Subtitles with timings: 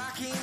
[0.00, 0.39] rocking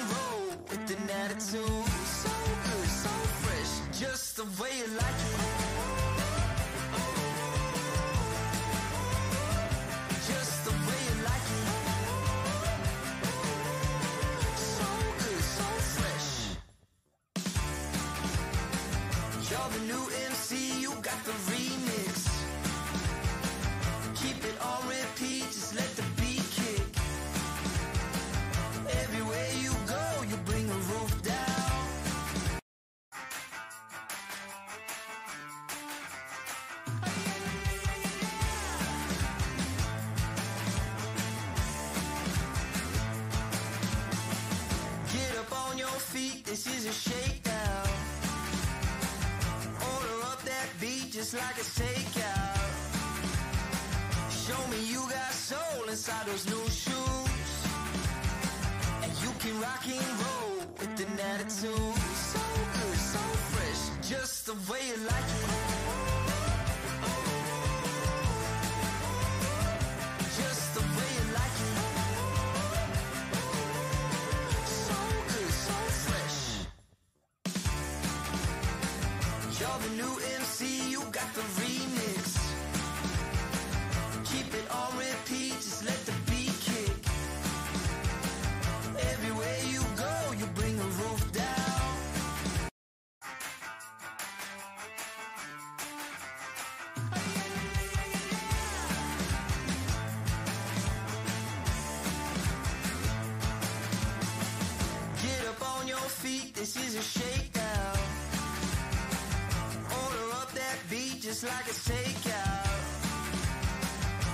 [111.47, 112.67] like a takeout.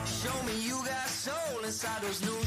[0.05, 2.41] Show me you got soul inside those new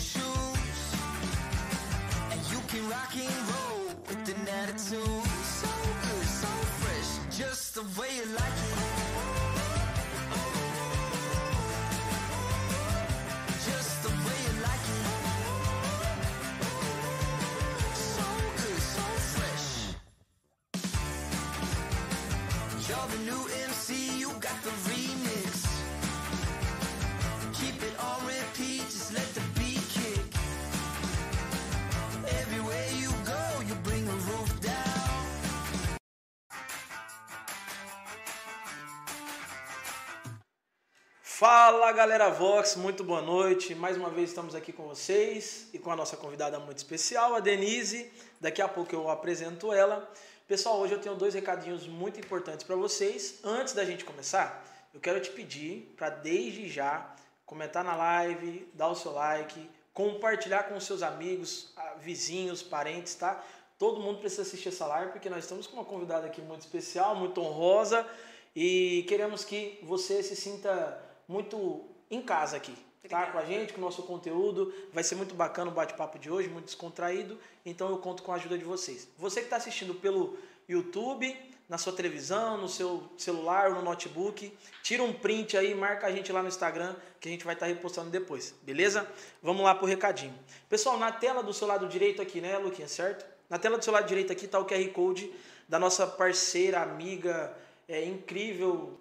[41.38, 43.74] Fala galera Vox, muito boa noite.
[43.74, 47.40] Mais uma vez estamos aqui com vocês e com a nossa convidada muito especial, a
[47.40, 48.10] Denise.
[48.40, 50.10] Daqui a pouco eu apresento ela.
[50.48, 53.40] Pessoal, hoje eu tenho dois recadinhos muito importantes para vocês.
[53.44, 54.64] Antes da gente começar,
[54.94, 57.14] eu quero te pedir para desde já
[57.44, 63.44] comentar na live, dar o seu like, compartilhar com seus amigos, ah, vizinhos, parentes, tá?
[63.78, 67.14] Todo mundo precisa assistir essa live porque nós estamos com uma convidada aqui muito especial,
[67.14, 68.06] muito honrosa
[68.54, 72.74] e queremos que você se sinta muito em casa aqui,
[73.08, 73.26] tá?
[73.26, 74.72] Com a gente, com o nosso conteúdo.
[74.92, 77.38] Vai ser muito bacana o bate-papo de hoje, muito descontraído.
[77.64, 79.08] Então eu conto com a ajuda de vocês.
[79.18, 80.38] Você que está assistindo pelo
[80.68, 81.36] YouTube,
[81.68, 86.30] na sua televisão, no seu celular no notebook, tira um print aí, marca a gente
[86.30, 89.08] lá no Instagram, que a gente vai estar repostando depois, beleza?
[89.42, 90.34] Vamos lá pro recadinho.
[90.68, 93.26] Pessoal, na tela do seu lado direito aqui, né, Luquinha, certo?
[93.50, 95.32] Na tela do seu lado direito aqui está o QR Code
[95.68, 97.52] da nossa parceira, amiga,
[97.88, 98.98] é, incrível,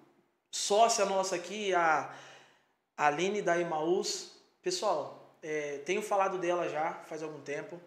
[0.50, 2.14] sócia nossa aqui, a
[2.96, 4.32] Aline da Emaús.
[4.62, 7.80] Pessoal, é, tenho falado dela já faz algum tempo.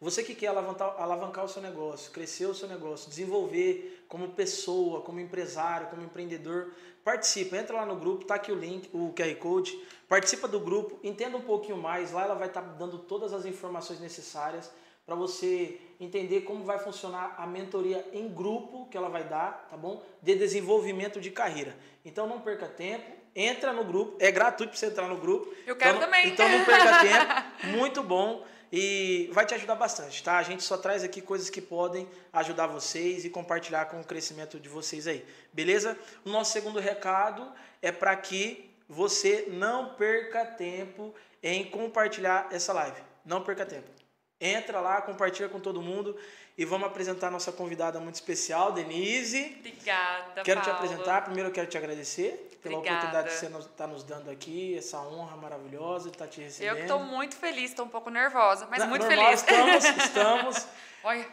[0.00, 5.00] Você que quer alavancar, alavancar o seu negócio, crescer o seu negócio, desenvolver como pessoa,
[5.00, 6.72] como empresário, como empreendedor,
[7.04, 7.56] participa.
[7.56, 9.80] Entra lá no grupo, tá aqui o link, o QR Code.
[10.08, 12.10] Participa do grupo, entenda um pouquinho mais.
[12.10, 14.70] Lá ela vai estar dando todas as informações necessárias
[15.06, 19.76] para você entender como vai funcionar a mentoria em grupo que ela vai dar, tá
[19.76, 20.02] bom?
[20.20, 21.76] De desenvolvimento de carreira.
[22.04, 25.52] Então não perca tempo, entra no grupo, é gratuito para você entrar no grupo.
[25.66, 26.28] Eu quero então, também.
[26.28, 27.00] Então não perca
[27.60, 30.38] tempo, muito bom e vai te ajudar bastante, tá?
[30.38, 34.58] A gente só traz aqui coisas que podem ajudar vocês e compartilhar com o crescimento
[34.58, 35.96] de vocês aí, beleza?
[36.24, 43.00] O nosso segundo recado é para que você não perca tempo em compartilhar essa live.
[43.24, 44.01] Não perca tempo.
[44.44, 46.16] Entra lá, compartilha com todo mundo
[46.58, 49.56] e vamos apresentar a nossa convidada muito especial, Denise.
[49.60, 50.78] Obrigada, Quero te Paulo.
[50.84, 51.22] apresentar.
[51.22, 53.06] Primeiro eu quero te agradecer pela Obrigada.
[53.06, 56.70] oportunidade que você está nos dando aqui, essa honra maravilhosa de estar te recebendo.
[56.70, 59.40] Eu que estou muito feliz, estou um pouco nervosa, mas Na- muito normal, feliz.
[59.40, 60.66] Estamos, estamos.
[61.04, 61.28] Olha,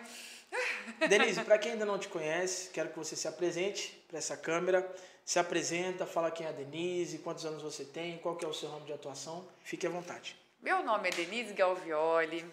[1.08, 4.88] Denise, para quem ainda não te conhece, quero que você se apresente para essa câmera.
[5.26, 8.54] Se apresenta, fala quem é a Denise, quantos anos você tem, qual que é o
[8.54, 9.46] seu ramo de atuação.
[9.64, 10.36] Fique à vontade.
[10.62, 12.46] Meu nome é Denise Galvioli,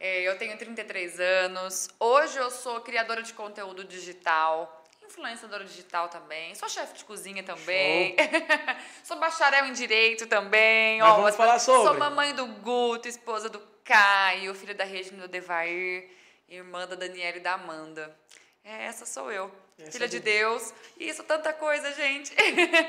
[0.00, 1.88] é, eu tenho 33 anos.
[2.00, 8.16] Hoje eu sou criadora de conteúdo digital, influenciadora digital também, sou chefe de cozinha também,
[9.04, 10.98] sou bacharel em direito também.
[11.00, 11.88] Mas vamos falar sobre.
[11.88, 16.10] Sou mamãe do Guto, esposa do Caio, filha da Regina do Devair,
[16.48, 18.12] irmã da Daniela e da Amanda.
[18.64, 19.52] É, essa sou eu.
[19.78, 20.38] Essa filha é de Denise.
[20.38, 20.74] Deus.
[20.98, 22.32] Isso, tanta coisa, gente.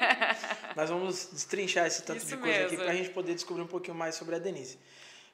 [0.75, 2.83] Nós vamos destrinchar esse tanto Isso de coisa aqui mesmo.
[2.83, 4.77] para a gente poder descobrir um pouquinho mais sobre a Denise.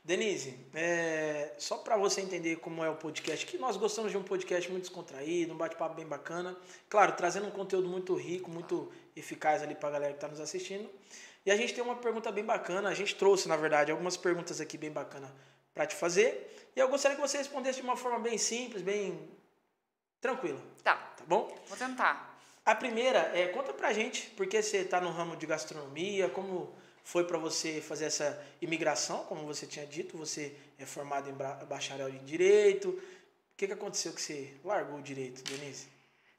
[0.04, 4.24] Denise, é, só para você entender como é o podcast, que nós gostamos de um
[4.24, 6.58] podcast muito descontraído, um bate-papo bem bacana.
[6.88, 10.40] Claro, trazendo um conteúdo muito rico, muito eficaz ali para a galera que está nos
[10.40, 10.90] assistindo.
[11.46, 14.62] E a gente tem uma pergunta bem bacana, a gente trouxe, na verdade, algumas perguntas
[14.62, 15.30] aqui bem bacanas
[15.74, 16.56] para te fazer.
[16.76, 19.30] E eu gostaria que você respondesse de uma forma bem simples, bem
[20.22, 21.56] tranquila, tá, tá bom?
[21.68, 22.28] vou tentar.
[22.66, 26.74] A primeira é, conta pra gente, porque você tá no ramo de gastronomia, como
[27.04, 31.34] foi para você fazer essa imigração, como você tinha dito, você é formado em
[31.66, 32.90] bacharel em direito.
[32.90, 33.02] O
[33.58, 35.88] que, que aconteceu que você largou o direito, Denise?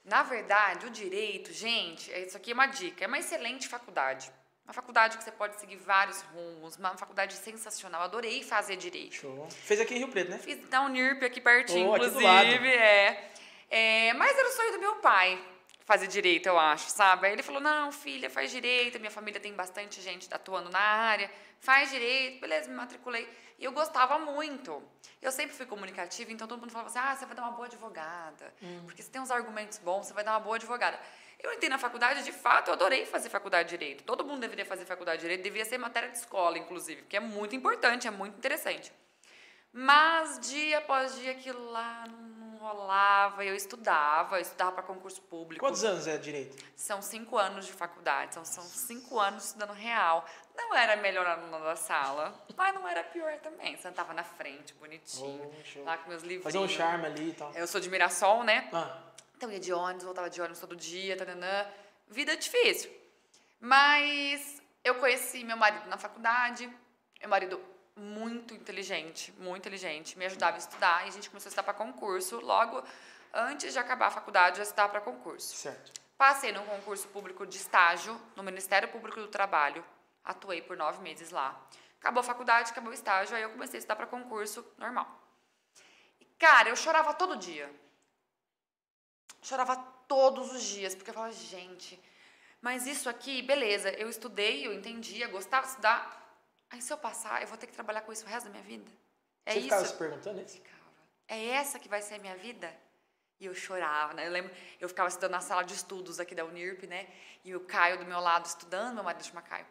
[0.04, 4.30] Na verdade, o direito, gente, é- isso aqui é uma dica, é uma excelente faculdade.
[4.64, 8.02] Uma faculdade que você pode seguir vários rumos, uma faculdade sensacional.
[8.02, 9.14] Adorei fazer direito.
[9.16, 9.48] Show.
[9.50, 10.38] Fez aqui em Rio Preto, né?
[10.38, 12.66] Fiz da Unirp aqui pertinho, Oh, aqui inclusive, lado.
[12.66, 13.30] é.
[13.70, 15.42] É, Mas era o sonho do meu pai
[15.84, 17.26] fazer direito, eu acho, sabe?
[17.26, 21.30] Aí ele falou: "Não, filha, faz direito, minha família tem bastante gente atuando na área.
[21.60, 22.40] Faz direito".
[22.40, 23.28] Beleza, me matriculei.
[23.58, 24.82] E eu gostava muito.
[25.20, 27.66] Eu sempre fui comunicativa, então todo mundo falava assim: "Ah, você vai dar uma boa
[27.66, 28.52] advogada".
[28.62, 28.82] Hum.
[28.86, 30.98] Porque você tem uns argumentos bons, você vai dar uma boa advogada.
[31.42, 34.04] Eu entrei na faculdade, de fato, eu adorei fazer faculdade de direito.
[34.04, 37.20] Todo mundo deveria fazer faculdade de direito, devia ser matéria de escola, inclusive, porque é
[37.20, 38.92] muito importante, é muito interessante.
[39.72, 42.29] Mas dia após dia aquilo lá não
[42.60, 43.44] rolava.
[43.44, 45.64] Eu estudava, eu estudava para concurso público.
[45.64, 46.56] Quantos anos é direito?
[46.76, 50.24] São cinco anos de faculdade, são, são cinco anos estudando real.
[50.54, 53.76] Não era melhor aluna da sala, mas não era pior também.
[53.78, 56.44] Sentava na frente, bonitinho, Oh, lá com meus livros.
[56.44, 57.52] Fazer um charme ali e tal.
[57.54, 58.68] Eu sou de Mirassol, né?
[58.72, 58.98] Ah,
[59.36, 61.66] Então ia de ônibus, voltava de ônibus todo dia, tananã.
[62.08, 62.90] Vida difícil.
[63.58, 66.66] Mas eu conheci meu marido na faculdade,
[67.20, 67.60] meu marido
[67.96, 71.74] muito inteligente, muito inteligente, me ajudava a estudar e a gente começou a estudar para
[71.74, 72.40] concurso.
[72.40, 72.82] Logo
[73.32, 75.56] antes de acabar a faculdade, eu estudava para concurso.
[75.56, 76.00] certo.
[76.16, 79.82] Passei num concurso público de estágio no Ministério Público do Trabalho.
[80.22, 81.58] Atuei por nove meses lá.
[81.98, 85.08] Acabou a faculdade, acabou o estágio, aí eu comecei a estudar para concurso normal.
[86.20, 87.70] E, cara, eu chorava todo dia.
[89.42, 89.76] Chorava
[90.06, 91.98] todos os dias, porque eu falava, gente,
[92.60, 96.19] mas isso aqui, beleza, eu estudei, eu entendia, gostava de estudar.
[96.70, 98.62] Aí se eu passar, eu vou ter que trabalhar com isso o resto da minha
[98.62, 98.90] vida?
[99.44, 99.68] É você isso?
[99.68, 100.54] ficava se perguntando isso?
[100.54, 100.80] Ficava.
[101.28, 102.72] É essa que vai ser a minha vida?
[103.40, 104.26] E eu chorava, né?
[104.26, 107.08] Eu lembro, eu ficava estudando na sala de estudos aqui da Unirp, né?
[107.44, 109.66] E o Caio do meu lado estudando, meu marido chama Caio.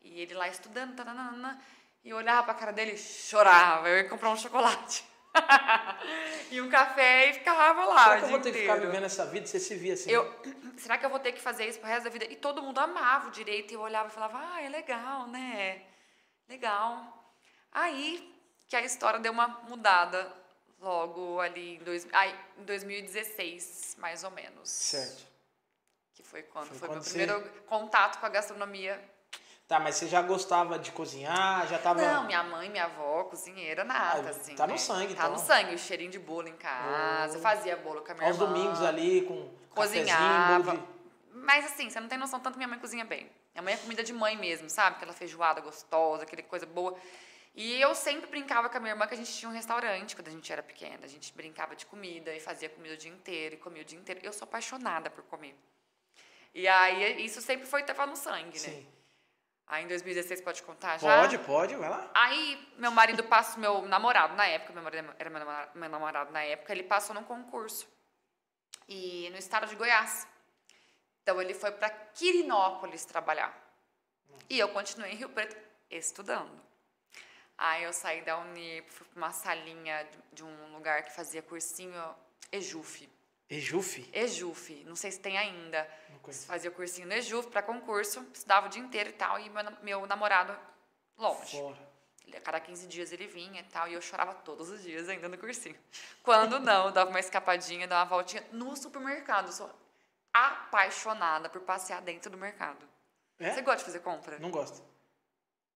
[0.00, 1.62] E ele lá estudando, tananana,
[2.02, 3.88] e eu olhava pra cara dele e chorava.
[3.88, 5.04] Eu ia comprar um chocolate.
[6.50, 8.04] e um café e ficava lá.
[8.04, 8.72] Será que eu vou ter que inteiro.
[8.74, 9.46] ficar vivendo essa vida?
[9.46, 10.10] Você se via assim?
[10.10, 10.42] Eu,
[10.78, 12.24] será que eu vou ter que fazer isso pro resto da vida?
[12.24, 13.70] E todo mundo amava o direito.
[13.70, 15.82] E eu olhava e falava, ah, é legal, né?
[16.50, 17.32] Legal.
[17.72, 18.34] Aí
[18.68, 20.30] que a história deu uma mudada
[20.80, 24.68] logo ali em, dois, ai, em 2016, mais ou menos.
[24.68, 25.24] Certo.
[26.14, 29.02] Que foi quando Foi foi, quando meu você- primeiro contato com a gastronomia.
[29.68, 31.64] Tá, mas você já gostava de cozinhar?
[31.68, 32.02] Já tava.
[32.02, 34.56] Não, minha mãe, minha avó, cozinheira, nada, Ah, assim.
[34.56, 34.78] tá no né?
[34.78, 35.32] sangue, Tá então.
[35.32, 37.38] no sangue, o cheirinho de bolo em casa.
[37.38, 37.40] Oh.
[37.40, 38.48] Fazia bolo com a minha Aos irmã.
[38.52, 40.84] domingos ali com cozinhava.
[41.32, 43.30] Mas assim, você não tem noção tanto que minha mãe cozinha bem.
[43.54, 44.96] Minha mãe é comida de mãe mesmo, sabe?
[44.96, 46.96] Aquela feijoada gostosa, aquele coisa boa.
[47.54, 50.28] E eu sempre brincava com a minha irmã que a gente tinha um restaurante quando
[50.28, 51.04] a gente era pequena.
[51.04, 53.98] A gente brincava de comida e fazia comida o dia inteiro e comia o dia
[53.98, 54.20] inteiro.
[54.22, 55.56] Eu sou apaixonada por comer.
[56.54, 58.68] E aí isso sempre foi tava no sangue, né?
[58.68, 58.86] Sim.
[59.66, 61.20] Aí em 2016 pode contar já?
[61.20, 62.10] Pode, pode, vai lá.
[62.12, 66.32] Aí, meu marido passou, meu namorado na época, meu marido era meu namorado, meu namorado
[66.32, 67.88] na época, ele passou num concurso.
[68.88, 70.26] E no estado de Goiás.
[71.30, 73.56] Então ele foi para Quirinópolis trabalhar.
[74.48, 75.56] E eu continuei em Rio Preto
[75.88, 76.50] estudando.
[77.56, 81.94] Aí eu saí da Unip, fui para uma salinha de- um lugar que fazia cursinho
[82.50, 83.08] Ejuf.
[83.48, 84.10] Ejufe?
[84.12, 85.88] Ejuf, não sei se tem ainda.
[86.48, 90.06] Fazia cursinho no Ejuf para concurso, estudava o dia inteiro e tal, e meu, meu
[90.06, 90.58] namorado
[91.16, 91.56] longe.
[91.56, 91.90] Fora.
[92.26, 95.28] Ele, cada 15 dias ele vinha e tal, e eu chorava todos os dias ainda
[95.28, 95.78] no cursinho.
[96.24, 99.46] Quando não, dava uma escapadinha, dava uma voltinha no supermercado.
[99.46, 99.70] Eu sou
[100.32, 102.78] apaixonada por passear dentro do mercado.
[103.38, 103.50] É?
[103.52, 104.38] Você gosta de fazer compra?
[104.38, 104.82] Não gosto.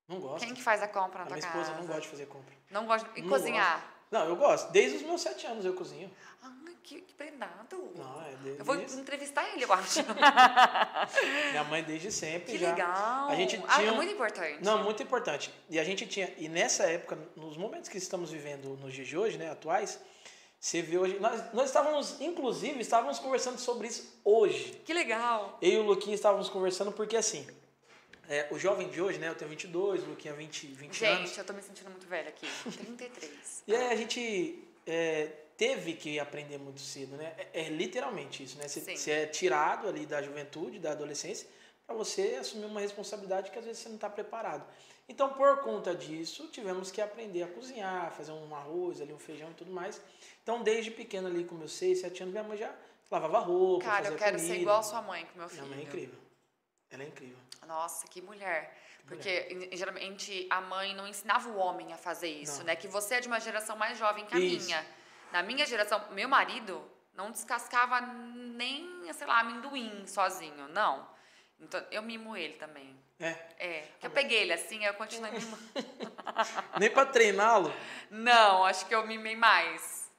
[0.08, 0.44] Não gosto.
[0.44, 1.60] Quem que faz a compra na A tua minha casa?
[1.62, 2.54] esposa não gosta de fazer compra.
[2.70, 3.22] Não gosta de...
[3.22, 3.82] Não cozinhar?
[4.10, 4.70] Não, eu gosto.
[4.70, 6.14] Desde os meus sete anos eu cozinho.
[6.42, 6.50] Ah,
[6.82, 7.90] que, que prendado.
[7.96, 10.00] Não, é desde, Eu vou entrevistar ele, eu acho.
[11.50, 12.70] Minha mãe desde sempre que já.
[12.70, 13.28] legal.
[13.30, 14.62] A gente Ah, tinha é um- muito importante.
[14.62, 15.52] Não, muito importante.
[15.70, 19.16] E a gente tinha, e nessa época, nos momentos que estamos vivendo nos dias de
[19.16, 19.98] hoje, né, atuais,
[20.64, 24.80] você vê hoje, nós, nós estávamos, inclusive, estávamos conversando sobre isso hoje.
[24.86, 25.58] Que legal.
[25.60, 27.46] Eu e o Luquinha estávamos conversando porque, assim,
[28.30, 31.28] é, o jovem de hoje, né, eu tenho 22, o Luquinha 20, 20 anos.
[31.28, 32.48] Gente, eu tô me sentindo muito velha aqui.
[32.78, 33.62] 33.
[33.68, 37.34] E aí a gente é, teve que aprender muito cedo, né?
[37.52, 38.66] É, é literalmente isso, né?
[38.66, 41.46] Você é tirado ali da juventude, da adolescência,
[41.86, 44.64] para você assumir uma responsabilidade que às vezes você não está preparado.
[45.08, 49.50] Então, por conta disso, tivemos que aprender a cozinhar, fazer um arroz, ali, um feijão
[49.50, 50.00] e tudo mais.
[50.42, 52.74] Então, desde pequeno ali, com meus 6, 7 anos, minha mãe já
[53.10, 54.54] lavava roupa, Cara, eu quero comida.
[54.54, 55.62] ser igual a sua mãe com meu filho.
[55.64, 56.18] Minha mãe é incrível.
[56.90, 57.36] Ela é incrível.
[57.66, 58.76] Nossa, que mulher.
[59.06, 62.66] Porque em- geralmente a mãe não ensinava o homem a fazer isso, Não.
[62.66, 62.76] né?
[62.76, 64.64] Que você é de uma geração mais jovem que a Isso.
[64.66, 64.84] minha.
[65.30, 66.82] Na minha geração, meu marido
[67.14, 71.06] não descascava nem, sei lá, amendoim sozinho, não.
[71.60, 72.94] Então eu mimo ele também.
[73.20, 73.30] É.
[73.58, 75.62] É, que eu peguei ele assim, eu continuo mimando.
[76.78, 77.72] Nem para treiná-lo.
[78.10, 80.10] Não, acho que eu mimei mais.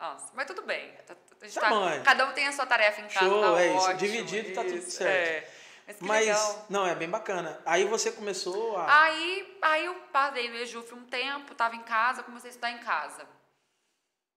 [0.00, 0.92] Nossa, mas tudo bem.
[1.06, 2.00] Tá- a gente Tá tá- bom, é.
[2.00, 3.76] cada um tem a sua tarefa em casa, Show, tá é isso.
[3.76, 5.44] ótimo, Dividido tá tudo isso, certo.
[5.44, 5.58] É.
[5.86, 6.66] Mas que Mas, legal.
[6.68, 7.60] não, é bem bacana.
[7.64, 9.04] Aí você começou a...
[9.04, 12.78] Aí, aí eu parei no Ejuf um tempo, tava em casa, comecei a estudar em
[12.78, 13.24] casa.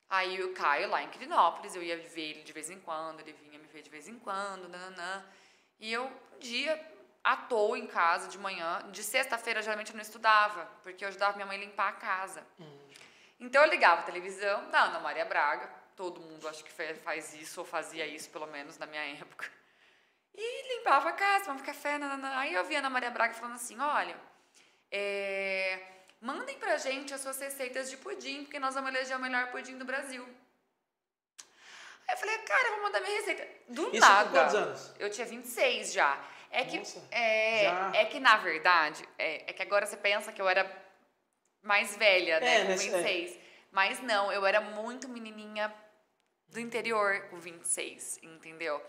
[0.10, 3.34] Aí o Caio lá em Quirinópolis, eu ia ver ele de vez em quando, ele
[3.34, 5.25] vinha me ver de vez em quando, nananã.
[5.79, 6.10] E eu,
[6.41, 6.74] dia,
[7.24, 11.36] à toa em casa, de manhã, de sexta-feira geralmente eu não estudava, porque eu ajudava
[11.36, 12.45] minha mãe a limpar a casa.
[13.39, 17.62] Então eu ligava a televisão da Ana Maria Braga, todo mundo acho que faz isso,
[17.62, 19.48] ou fazia isso pelo menos na minha época.
[20.33, 22.38] E limpava a casa, tomava café, nananã.
[22.38, 24.15] Aí eu vi a Ana Maria Braga falando assim, olha,
[24.89, 25.77] é,
[26.21, 29.77] mandem pra gente as suas receitas de pudim, porque nós vamos eleger o melhor pudim
[29.77, 30.24] do Brasil.
[32.07, 33.48] Aí eu falei, cara, eu vou mandar minha receita.
[33.67, 34.29] Do Isso nada.
[34.29, 34.93] com quantos anos?
[35.00, 36.17] Eu tinha 26 já.
[36.51, 37.91] É que, Nossa, é, já.
[37.96, 40.70] é que na verdade, é, é que agora você pensa que eu era
[41.63, 42.91] mais velha, né, É, com nesse- é.
[43.01, 43.39] 26.
[43.72, 45.74] Mas não, eu era muito menininha
[46.50, 48.84] do interior com 26, entendeu?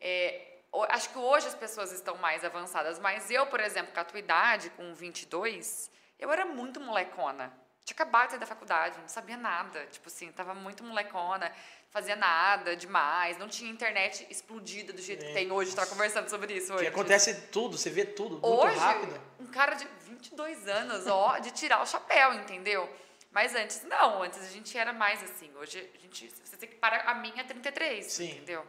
[0.00, 0.58] É,
[0.90, 4.18] acho que hoje as pessoas estão mais avançadas, mas eu, por exemplo, com a tua
[4.18, 7.52] idade, com 22, eu era muito molecona.
[7.84, 9.86] Tinha acabado de sair da faculdade, não sabia nada.
[9.86, 11.52] Tipo assim, tava muito molecona,
[11.96, 15.74] fazia nada demais, não tinha internet explodida do jeito que É, tem hoje.
[15.74, 16.82] Tava conversando sobre isso hoje.
[16.82, 19.18] Que acontece tudo, você vê tudo muito Hoje, rápido.
[19.40, 22.86] um cara de 22 anos, ó, de tirar o chapéu, entendeu?
[23.30, 25.50] Mas antes não, antes a gente era mais assim.
[25.56, 28.30] Hoje a gente, você tem que parar a minha é 33, Sim.
[28.30, 28.66] entendeu?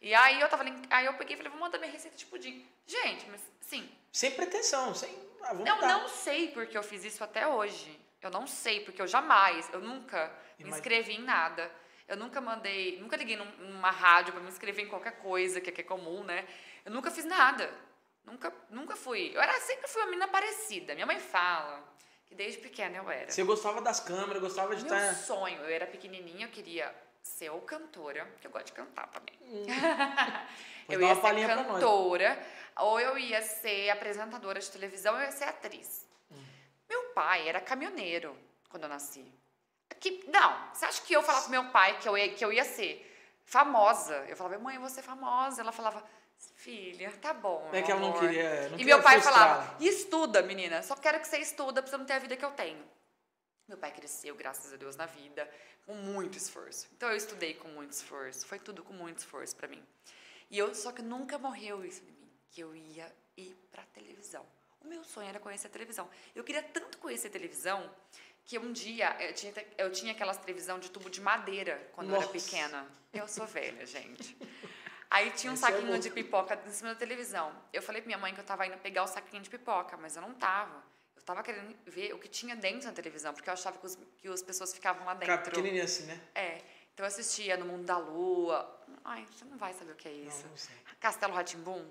[0.00, 2.66] E aí eu tava aí eu peguei e falei, vou mandar minha receita de pudim.
[2.86, 5.14] Gente, mas sim, Sem pretensão, sem.
[5.42, 5.76] Ah, dar.
[5.82, 8.00] não sei porque eu fiz isso até hoje.
[8.22, 10.24] Eu não sei, porque eu jamais, eu nunca
[10.58, 10.76] me Imagina.
[10.78, 11.70] inscrevi em nada.
[12.08, 15.72] Eu nunca mandei, nunca liguei num- numa rádio para me inscrever em qualquer coisa que,
[15.72, 16.46] que é comum, né?
[16.84, 17.68] Eu nunca fiz nada.
[18.24, 19.32] Nunca, nunca fui.
[19.34, 20.94] Eu era, sempre fui uma menina parecida.
[20.94, 21.82] Minha mãe fala
[22.26, 23.30] que desde pequena eu era.
[23.30, 25.14] Você gostava das câmeras, gostava de Meu estar.
[25.14, 29.34] sonho, eu era pequenininha, eu queria ser ou cantora, que eu gosto de cantar também.
[30.86, 32.46] Pois eu ia ser cantora,
[32.76, 36.06] ou eu ia ser apresentadora de televisão, ou eu ia ser atriz.
[36.30, 36.36] Hum.
[36.88, 38.36] Meu pai era caminhoneiro
[38.68, 39.26] quando eu nasci.
[40.00, 42.52] Que, não, você acha que eu falava pro meu pai que eu, ia, que eu
[42.52, 43.02] ia ser
[43.44, 44.14] famosa?
[44.28, 45.60] Eu falava, mãe, eu vou ser famosa.
[45.62, 46.04] Ela falava,
[46.56, 47.68] filha, tá bom.
[47.72, 48.60] É que ela não amor." queria.
[48.68, 49.54] Não E queria meu pai frustrá-la.
[49.64, 50.82] falava, estuda, menina.
[50.82, 52.84] Só quero que você estuda pra você não ter a vida que eu tenho.
[53.68, 55.48] Meu pai cresceu, graças a Deus, na vida,
[55.84, 56.86] com muito esforço.
[56.96, 58.46] Então eu estudei com muito esforço.
[58.46, 59.84] Foi tudo com muito esforço pra mim.
[60.50, 64.46] E eu, só que nunca morreu isso em mim, que eu ia ir pra televisão.
[64.80, 66.08] O meu sonho era conhecer a televisão.
[66.32, 67.90] Eu queria tanto conhecer a televisão
[68.46, 72.16] que um dia eu tinha, eu tinha aquelas televisão de tubo de madeira quando eu
[72.16, 72.38] era Nossa.
[72.38, 72.86] pequena.
[73.12, 74.36] Eu sou velha, gente.
[75.10, 76.02] Aí tinha um Esse é saquinho louco.
[76.02, 77.52] de pipoca em cima da televisão.
[77.72, 80.16] Eu falei pra minha mãe que eu tava indo pegar o saquinho de pipoca, mas
[80.16, 80.82] eu não tava.
[81.16, 83.96] Eu tava querendo ver o que tinha dentro da televisão, porque eu achava que, os,
[84.18, 85.50] que as pessoas ficavam lá Cara, dentro.
[85.50, 86.20] pequenininha assim, né?
[86.34, 86.58] É.
[86.94, 88.80] Então eu assistia No Mundo da Lua.
[89.04, 90.42] Ai, você não vai saber o que é isso.
[90.44, 90.74] Não, não sei.
[91.00, 91.84] Castelo Ratimbum.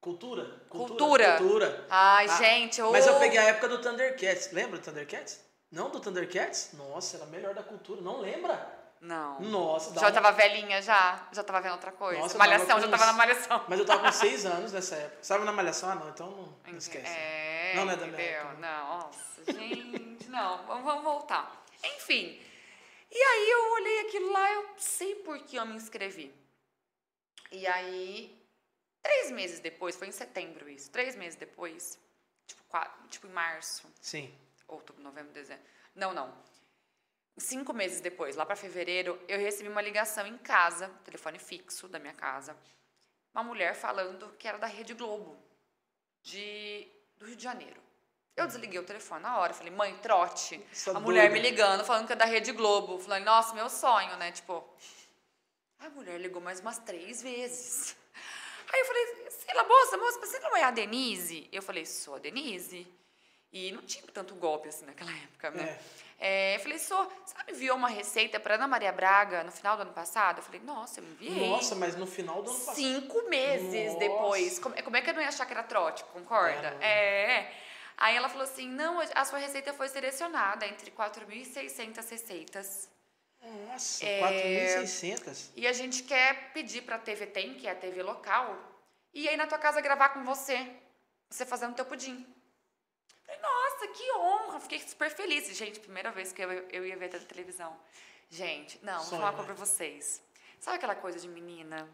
[0.00, 0.44] Cultura?
[0.68, 1.36] Cultura.
[1.38, 1.86] Cultura.
[1.90, 2.90] Ai, Ah, gente, eu...
[2.92, 4.52] Mas eu peguei a época do Thundercats.
[4.52, 5.40] Lembra do Thundercats?
[5.70, 6.70] Não do Thundercats?
[6.72, 8.00] Nossa, era melhor da cultura.
[8.00, 8.76] Não lembra?
[9.00, 9.40] Não.
[9.40, 11.28] Nossa, dá Já tava velhinha, já.
[11.32, 12.20] Já tava vendo outra coisa.
[12.20, 13.64] Nossa, malhação, tava já tava na malhação.
[13.68, 15.22] Mas eu tava com seis anos nessa época.
[15.22, 15.90] Sabe na Malhação?
[15.90, 17.06] Ah, não, então não, não esquece.
[17.06, 21.64] É, Não, não é da minha época, Não, nossa, gente, não, vamos, vamos voltar.
[21.84, 22.40] Enfim,
[23.10, 26.34] e aí eu olhei aquilo lá, eu sei por que eu me inscrevi.
[27.52, 28.36] E aí,
[29.02, 31.98] três meses depois, foi em setembro isso, três meses depois,
[32.46, 34.34] tipo, quatro, tipo em março, Sim.
[34.68, 36.32] Outubro, novembro, dezembro, não, não.
[37.36, 41.98] cinco meses depois, lá para fevereiro, eu recebi uma ligação em casa, telefone fixo da
[41.98, 42.56] minha casa,
[43.34, 45.36] uma mulher falando que era da Rede Globo,
[46.22, 47.80] de, do Rio de Janeiro.
[48.36, 50.64] Eu desliguei o telefone na hora, falei, mãe, trote.
[50.70, 51.34] Essa a mulher doida.
[51.34, 53.00] me ligando, falando que é da Rede Globo.
[53.00, 54.30] Falei, nossa, meu sonho, né?
[54.30, 54.64] Tipo,
[55.80, 57.96] a mulher ligou mais umas três vezes.
[58.72, 61.48] Aí eu falei, sei lá, moça, moça, você não é a Denise?
[61.50, 62.86] Eu falei, sou a Denise.
[63.52, 65.78] E não tinha tanto golpe assim naquela época, né?
[66.20, 69.82] É, eu falei, não me enviou uma receita para Ana Maria Braga no final do
[69.82, 70.38] ano passado?
[70.38, 71.48] Eu falei, nossa, eu me enviei.
[71.48, 72.74] Nossa, mas no final do ano passado.
[72.74, 73.98] Cinco meses Nossa.
[73.98, 74.58] depois.
[74.58, 76.76] Como, como é que eu não ia achar que era trote, concorda?
[76.80, 77.38] É.
[77.40, 77.52] É.
[77.96, 82.88] Aí ela falou assim: não, a sua receita foi selecionada entre 4.600 receitas.
[83.68, 84.76] Nossa, É.
[84.82, 85.50] 4.600.
[85.54, 88.56] E a gente quer pedir pra TV Tem, que é a TV local,
[89.14, 90.68] e aí na tua casa gravar com você.
[91.30, 92.26] Você fazendo teu pudim.
[93.28, 94.60] Falei, nossa, que honra!
[94.60, 95.54] Fiquei super feliz.
[95.54, 97.78] Gente, primeira vez que eu, eu ia ver na televisão.
[98.30, 99.54] Gente, não, vou falar uma coisa né?
[99.54, 100.22] pra vocês.
[100.58, 101.88] Sabe aquela coisa de menina?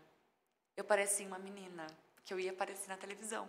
[0.77, 1.87] Eu parecia uma menina
[2.25, 3.49] que eu ia aparecer na televisão.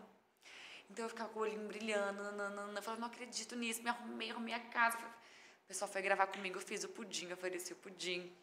[0.89, 2.80] Então eu ficava com o olhinho brilhando, nananana.
[2.80, 4.98] eu falava, não acredito nisso, me arrumei, arrumei a casa.
[4.98, 8.36] O pessoal foi gravar comigo, eu fiz o pudim, ofereci o pudim.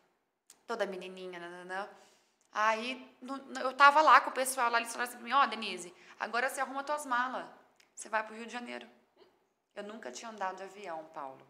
[0.66, 1.88] Toda menininha, nananã.
[2.52, 3.16] Aí
[3.60, 6.48] eu tava lá com o pessoal lá, eles falaram assim pra mim, ó, Denise, agora
[6.48, 7.46] você arruma tuas malas,
[7.94, 8.86] você vai pro Rio de Janeiro.
[9.74, 11.40] Eu nunca tinha andado de avião, Paulo,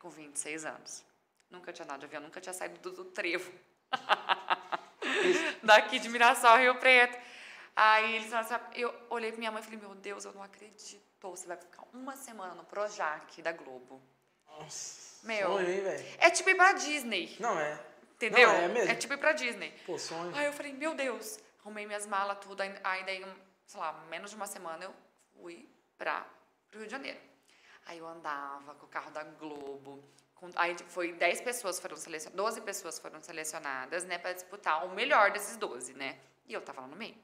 [0.00, 1.04] com 26 anos.
[1.50, 3.50] Nunca tinha andado de avião, nunca tinha saído do, do trevo.
[5.62, 7.18] Daqui de Mirassol, Rio Preto.
[7.74, 10.42] Aí eles falaram assim, eu olhei pra minha mãe e falei, meu Deus, eu não
[10.42, 11.04] acredito.
[11.20, 14.00] Você vai ficar uma semana no Projac da Globo.
[14.46, 15.26] Nossa.
[15.26, 15.48] Meu.
[15.48, 16.06] Sonho, hein, velho?
[16.18, 17.80] É tipo ir pra Disney, Não é.
[18.14, 18.46] entendeu?
[18.48, 18.96] Não, é mesmo.
[18.96, 19.72] tipo ir pra Disney.
[19.84, 20.34] Pô, sonho.
[20.36, 22.60] Aí eu falei, meu Deus, arrumei minhas malas, tudo.
[22.60, 23.26] Aí aí daí,
[23.66, 24.94] sei lá, menos de uma semana eu
[25.34, 26.24] fui pra,
[26.70, 27.18] pro Rio de Janeiro.
[27.86, 30.02] Aí eu andava com o carro da Globo.
[30.34, 34.90] com- aí foi 10 pessoas foram selecionadas, 12 pessoas foram selecionadas, né, pra disputar o
[34.94, 36.18] melhor desses 12, né?
[36.46, 37.16] E eu tava lá no meio.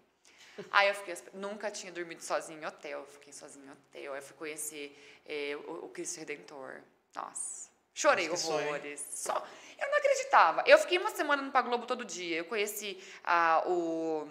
[0.70, 4.12] Aí eu fiquei, nunca tinha dormido sozinha em hotel, fiquei sozinha em hotel.
[4.14, 6.80] Aí eu fui conhecer eh, o, o Cristo Redentor.
[7.14, 9.00] Nossa, chorei Nossa, horrores.
[9.10, 9.34] Só,
[9.78, 10.62] eu não acreditava.
[10.66, 12.38] Eu fiquei uma semana no Pra Globo todo dia.
[12.38, 14.26] Eu conheci ah, o,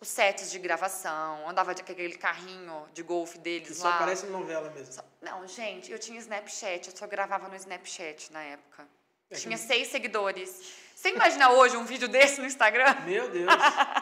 [0.00, 3.98] os sets de gravação, andava de aquele carrinho de golfe Que deles só lá.
[3.98, 4.92] parece novela mesmo.
[4.94, 8.88] Só- Não, gente, eu tinha Snapchat, eu só gravava no Snapchat na época.
[9.30, 10.72] É que- Tinha seis seguidores.
[10.94, 12.94] Você imagina hoje um vídeo desse no Instagram?
[13.04, 13.52] Meu Deus.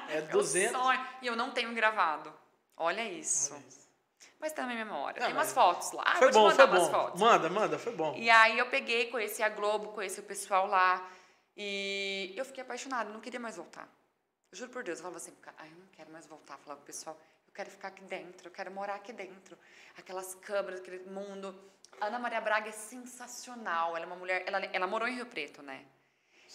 [0.09, 0.81] É Meu 200.
[0.81, 1.07] sonho.
[1.21, 2.33] E eu não tenho gravado.
[2.77, 3.53] Olha isso.
[3.55, 3.89] Olha isso.
[4.41, 5.19] Mas tá na minha memória.
[5.21, 6.05] Não, Tem umas mas- fotos lá.
[6.07, 6.91] Ah, Foi bom, foi bom.
[6.91, 7.21] fotos.
[7.21, 8.15] Manda, manda, foi bom.
[8.17, 11.05] E aí eu peguei, conheci a Globo, conheci o pessoal lá.
[11.57, 13.89] E eu fiquei apaixonada, não queria mais voltar.
[14.53, 16.55] Juro por Deus, eu falava assim, ai, eu não quero mais voltar.
[16.55, 19.59] Eu falava pro pessoal, eu quero ficar aqui dentro, eu quero morar aqui dentro.
[19.97, 21.55] Aquelas câmeras, aquele mundo.
[22.01, 23.97] A Ana Maria Braga é sensacional.
[23.97, 24.45] Ela é uma mulher.
[24.47, 25.85] Ela, ela morou em Rio Preto, né?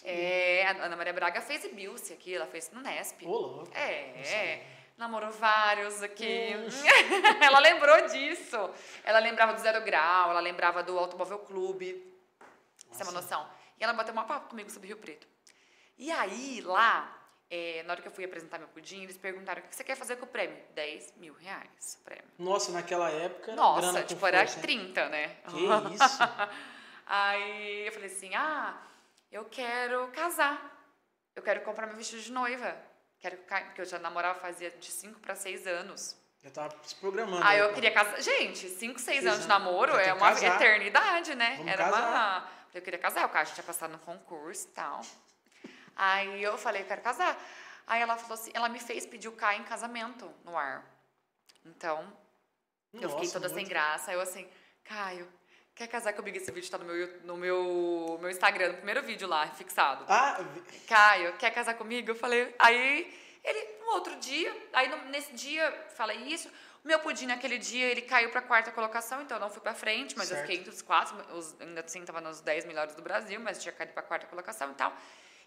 [0.03, 3.25] É, a Ana Maria Braga fez Ibilce aqui, ela fez no Nesp.
[3.25, 3.71] Ô, louco.
[3.77, 4.65] É,
[4.97, 6.53] namorou vários aqui.
[7.41, 8.58] ela lembrou disso.
[9.03, 12.12] Ela lembrava do Zero Grau, ela lembrava do Automóvel Clube.
[12.89, 13.47] Você tem uma noção?
[13.77, 15.27] E ela bateu uma papo comigo sobre Rio Preto.
[15.97, 17.22] E aí, lá,
[17.55, 19.95] é, na hora que eu fui apresentar meu pudim, eles perguntaram o que você quer
[19.95, 20.57] fazer com o prêmio?
[20.73, 22.25] 10 mil reais o prêmio.
[22.39, 24.61] Nossa, naquela época Nossa, tipo, era força, hein?
[24.63, 25.27] 30, né?
[25.47, 26.19] Que isso?
[27.05, 28.75] Aí eu falei assim: ah,
[29.31, 30.83] eu quero casar.
[31.35, 32.75] Eu quero comprar meu vestido de noiva.
[33.19, 36.17] Quero porque eu já namorava fazia de 5 para 6 anos.
[36.43, 37.45] Já tava se programando.
[37.45, 37.75] Aí eu pá.
[37.75, 38.19] queria casar.
[38.19, 40.55] Gente, 5, 6 Seis anos de namoro é que uma casar.
[40.55, 41.57] eternidade, né?
[41.57, 41.91] Vamos Era uma.
[41.91, 42.67] casar.
[42.73, 45.01] Eu queria casar, o cara tinha passado no concurso e tal.
[45.95, 47.38] Aí eu falei, eu quero casar.
[47.86, 50.84] Aí ela falou assim, ela me fez pedir o Caio em casamento no ar.
[51.65, 52.01] Então,
[52.93, 54.12] eu fiquei Nossa, toda sem muito- graça.
[54.12, 54.49] Aí eu assim,
[54.84, 55.27] Caio,
[55.75, 56.38] quer casar comigo?
[56.38, 60.06] Esse vídeo tá no meu, no meu, meu Instagram, no primeiro vídeo lá, fixado.
[60.08, 60.38] Ah,
[60.88, 62.10] Caio, quer casar comigo?
[62.12, 66.49] Eu falei, aí ele, no outro dia, aí no- nesse dia, falei isso.
[66.84, 69.73] O meu pudim naquele dia, ele caiu pra quarta colocação, então eu não fui pra
[69.73, 70.47] frente, mas eu Certo.
[70.47, 73.71] fiquei entre os quatro, os, ainda assim tava nos 10 melhores do Brasil, mas tinha
[73.71, 74.93] caído pra quarta colocação e tal.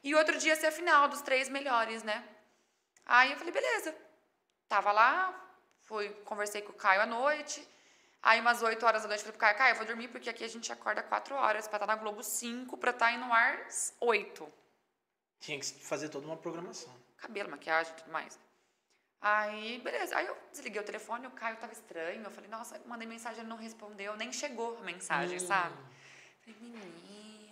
[0.07, 2.19] E outro dia ser a final dos três melhores, né?
[3.05, 3.93] Aí eu falei, beleza.
[4.69, 5.15] Tava lá,
[5.83, 7.67] fui, conversei com o Caio à noite.
[8.23, 10.45] Aí, umas 8 horas da noite, falei pro Caio, Caio, eu vou dormir porque aqui
[10.45, 13.67] a gente acorda 4 horas pra estar na Globo 5, pra estar aí no ar
[14.01, 14.53] 8
[15.41, 16.93] tinha que fazer toda uma programação.
[17.19, 18.39] cabelo, maquiagem e tudo mais.
[19.21, 20.17] Aí, beleza.
[20.17, 22.23] Aí eu desliguei o telefone, o Caio tava estranho.
[22.25, 25.47] Eu falei, nossa, mandei mensagem, ele não respondeu, nem chegou a mensagem, Hum.
[25.47, 25.75] sabe?
[26.45, 26.57] Falei,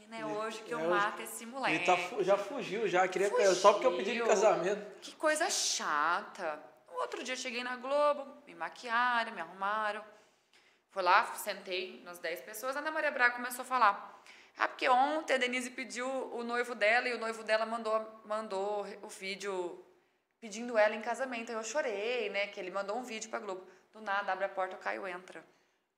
[0.04, 1.76] menina, é hoje que eu é mato esse moleque.
[1.76, 4.26] Ele tá, já fugiu, já queria só porque eu pedi Fugiu.
[4.26, 5.00] casamento.
[5.00, 6.62] Que coisa chata.
[6.88, 10.04] No outro dia eu cheguei na Globo, me maquiaram, me arrumaram.
[10.90, 14.22] Fui lá, sentei nas 10 pessoas, a Ana Maria Braga começou a falar.
[14.56, 18.86] Ah, porque ontem a Denise pediu o noivo dela e o noivo dela mandou, mandou
[19.02, 19.84] o vídeo
[20.40, 21.50] pedindo ela em casamento.
[21.50, 22.46] Eu chorei, né?
[22.46, 23.66] Que ele mandou um vídeo pra Globo.
[23.92, 25.44] Do nada, abre a porta, o Caio entra.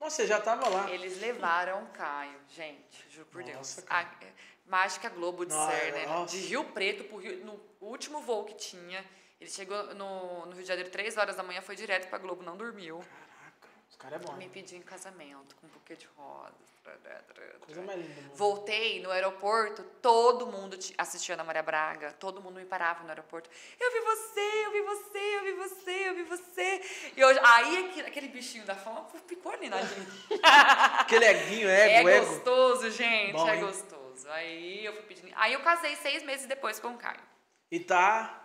[0.00, 0.90] Nossa, você já tava lá.
[0.90, 3.88] Eles levaram o Caio, gente, juro por Nossa, Deus.
[3.88, 4.06] cara.
[4.22, 4.26] A-
[4.68, 6.24] mágica Globo de Não, ser, né?
[6.28, 9.04] De Rio Preto pro Rio, no último voo que tinha.
[9.40, 12.42] Ele chegou no, no Rio de Janeiro três horas da manhã, foi direto pra Globo,
[12.42, 12.98] não dormiu.
[12.98, 14.32] Caraca, os caras é bom.
[14.34, 16.75] Me pediu em casamento, com um buquê de rosas.
[17.60, 18.30] Coisa mais linda.
[18.34, 23.08] Voltei no aeroporto, todo mundo ti- assistia Ana Maria Braga, todo mundo me parava no
[23.08, 23.50] aeroporto.
[23.80, 26.80] Eu vi você, eu vi você, eu vi você, eu vi você.
[27.16, 30.10] E aí aquele, bichinho da fama ficou ali na gente.
[31.00, 32.26] Aquele eguinho, É ego, ego.
[32.26, 33.60] gostoso, gente, Bom, é hein?
[33.60, 34.28] gostoso.
[34.30, 35.32] Aí eu fui pedindo.
[35.36, 37.20] Aí eu casei seis meses depois com o Caio.
[37.70, 38.42] E tá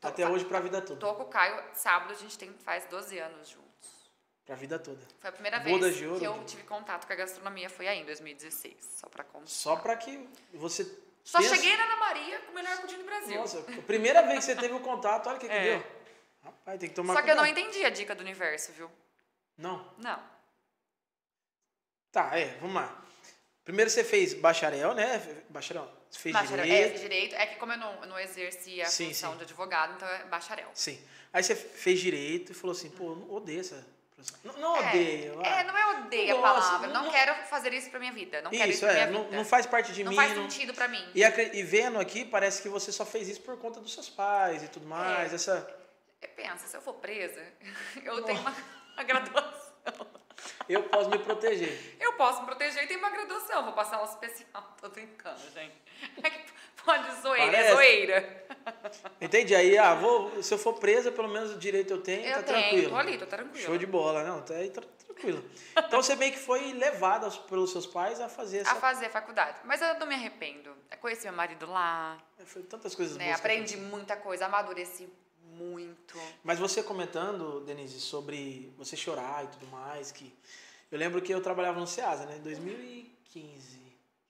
[0.00, 0.98] Tô- até hoje pra vida toda.
[0.98, 3.73] Tô com o Caio, sábado a gente tem, faz 12 anos juntos.
[4.44, 5.00] Pra vida toda.
[5.20, 7.88] Foi a primeira Bodas vez de ouro, que eu tive contato com a gastronomia, foi
[7.88, 9.46] aí em 2016, só pra contar.
[9.46, 10.84] Só pra que você.
[11.24, 13.36] Só pensa- cheguei na Ana Maria com o melhor pudim do Brasil.
[13.40, 15.78] Nossa, a primeira vez que você teve o contato, olha o que, que É.
[15.78, 15.86] deu.
[16.42, 17.54] Rapaz, tem que tomar Só que eu cuidado.
[17.54, 18.90] não entendi a dica do universo, viu?
[19.56, 19.90] Não.
[19.96, 20.22] Não.
[22.12, 23.02] Tá, é, vamos lá.
[23.64, 25.18] Primeiro você fez bacharel, né?
[25.48, 25.90] Bacharel.
[26.10, 26.92] Você fez Bacharel, é, direito.
[26.92, 27.34] fiz direito.
[27.34, 29.38] É que como eu não, eu não exerci a Sim, função sim.
[29.38, 30.70] de advogado, então é bacharel.
[30.74, 31.02] Sim.
[31.32, 33.84] Aí você fez direito e falou assim, pô, eu não odeio essa.
[34.42, 35.40] Não, não É, odeio.
[35.42, 35.46] ah.
[35.48, 36.88] É, não é odeio a Não gosto, palavra.
[36.88, 38.42] Não, não- quero fazer isso pra minha vida.
[38.42, 39.06] Não quero isso Isso, pra é.
[39.06, 39.36] minha Não, vida.
[39.36, 40.16] não faz parte de Não mim.
[40.16, 41.04] faz não- sentido pra mim.
[41.14, 44.62] E, e vendo aqui, parece que você só fez isso por conta dos seus pais
[44.62, 45.32] e tudo mais.
[45.32, 45.36] É.
[45.36, 45.76] Essa.
[46.20, 47.40] É, Pensa, se eu for presa,
[48.04, 48.54] eu tenho uma,
[48.94, 50.06] uma graduação.
[50.68, 51.96] Eu posso me proteger.
[52.00, 53.64] Eu posso me proteger e tenho uma graduação.
[53.64, 54.74] Vou passar aula especial.
[54.80, 55.74] Tô brincando, gente.
[56.22, 56.40] É que
[56.84, 57.68] pode zoeira, Parece.
[57.68, 58.46] é zoeira.
[59.20, 59.54] Entende?
[59.54, 62.52] Aí, ah, vou, se eu for presa, pelo menos o direito eu tenho, Eu tá
[62.52, 62.90] tenho, tranquilo.
[62.90, 63.64] tô ali, tô tranquila.
[63.66, 65.44] Show de bola, não, tá aí tá tranquilo.
[65.76, 68.72] Então você meio que foi levado aos- pelos seus pais a fazer essa.
[68.72, 69.58] A fazer faculdade.
[69.64, 70.74] Mas eu não me arrependo.
[70.90, 73.26] Eu conheci meu marido lá, Foi tantas coisas né?
[73.26, 73.38] boas.
[73.40, 75.08] Aprendi muita coisa, amadureci
[75.54, 76.18] muito.
[76.42, 80.32] Mas você comentando, Denise, sobre você chorar e tudo mais, que
[80.90, 82.36] eu lembro que eu trabalhava no Ceasa, né?
[82.36, 83.78] Em 2015.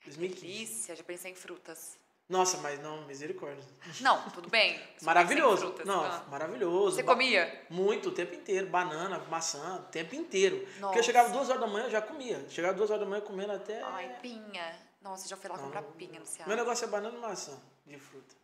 [0.04, 0.46] 2015.
[0.46, 1.96] Delícia, já pensei em frutas.
[2.26, 3.62] Nossa, mas não, misericórdia.
[4.00, 4.80] Não, tudo bem.
[5.02, 5.66] Maravilhoso.
[5.66, 5.86] frutas.
[5.86, 6.24] Não, Ah.
[6.30, 6.96] maravilhoso.
[6.96, 7.66] Você comia?
[7.68, 8.66] Muito, o tempo inteiro.
[8.66, 10.58] Banana, maçã, o tempo inteiro.
[10.60, 10.98] Porque Nossa.
[10.98, 12.44] eu chegava duas horas da manhã, eu já comia.
[12.48, 13.82] Chegava duas horas da manhã comendo até.
[13.82, 14.74] Ai, pinha.
[15.02, 16.48] Nossa, já fui lá comprar não- pinha no Ceará.
[16.48, 18.34] Meu negócio é banana e maçã de fruta.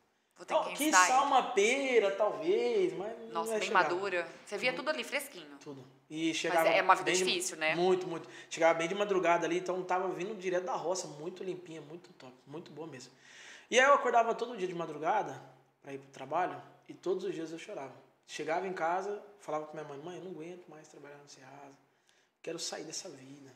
[0.43, 0.97] Então, que ele.
[1.27, 3.33] uma pera, talvez, mas.
[3.33, 3.83] Nossa, bem chegar.
[3.83, 4.29] madura.
[4.45, 5.57] Você via tudo ali fresquinho.
[5.61, 5.85] Tudo.
[6.09, 6.69] E chegava.
[6.69, 7.75] é uma vida bem de- difícil, né?
[7.75, 8.29] Muito, muito.
[8.49, 12.35] Chegava bem de madrugada ali, então tava vindo direto da roça, muito limpinha, muito top,
[12.47, 13.13] muito boa mesmo.
[13.71, 15.41] E aí eu acordava todo dia de madrugada
[15.83, 17.95] para ir pro trabalho e todos os dias eu chorava.
[18.27, 21.75] Chegava em casa, falava com minha mãe: mãe, eu não aguento mais trabalhar no Ceasa,
[22.43, 23.55] quero sair dessa vida.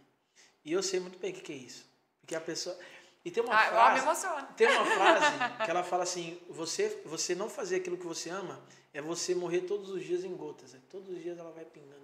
[0.65, 1.85] E eu sei muito bem o que, que é isso.
[2.21, 2.77] Porque a pessoa.
[3.25, 4.27] E tem uma Ah, frase.
[4.57, 5.33] Tem uma frase
[5.65, 8.61] que ela fala assim: você, você não fazer aquilo que você ama
[8.93, 10.75] é você morrer todos os dias em gotas.
[10.75, 11.95] É, todos os dias ela vai pingando.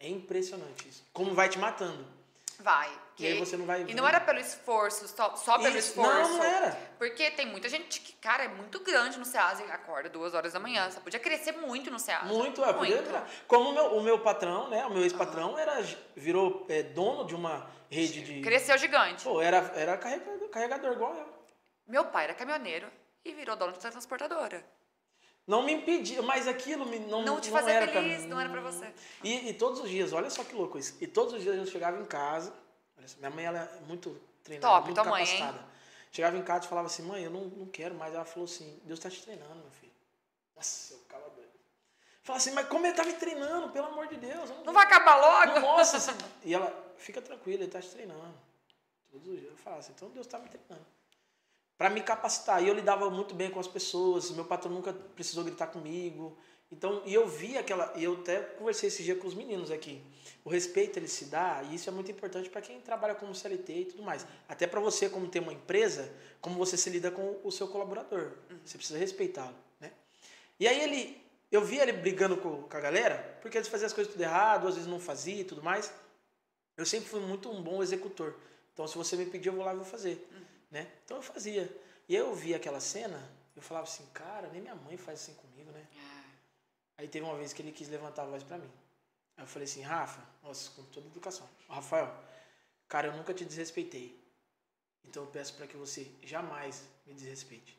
[0.00, 1.04] É impressionante isso.
[1.12, 2.18] Como vai te matando.
[2.60, 2.90] Vai.
[3.18, 5.90] E aí você não vai E não era pelo esforço, só, só pelo Isso.
[5.90, 6.10] esforço.
[6.10, 6.70] Não, não era.
[6.98, 10.52] Porque tem muita gente que, cara, é muito grande no SEASA e acorda duas horas
[10.52, 10.90] da manhã.
[10.90, 12.26] Você podia crescer muito no SEASA.
[12.26, 12.72] Muito, é.
[12.72, 14.84] Podia, como o meu, o meu patrão, né?
[14.86, 15.84] O meu ex-patrão era,
[16.16, 18.40] virou é, dono de uma rede de.
[18.40, 19.22] Cresceu gigante.
[19.24, 19.96] Pô, era, era
[20.48, 21.38] carregador, carregador igual eu.
[21.86, 22.90] Meu pai era caminhoneiro
[23.24, 24.64] e virou dono de transportadora.
[25.46, 28.28] Não me impedia, mas aquilo me, não, Não te não fazia era pra feliz, mim.
[28.28, 28.92] não era pra você.
[29.24, 30.96] E, e todos os dias, olha só que louco isso.
[31.00, 32.52] E todos os dias eu chegava em casa.
[32.98, 35.38] Olha só, minha mãe ela é muito treinada, Top, muito tua mãe, hein?
[35.38, 35.66] capacitada.
[36.12, 38.14] Chegava em casa e falava assim, mãe, eu não, não quero mais.
[38.14, 39.92] Ela falou assim, Deus está te treinando, meu filho.
[40.54, 41.48] Nossa, eu ficava doido.
[42.22, 44.50] Falava assim, mas como ele tá me treinando, pelo amor de Deus?
[44.50, 45.80] eu Não vai acabar não logo?
[45.80, 46.12] assim.
[46.44, 48.34] E ela, fica tranquila, ele tá te treinando.
[49.10, 49.50] Todos os dias.
[49.50, 50.86] Eu falava assim, então Deus tá me treinando.
[51.76, 52.62] Pra me capacitar.
[52.62, 56.36] E eu lidava muito bem com as pessoas, meu patrão nunca precisou gritar comigo.
[56.70, 57.92] Então, e eu vi aquela.
[57.96, 60.02] E eu até conversei esse dia com os meninos aqui.
[60.44, 63.72] O respeito ele se dá, e isso é muito importante para quem trabalha como CLT
[63.72, 64.26] e tudo mais.
[64.48, 68.32] Até para você, como ter uma empresa, como você se lida com o seu colaborador.
[68.64, 69.92] Você precisa respeitá-lo, né?
[70.60, 71.28] E aí ele.
[71.50, 74.68] Eu vi ele brigando com, com a galera, porque eles faziam as coisas tudo errado,
[74.68, 75.90] às vezes não fazia e tudo mais.
[76.76, 78.34] Eu sempre fui muito um bom executor.
[78.78, 80.24] Então, se você me pedir, eu vou lá e vou fazer.
[80.70, 80.88] Né?
[81.04, 81.64] Então, eu fazia.
[82.08, 85.34] E aí eu vi aquela cena, eu falava assim, cara, nem minha mãe faz assim
[85.34, 85.84] comigo, né?
[86.96, 88.70] Aí teve uma vez que ele quis levantar a voz pra mim.
[89.36, 91.48] Aí eu falei assim, Rafa, nossa, com toda educação.
[91.68, 92.22] Rafael,
[92.86, 94.16] cara, eu nunca te desrespeitei.
[95.04, 97.76] Então eu peço para que você jamais me desrespeite.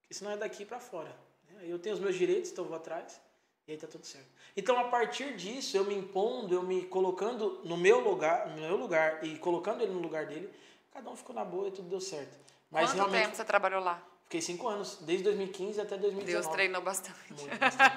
[0.00, 1.14] Porque senão é daqui para fora.
[1.50, 1.64] né?
[1.64, 3.20] Eu tenho os meus direitos, então eu vou atrás.
[3.70, 4.26] E aí tá tudo certo.
[4.56, 8.76] Então, a partir disso, eu me impondo, eu me colocando no meu lugar, no meu
[8.76, 10.52] lugar e colocando ele no lugar dele,
[10.92, 12.36] cada um ficou na boa e tudo deu certo.
[12.68, 14.02] Mas Quanto realmente, tempo você trabalhou lá?
[14.24, 16.32] fiquei cinco anos, desde 2015 até 2019.
[16.32, 17.32] Deus treinou bastante.
[17.32, 17.94] Muito, bastante.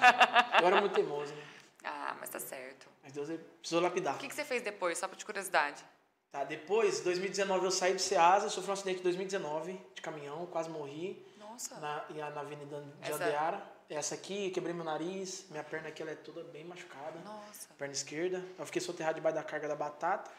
[0.60, 1.42] Eu era muito teimoso, né?
[1.86, 2.86] Ah, mas tá certo.
[3.02, 3.28] Mas Deus
[3.60, 4.14] precisou lapidar.
[4.14, 5.84] O que, que você fez depois, só por de curiosidade?
[6.32, 10.70] Tá, depois, 2019, eu saí do Ceasa, sofri um acidente em 2019 de caminhão, quase
[10.70, 11.78] morri Nossa.
[11.80, 13.73] na, na Avenida de Essa- Andeara.
[13.88, 17.18] Essa aqui, quebrei meu nariz, minha perna aqui ela é toda bem machucada.
[17.24, 17.68] Nossa.
[17.76, 18.42] Perna esquerda.
[18.58, 20.30] Eu fiquei soterrado debaixo da carga da batata.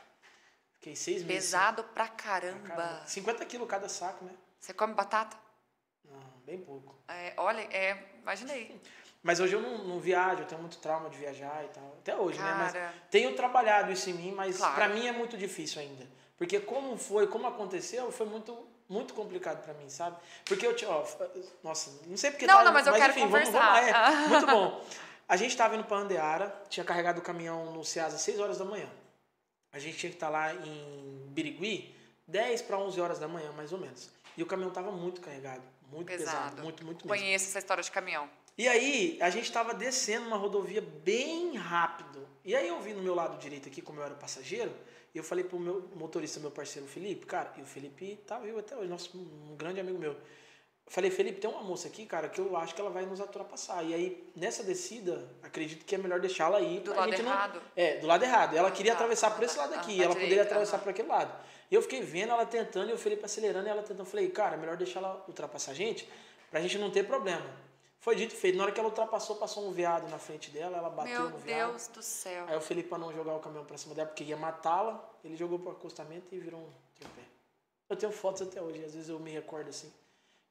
[0.73, 1.45] Fiquei seis meses.
[1.51, 2.67] Pesado pra caramba.
[2.67, 3.03] Caramba.
[3.05, 4.31] 50 quilos cada saco, né?
[4.60, 5.38] Você come batata?
[6.03, 6.95] Não, bem pouco.
[7.08, 8.79] É, olha, é, imaginei.
[9.21, 11.95] Mas hoje eu não, não viajo, eu tenho muito trauma de viajar e tal.
[11.99, 12.53] Até hoje, né?
[12.60, 12.93] Mas Cara.
[13.10, 14.75] tenho trabalhado isso em mim, mas Claro.
[14.75, 16.05] pra mim é muito difícil ainda.
[16.38, 20.15] Porque como foi, como aconteceu, foi muito muito complicado pra mim, sabe?
[20.45, 21.05] Porque eu tinha, ó,
[21.63, 23.73] nossa, não sei porque Não, tá, não, mas eu quero enfim, vamos- conversar.
[23.81, 24.85] vamos lá, é, muito bom.
[25.27, 28.59] A gente tava indo pra Andeara, tinha carregado o caminhão no Ceasa às 6 horas
[28.59, 28.87] da manhã.
[29.73, 31.95] A gente tinha que estar lá em Birigui
[32.27, 34.09] 10 para 11 horas da manhã, mais ou menos.
[34.37, 36.61] E o caminhão tava muito carregado, muito pesado, Pesado.
[36.61, 37.17] muito, muito mesmo.
[37.19, 38.29] Conheço essa história de caminhão.
[38.55, 42.25] E aí, a gente tava descendo uma rodovia bem rápido.
[42.43, 44.71] E aí eu vi no meu lado direito aqui, como eu era passageiro,
[45.17, 48.75] eu falei pro meu motorista, meu parceiro Felipe, cara, e o Felipe tá vivo até
[48.75, 50.12] hoje, nosso um grande amigo meu.
[50.13, 53.19] Eu falei, Felipe, tem uma moça aqui, cara, que eu acho que ela vai nos
[53.19, 53.82] ultrapassar.
[53.84, 56.80] E aí, nessa descida, acredito que é melhor deixá-la aí.
[56.80, 57.62] Do lado gente não- errado?
[57.75, 58.56] É, do lado errado.
[58.56, 58.97] Ela queria tá.
[58.99, 60.84] atravessar por esse lado Ah, aqui, pra ela poderia direita, atravessar aham.
[60.84, 61.43] por aquele lado.
[61.71, 64.01] E eu fiquei vendo ela tentando e o Felipe acelerando e ela tentando.
[64.01, 66.08] Eu falei, cara, é melhor deixar ela ultrapassar a gente,
[66.51, 67.45] pra gente não ter problema.
[67.99, 68.55] Foi dito e feito.
[68.58, 71.38] Na hora que ela ultrapassou, passou um veado na frente dela, ela bateu Meu no
[71.38, 71.71] veado.
[71.71, 72.45] Deus do céu.
[72.47, 75.36] Aí o Felipe, pra não jogar o caminhão pra cima dela, porque ia matá-la, ele
[75.36, 77.21] jogou pro acostamento e virou um tripé.
[77.89, 79.91] Eu tenho fotos até hoje, às vezes eu me recordo assim.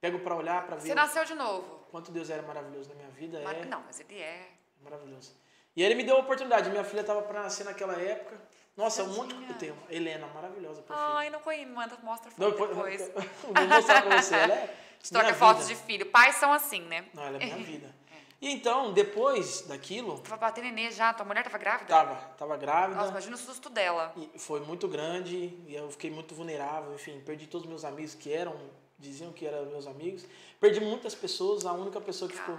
[0.00, 1.80] Pego pra olhar, pra ver Você nasceu de novo.
[1.90, 3.40] quanto Deus era maravilhoso na minha vida.
[3.44, 4.48] Mas- é Não, mas ele é.
[4.82, 5.32] maravilhoso.
[5.76, 6.68] E ele me deu a oportunidade.
[6.70, 8.36] Minha filha tava pra nascer naquela época.
[8.76, 9.50] Nossa, um monte Tadinha.
[9.50, 9.78] eu tenho.
[9.88, 11.02] Helena, maravilhosa, perfeita.
[11.16, 11.70] Ai, não conheço.
[11.72, 13.08] Manda, mostra Não, foto depois.
[13.42, 14.34] Vou mostrar pra você.
[14.34, 15.80] Ela é Te troca minha fotos vida.
[15.80, 16.06] de filho.
[16.06, 17.04] Pais são assim, né?
[17.12, 17.94] Não, ela é minha vida.
[18.40, 21.12] E então, depois daquilo, Tava pra ter nenê já.
[21.14, 21.86] Tua mulher tava grávida?
[21.86, 22.96] tava, tava grávida.
[22.96, 24.12] Nossa, imagina o susto dela.
[24.16, 25.36] E foi muito grande
[25.66, 26.94] e eu fiquei muito vulnerável.
[26.94, 28.54] Enfim, perdi todos os meus amigos que eram,
[28.98, 30.26] diziam que eram meus amigos.
[30.60, 32.58] Perdi muitas pessoas, a única pessoa que ficou.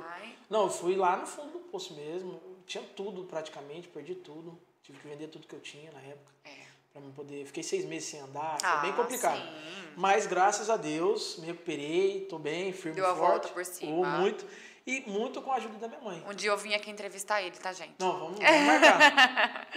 [0.49, 2.41] Não, eu fui lá no fundo do poço mesmo.
[2.65, 4.57] Tinha tudo praticamente, perdi tudo.
[4.81, 6.31] Tive que vender tudo que eu tinha na época.
[6.45, 6.64] É.
[6.95, 7.45] Pra me poder.
[7.45, 9.35] Fiquei seis meses sem andar, foi Ah, bem complicado.
[9.37, 9.91] sim.
[9.97, 13.29] Mas graças a Deus, me recuperei, tô bem, firme Deu e a forte.
[13.31, 13.91] volta por cima.
[13.91, 14.45] Oh, muito.
[14.87, 16.23] E muito com a ajuda da minha mãe.
[16.25, 17.95] Um dia eu vim aqui entrevistar ele, tá, gente?
[17.99, 19.67] Não, vamos, vamos marcar.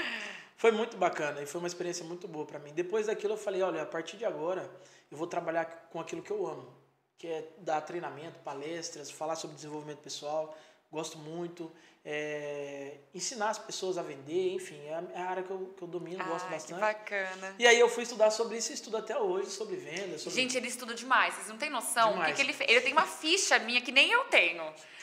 [0.57, 2.72] foi muito bacana e foi uma experiência muito boa pra mim.
[2.72, 4.70] Depois daquilo eu falei, olha, a partir de agora
[5.11, 6.72] eu vou trabalhar com aquilo que eu amo,
[7.18, 10.57] que é dar treinamento, palestras, falar sobre desenvolvimento pessoal.
[10.90, 11.70] Gosto muito.
[12.11, 15.88] é, ensinar as pessoas a vender, enfim, é a, é área que eu, que eu
[15.88, 16.81] domino, gosto Ai, que bastante.
[16.81, 17.55] bacana.
[17.59, 20.40] E aí eu fui estudar sobre isso e estudo até hoje, sobre venda, sobre...
[20.40, 21.35] Gente, ele estuda demais.
[21.35, 22.37] Vocês não têm noção o que, Demais.
[22.37, 22.70] que ele fez.
[22.70, 24.62] Ele tem uma ficha minha que nem eu tenho.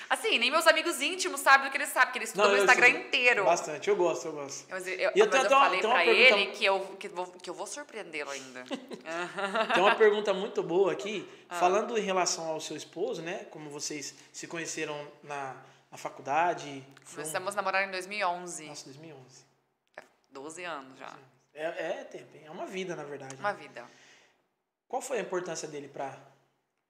[0.09, 2.59] Assim, nem meus amigos íntimos sabem do que ele sabe, porque ele estuda Não, meu
[2.59, 3.43] eu Instagram inteiro.
[3.43, 4.65] Bastante, eu gosto, eu gosto.
[4.69, 7.25] Mas eu, E eu mas eu falei uma pra pergunta- ele que eu, que, vou,
[7.27, 8.63] que eu vou surpreendê-lo ainda.
[9.75, 11.59] Tem uma pergunta muito boa aqui, Ah.
[11.59, 13.45] falando em relação ao seu esposo, né?
[13.51, 15.55] Como vocês se conheceram na,
[15.95, 16.85] na faculdade.
[17.03, 18.67] Foi um- Começamos a namorar em 2011.
[18.67, 19.45] Nossa, 2011.
[20.29, 21.17] 12 anos já.
[21.53, 23.35] É, é tempo, é uma vida, na verdade.
[23.35, 23.89] Uma vida.
[24.89, 26.19] Qual foi a importância dele pra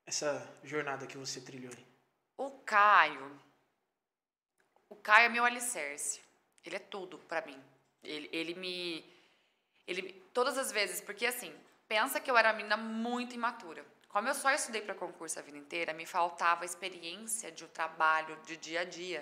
[0.07, 1.85] essa jornada que você trilhou aí?
[2.37, 3.39] O Caio.
[4.89, 6.19] O Caio é meu alicerce.
[6.65, 7.61] Ele é tudo pra mim.
[8.03, 9.05] Ele, ele me.
[9.87, 11.55] Ele, todas as vezes, porque assim,
[11.87, 13.85] pensa que eu era uma menina muito imatura.
[14.15, 18.39] Como eu só estudei para concurso a vida inteira, me faltava experiência de um trabalho
[18.45, 19.21] de dia a dia.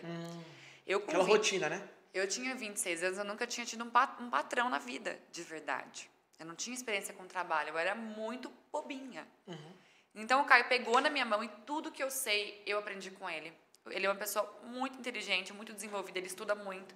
[0.86, 1.90] Eu com Aquela 20 rotina, né?
[2.14, 5.42] Eu tinha 26 anos, eu nunca tinha tido um, pa- um patrão na vida, de
[5.42, 6.08] verdade.
[6.38, 9.28] Eu não tinha experiência com trabalho, eu era muito bobinha.
[10.14, 13.28] Então o Caio pegou na minha mão e tudo que eu sei, eu aprendi com
[13.28, 13.52] ele.
[13.88, 16.94] Ele é uma pessoa muito inteligente, muito desenvolvida, ele estuda muito.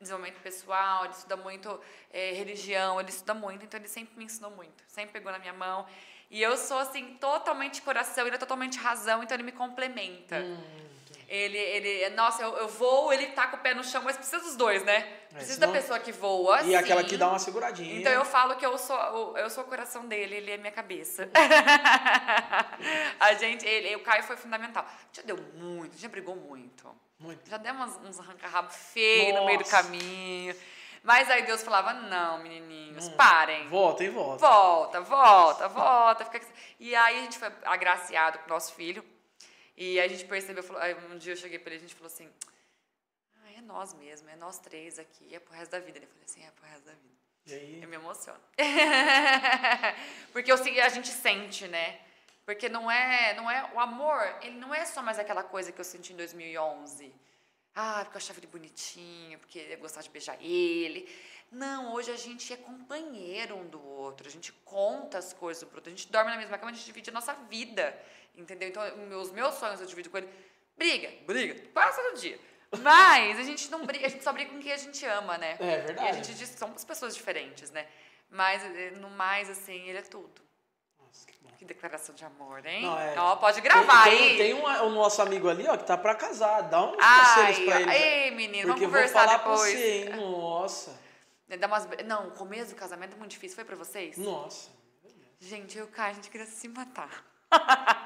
[0.00, 1.80] Desenvolvimento pessoal, ele estuda muito
[2.12, 5.52] eh, religião, ele estuda muito, então ele sempre me ensinou muito, sempre pegou na minha
[5.54, 5.86] mão.
[6.30, 10.36] E eu sou, assim, totalmente coração, ele é totalmente razão, então ele me complementa.
[11.28, 14.38] Ele, ele, nossa, eu, eu vou, ele tá com o pé no chão, mas precisa
[14.40, 15.00] dos dois, né?
[15.30, 16.62] Precisa da pessoa que voa.
[16.62, 17.08] E aquela sim.
[17.08, 17.98] que dá uma seguradinha.
[17.98, 20.70] Então eu falo que eu sou, o- eu sou o coração dele, ele é minha
[20.72, 21.28] cabeça.
[23.18, 24.86] a gente, ele, o Caio foi fundamental.
[25.12, 26.88] Já deu muito, já brigou muito.
[27.18, 27.48] Muito.
[27.48, 29.82] Já deu uns, uns arranca-rabo feios no meio do Nossa.
[29.82, 30.54] caminho.
[31.06, 33.68] Mas aí Deus falava: não, menininhos, parem.
[33.68, 34.44] Volta e volta.
[34.44, 36.24] Volta, volta, volta.
[36.24, 36.44] Fica...
[36.80, 39.04] E aí a gente foi agraciado com o nosso filho.
[39.76, 40.64] E a gente percebeu,
[41.12, 42.28] um dia eu cheguei pra ele e a gente falou assim,
[43.44, 45.98] ah, é nós mesmo, é nós três aqui, é pro resto da vida.
[45.98, 47.14] Ele falou assim, é pro resto da vida.
[47.46, 47.82] E aí?
[47.82, 48.40] Eu me emociono.
[50.32, 52.00] Porque eu sei- a gente sente, né?
[52.44, 55.80] Porque não é, não é o amor, ele não é só mais aquela coisa que
[55.80, 57.14] eu senti em 2011.
[57.78, 61.06] Ah, porque eu achava ele bonitinho, porque eu gostava de beijar ele.
[61.52, 65.76] Não, hoje a gente é companheiro um do outro, a gente conta as coisas pro
[65.76, 67.96] outro, a gente dorme na mesma cama, a gente divide a nossa vida,
[68.34, 68.70] entendeu?
[68.70, 68.82] Então,
[69.20, 70.28] os meus sonhos eu divido com ele.
[70.74, 72.40] Briga, briga, quase todo dia.
[72.82, 75.56] Mas a gente não briga, a gente só briga com quem a gente ama, né?
[75.60, 76.08] É verdade.
[76.08, 77.86] E a gente diz que somos pessoas diferentes, né?
[78.30, 80.45] Mas eh, no mais, assim, ele é tudo.
[81.58, 82.82] Que declaração de amor, hein?
[82.82, 83.18] Não, é.
[83.18, 84.36] Ó, pode gravar tem, aí.
[84.36, 86.62] Tem, tem um, o nosso amigo ali, ó, que tá pra casar.
[86.62, 87.92] Dá uns Ai, conselhos pra ele.
[87.92, 89.72] ei, menino, vamos conversar falar depois.
[89.72, 90.16] você, hein?
[90.16, 91.00] Nossa.
[91.58, 91.88] Dá umas...
[92.04, 93.54] Não, o começo do casamento é muito difícil.
[93.54, 94.18] Foi pra vocês?
[94.18, 94.68] Nossa.
[95.38, 97.24] Gente, eu e o Caio, a gente queria se matar.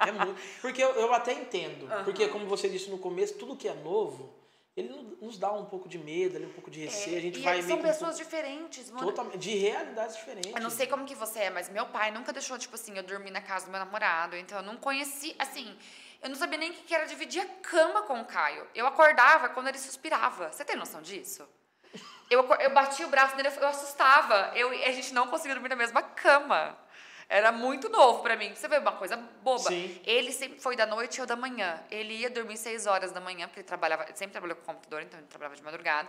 [0.07, 0.40] É muito.
[0.61, 1.88] Porque eu, eu até entendo.
[2.05, 4.35] Porque, como você disse no começo, tudo que é novo,
[4.76, 7.18] ele no- nos dá um pouco de medo, um pouco de receio.
[7.18, 9.06] a gente É, e vai são que um pessoas pouco- diferentes, mano.
[9.06, 10.52] totalmente de realidades diferentes.
[10.54, 13.02] Eu não sei como que você é, mas meu pai nunca deixou, tipo assim, eu
[13.02, 14.37] dormir na casa do meu namorado.
[14.37, 15.76] Então eu não conheci, assim,
[16.22, 18.66] eu não sabia nem o que era dividir a cama com o Caio.
[18.74, 20.52] Eu acordava quando ele suspirava.
[20.52, 21.46] Você tem noção disso?
[22.30, 24.52] Eu, eu batia o braço nele, eu assustava.
[24.54, 26.78] Eu, a gente não conseguia dormir na mesma cama.
[27.32, 28.52] Era muito novo pra mim.
[28.52, 29.68] Você vê uma coisa boba.
[29.70, 30.00] Sim.
[30.04, 31.80] Ele sempre foi da noite eu da manhã.
[31.88, 35.00] Ele ia dormir seis horas da manhã, porque ele trabalhava, ele sempre trabalhou com computador,
[35.02, 36.08] então ele trabalhava de madrugada.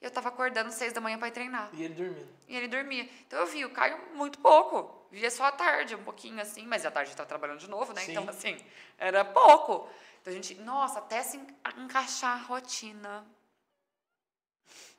[0.00, 1.68] Eu tava acordando seis da manhã pra ir treinar.
[1.72, 2.28] E ele dormindo.
[2.48, 3.02] E ele dormia.
[3.26, 5.04] Então eu vi o Caio muito pouco.
[5.10, 7.92] Via só à tarde, um pouquinho assim, mas à tarde ele tá trabalhando de novo,
[7.92, 8.02] né?
[8.02, 8.12] Sim.
[8.12, 8.56] Então, assim,
[8.96, 9.88] era pouco.
[10.20, 11.46] Então a gente, nossa, até se en-
[11.78, 13.26] encaixar a rotina.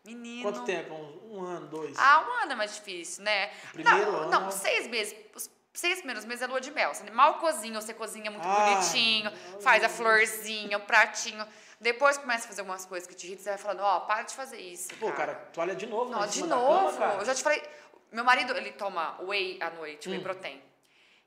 [0.03, 0.43] Menino.
[0.51, 0.93] Quanto tempo?
[0.93, 1.95] Um, um ano, dois?
[1.97, 3.47] Ah, um ano é mais difícil, né?
[3.71, 5.15] primeiro não, ano- não, seis meses.
[5.33, 6.93] Os seis primeiros meses é lua de mel.
[6.93, 9.31] Você mal cozinha, você cozinha muito Ah, bonitinho,
[9.61, 11.45] faz a florzinha, o pratinho.
[11.79, 14.35] Depois começa a fazer algumas coisas que te irritam, você vai falando, ó, para de
[14.35, 14.93] fazer isso.
[14.99, 16.17] Pô, cara, toalha de novo, né?
[16.19, 16.85] Não, de novo.
[16.91, 17.13] cama, cara.
[17.21, 17.63] eu já te falei.
[18.11, 20.11] Meu marido, ele toma whey à noite, Hum.
[20.11, 20.61] whey protein.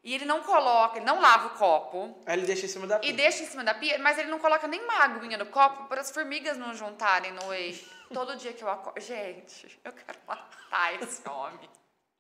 [0.04, 2.96] E ele não coloca, ele não lava o copo Aí ele deixa em cima da
[2.98, 3.12] e pia.
[3.14, 6.02] deixa em cima da pia, mas ele não coloca nem uma aguinha no copo para
[6.02, 7.72] as formigas não juntarem no whey.
[8.12, 9.00] Todo dia que eu acordo.
[9.00, 11.70] Gente, eu quero matar esse homem.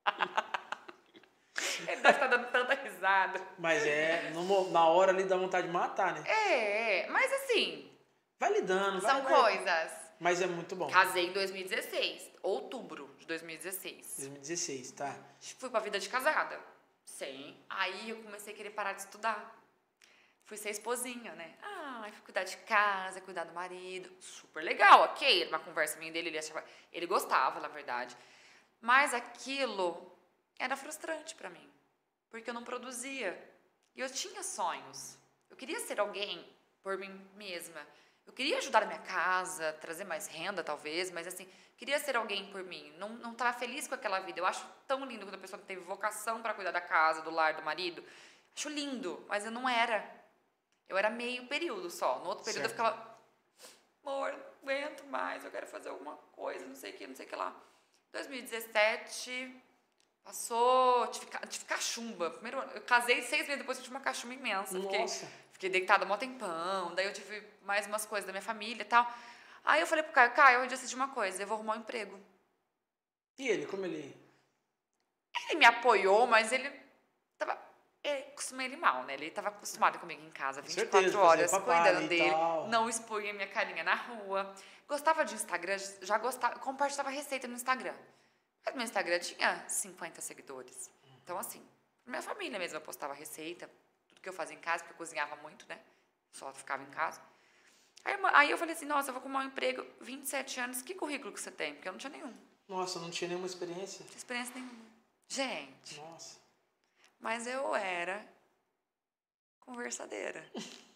[1.86, 3.40] ele deve estar dando tanta risada.
[3.58, 6.24] Mas é, no na hora ali dá vontade de matar, né?
[6.26, 7.90] É, é, mas assim,
[8.38, 9.10] Vai lidando, vai.
[9.10, 9.34] são vai.
[9.34, 9.92] coisas.
[10.20, 10.88] Mas é muito bom.
[10.90, 14.16] Casei em 2016, outubro de 2016.
[14.18, 15.16] 2016, tá.
[15.58, 16.58] Fui pra vida de casada.
[17.04, 17.56] Sim.
[17.68, 19.60] Aí eu comecei a querer parar de estudar.
[20.44, 21.54] Fui ser esposinha, né?
[21.62, 24.10] Ah, fui cuidar de casa, cuidar do marido.
[24.20, 25.48] Super legal, ok.
[25.48, 26.62] Uma conversa minha dele, ele achava.
[26.92, 28.16] Ele gostava, na verdade.
[28.80, 30.12] Mas aquilo
[30.58, 31.70] era frustrante pra mim.
[32.30, 33.38] Porque eu não produzia.
[33.94, 35.16] E eu tinha sonhos.
[35.48, 36.44] Eu queria ser alguém
[36.82, 37.80] por mim mesma.
[38.26, 42.50] Eu queria ajudar a minha casa, trazer mais renda, talvez, mas assim, queria ser alguém
[42.50, 42.92] por mim.
[42.98, 44.40] Não, não estava feliz com aquela vida.
[44.40, 47.54] Eu acho tão lindo quando a pessoa teve vocação para cuidar da casa, do lar,
[47.54, 48.04] do marido.
[48.56, 50.04] Acho lindo, mas eu não era.
[50.88, 52.18] Eu era meio período só.
[52.20, 52.78] No outro período Certo.
[52.80, 53.18] eu ficava,
[54.04, 57.26] amor, não aguento mais, eu quero fazer alguma coisa, não sei o que, não sei
[57.26, 57.54] o que lá.
[58.12, 59.62] 2017,
[60.24, 62.30] passou, tive, ca- tive cachumba.
[62.30, 64.80] Primeiro, eu casei seis meses depois, eu tive uma cachumba imensa.
[64.80, 65.28] Fiquei, Nossa.
[65.52, 69.06] fiquei deitada mó tempão, daí eu tive mais umas coisas da minha família e tal.
[69.64, 72.18] Aí eu falei pro Caio, Caio, eu decidi uma coisa, eu vou arrumar um emprego.
[73.38, 74.14] E ele, como ele.
[75.48, 76.70] Ele me apoiou, mas ele
[77.38, 77.58] tava.
[78.02, 79.14] Eu acostumei ele mal, né?
[79.14, 82.30] Ele tava acostumado comigo em casa, Com 24 certeza, horas, cuidando dele.
[82.30, 82.68] tal.
[82.68, 84.54] Não expunha minha carinha na rua.
[84.86, 87.94] Gostava de Instagram, já gostava, compartilhava receita no Instagram.
[88.64, 90.90] Mas meu Instagram tinha 50 seguidores.
[91.22, 91.62] Então, assim,
[92.06, 93.70] minha família mesmo eu postava receita,
[94.08, 95.80] tudo que eu fazia em casa, porque eu cozinhava muito, né?
[96.32, 97.20] Só ficava em casa.
[98.04, 101.32] Aí, aí eu falei assim, nossa, eu vou arrumar um emprego, 27 anos, que currículo
[101.32, 101.74] que você tem?
[101.74, 102.34] Porque eu não tinha nenhum,
[102.68, 104.04] não Nossa, não tinha nenhuma experiência.
[104.04, 104.84] tinha experiência nenhuma.
[105.28, 106.38] Gente, Nossa.
[107.18, 108.26] mas eu era
[109.60, 110.44] conversadeira.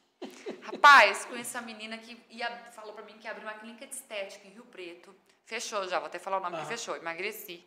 [0.62, 3.94] Rapaz, conheci uma menina que ia, falou pra mim que ia abrir uma clínica de
[3.94, 5.14] estética em Rio Preto.
[5.44, 6.70] Fechou já, vou até falar o nome que Aham.
[6.70, 7.64] fechou, emagreci.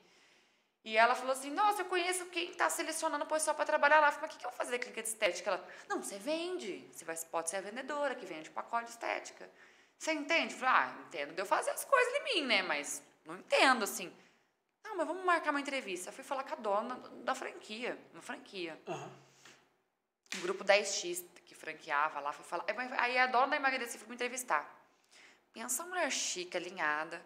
[0.83, 4.07] E ela falou assim: Nossa, eu conheço quem tá selecionando o pessoal pra trabalhar lá.
[4.07, 5.49] Eu falei, mas o que, que eu vou fazer clínica de estética?
[5.51, 6.87] Ela, não, você vende.
[6.91, 9.49] Você vai, pode ser a vendedora que vende pacote de estética.
[9.97, 10.53] Você entende?
[10.53, 12.63] Eu falei, ah, entendo de eu fazer as coisas em mim, né?
[12.63, 14.11] Mas não entendo, assim.
[14.83, 16.09] Não, mas vamos marcar uma entrevista.
[16.09, 19.11] Eu fui falar com a dona da franquia, uma franquia Aham.
[20.37, 22.65] um grupo 10X que franqueava lá, foi falar.
[22.97, 24.67] Aí a dona da Emagreci foi me entrevistar.
[25.53, 27.23] Pensa uma mulher chique, alinhada.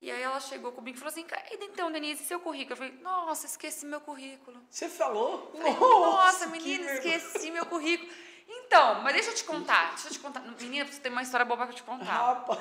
[0.00, 2.74] E aí ela chegou comigo e falou assim: "E então, Denise, seu currículo?
[2.74, 4.62] Eu falei: Nossa, esqueci meu currículo.
[4.70, 5.50] Você falou?
[5.50, 8.08] Falei, Nossa, que menina, esqueci meu currículo.
[8.46, 10.40] Então, mas deixa eu te contar, deixa eu te contar.
[10.40, 12.12] Menina, você tem uma história boa pra te contar.
[12.12, 12.60] Rapaz.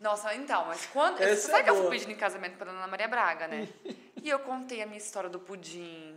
[0.00, 1.20] Nossa, então, mas quando.
[1.22, 1.92] Essa você sabe é que eu fui boa.
[1.92, 3.68] pedindo em casamento pra Ana Maria Braga, né?
[4.22, 6.15] E eu contei a minha história do pudim.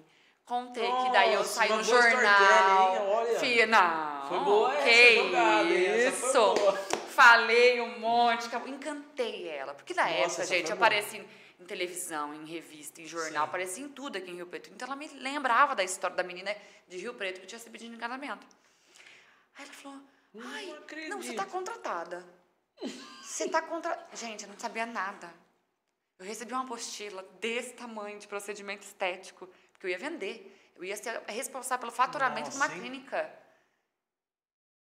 [0.49, 2.09] Contei que Nossa, daí eu saí no jornal.
[2.09, 3.13] storytelling, hein?
[3.13, 3.39] Olha.
[3.39, 4.27] Fia, não.
[4.29, 5.73] Foi boa que essa jogada?
[5.75, 6.33] Essa isso.
[6.33, 6.77] boa.
[7.09, 9.75] Falei um monte, encantei ela.
[9.75, 10.87] Porque na Nossa, época, essa gente, foi eu boa.
[10.87, 11.29] apareci em,
[11.59, 13.47] em televisão, em revista, em jornal, Sim.
[13.49, 14.71] apareci em tudo aqui em Rio Preto.
[14.73, 16.55] Então ela me lembrava da história da menina
[16.87, 18.47] de Rio Preto que tinha se pedido em casamento.
[19.55, 19.99] Aí ela falou:
[20.33, 22.25] Não Ai, não, você acredito." tá contratada.
[23.21, 24.03] Você tá contra.
[24.15, 25.31] Gente, eu não sabia nada.
[26.17, 29.47] Eu recebi uma apostila desse tamanho de procedimento estético,
[29.79, 30.73] porque eu ia vender.
[30.75, 32.81] Eu ia ser responsável pelo faturamento de uma Nossa, hein?
[32.81, 33.33] clínica.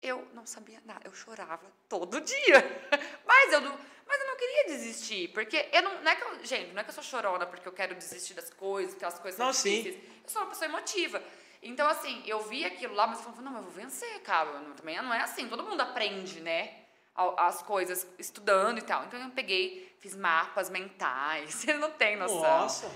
[0.03, 2.87] Eu não sabia nada, eu chorava todo dia.
[3.27, 6.45] Mas eu não, mas eu não queria desistir, porque eu não, não é que eu,
[6.45, 9.19] gente, não é que eu sou chorona porque eu quero desistir das coisas, que as
[9.19, 9.83] coisas são Não, sim.
[9.83, 10.05] difíceis.
[10.23, 11.21] Eu sou uma pessoa emotiva.
[11.63, 14.49] Então, assim, eu vi aquilo lá, mas eu falava, não, mas eu vou vencer, cara.
[14.51, 16.86] Eu não- também não é assim, todo mundo aprende, né?
[17.39, 19.05] As coisas estudando e tal.
[19.05, 21.55] Então eu peguei, fiz mapas mentais.
[21.55, 22.41] Você não tem noção.
[22.41, 22.91] Nossa.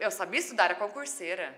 [0.00, 1.54] Eu sabia estudar, era concurseira.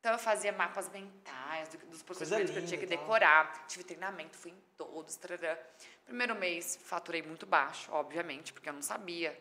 [0.00, 3.66] Então eu fazia mapas mentais do- dos procedimentos que eu tinha que decorar.
[3.66, 5.16] Tive treinamento, fui em todos.
[5.16, 5.58] Tarará.
[6.04, 9.36] Primeiro mês faturei muito baixo, obviamente, porque eu não sabia.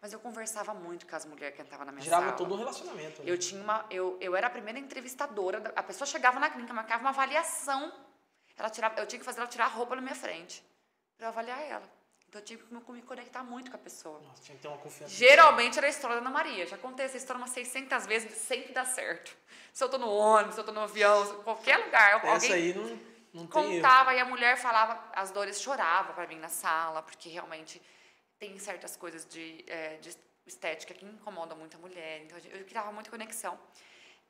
[0.00, 2.36] Mas eu conversava muito com as mulheres que entravam na minha Girava sala.
[2.36, 3.22] todo um relacionamento.
[3.22, 3.30] né?
[3.30, 5.72] Eu tinha uma, eu, eu era a primeira entrevistadora.
[5.76, 7.92] A pessoa chegava na clínica, marcava uma avaliação.
[8.56, 10.62] Ela tirava, eu tinha que fazer ela tirar a roupa na minha frente
[11.20, 11.88] para avaliar ela.
[12.28, 14.18] Então eu tive que me, conectar muito com a pessoa.
[14.20, 15.12] Nossa, tinha que ter uma confiança.
[15.14, 16.66] Geralmente era a história da Ana Maria.
[16.66, 19.36] Já contei essa história umas 600 vezes, sempre dá certo.
[19.72, 22.52] Se eu tô no ônibus, se eu tô no avião, se- qualquer lugar, Essa alguém
[22.52, 22.98] aí não,
[23.34, 27.82] não contava e a mulher falava, as dores choravam para mim na sala, porque realmente
[28.38, 30.16] tem certas coisas de, é, de
[30.46, 32.22] estética que incomodam muito a mulher.
[32.22, 33.58] Então eu criava muita conexão.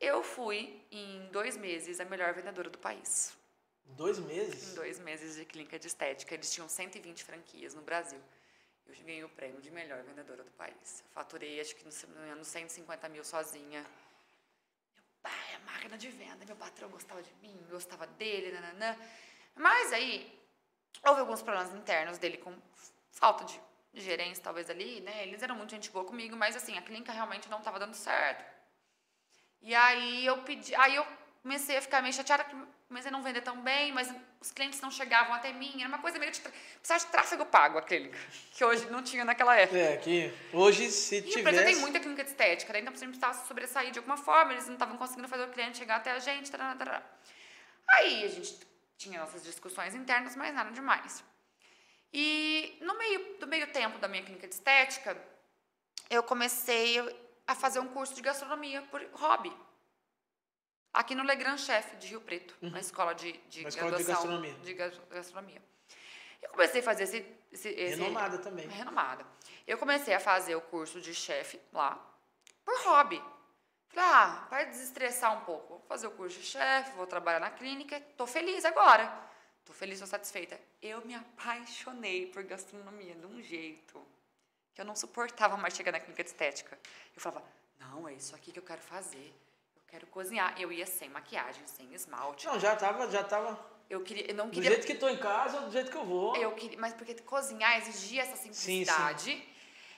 [0.00, 3.38] Eu fui, em dois meses, a melhor vendedora do país.
[3.96, 4.74] Dois Em meses?
[4.74, 6.34] dois meses de clínica de estética.
[6.34, 8.20] Eles tinham 120 franquias no Brasil.
[8.86, 11.04] Eu ganhei o prêmio de melhor vendedora do país.
[11.12, 11.92] Faturei, acho que, me
[12.24, 13.80] engano, 150 mil sozinha.
[13.82, 16.44] Meu pai, a máquina de venda.
[16.44, 18.96] Meu patrão gostava de mim, gostava dele, nananã.
[19.54, 20.40] Mas aí,
[21.06, 22.54] houve alguns problemas internos dele com
[23.12, 23.60] falta de,
[23.92, 25.24] gerência, talvez ali, né?
[25.26, 28.44] Eles eram muito gente boa comigo, mas assim, a clínica realmente não estava dando certo.
[29.60, 31.06] E aí eu pedi, aí eu
[31.42, 32.44] comecei a ficar meio chateada,
[32.90, 36.00] comecei a não vender tão bem, mas os clientes não chegavam até mim, era uma
[36.00, 38.18] coisa meio de precisava de tráfego pago a clínica,
[38.50, 39.78] que hoje não tinha naquela época.
[39.78, 41.64] É, que hoje se E a empresa tivesse...
[41.66, 44.66] tem muita clínica de estética, daí então você precisava se sobressair de alguma forma, eles
[44.66, 46.50] não estavam conseguindo fazer o cliente chegar até a gente.
[46.50, 47.02] Tarará, tarará.
[47.90, 48.58] Aí a gente
[48.98, 51.22] tinha nossas discussões internas, mas nada demais.
[52.12, 55.16] E no meio do meio tempo da minha clínica de estética,
[56.10, 56.98] eu comecei
[57.46, 59.52] a fazer um curso de gastronomia por hobby.
[60.92, 64.54] Aqui no Legrand Chef de Rio Preto, na escola de, de escola de gastronomia.
[64.54, 65.62] de gas- gastronomia.
[66.42, 68.66] Eu comecei a fazer esse, esse, esse Renomada também.
[68.68, 69.24] renomada.
[69.66, 71.94] Eu comecei a fazer o curso de chefe lá,
[72.64, 73.22] por hobby.
[73.88, 77.50] Falei, ah, para desestressar um pouco, vou fazer o curso de chefe, vou trabalhar na
[77.50, 79.06] clínica, tô feliz agora.
[79.64, 80.58] Tô feliz, tô satisfeita.
[80.82, 84.04] Eu me apaixonei por gastronomia de um jeito
[84.74, 86.76] que eu não suportava mais chegar na clínica de estética.
[87.14, 87.44] Eu falava,
[87.78, 89.32] não, é isso aqui que eu quero fazer.
[89.90, 90.54] Quero cozinhar.
[90.58, 92.46] Eu ia sem maquiagem, sem esmalte.
[92.46, 93.58] Não, já tava, já tava...
[93.88, 96.04] Eu, queria, eu não Do queria jeito que tô em casa, do jeito que eu
[96.04, 96.36] vou.
[96.36, 98.52] eu queria, mas porque cozinhar exigia essa sim.
[98.52, 99.44] simplicidade.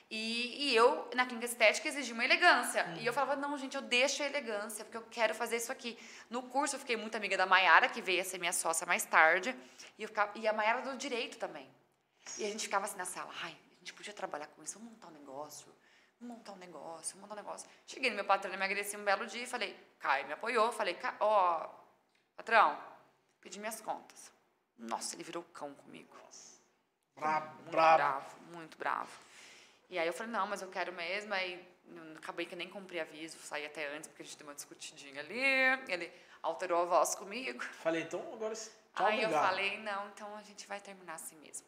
[0.09, 2.85] E, e eu, na clínica estética, exigia uma elegância.
[2.99, 5.97] E eu falava, não, gente, eu deixo a elegância, porque eu quero fazer isso aqui.
[6.29, 9.05] No curso, eu fiquei muito amiga da Maiara, que veio a ser minha sócia mais
[9.05, 9.55] tarde.
[9.97, 11.67] E, eu ficava, e a Maiara do direito também.
[12.37, 14.93] E a gente ficava assim na sala, ai, a gente podia trabalhar com isso, vamos
[14.93, 15.67] montar um negócio,
[16.23, 17.69] montar um negócio, montar um negócio.
[17.85, 21.15] Cheguei no meu patrão, emagreci um belo dia e falei, Caio me apoiou, falei, "Ca-
[21.19, 21.69] ó,
[22.35, 22.77] patrão,
[23.41, 24.31] pedi minhas contas.
[24.77, 26.15] Nossa, ele virou cão comigo.
[27.15, 27.97] Brabo, Muito brabo.
[27.97, 29.11] bravo, muito bravo.
[29.89, 31.31] E aí eu falei, não, mas eu quero mesmo.
[31.33, 31.63] Aí
[32.17, 35.39] acabei que nem cumpri aviso, saí até antes, porque a gente deu uma discutidinha ali.
[35.87, 36.11] Ele
[36.41, 37.61] alterou a voz comigo.
[37.63, 38.55] Falei, então agora
[38.95, 41.67] tá aí eu falei, não, então a gente vai terminar assim mesmo.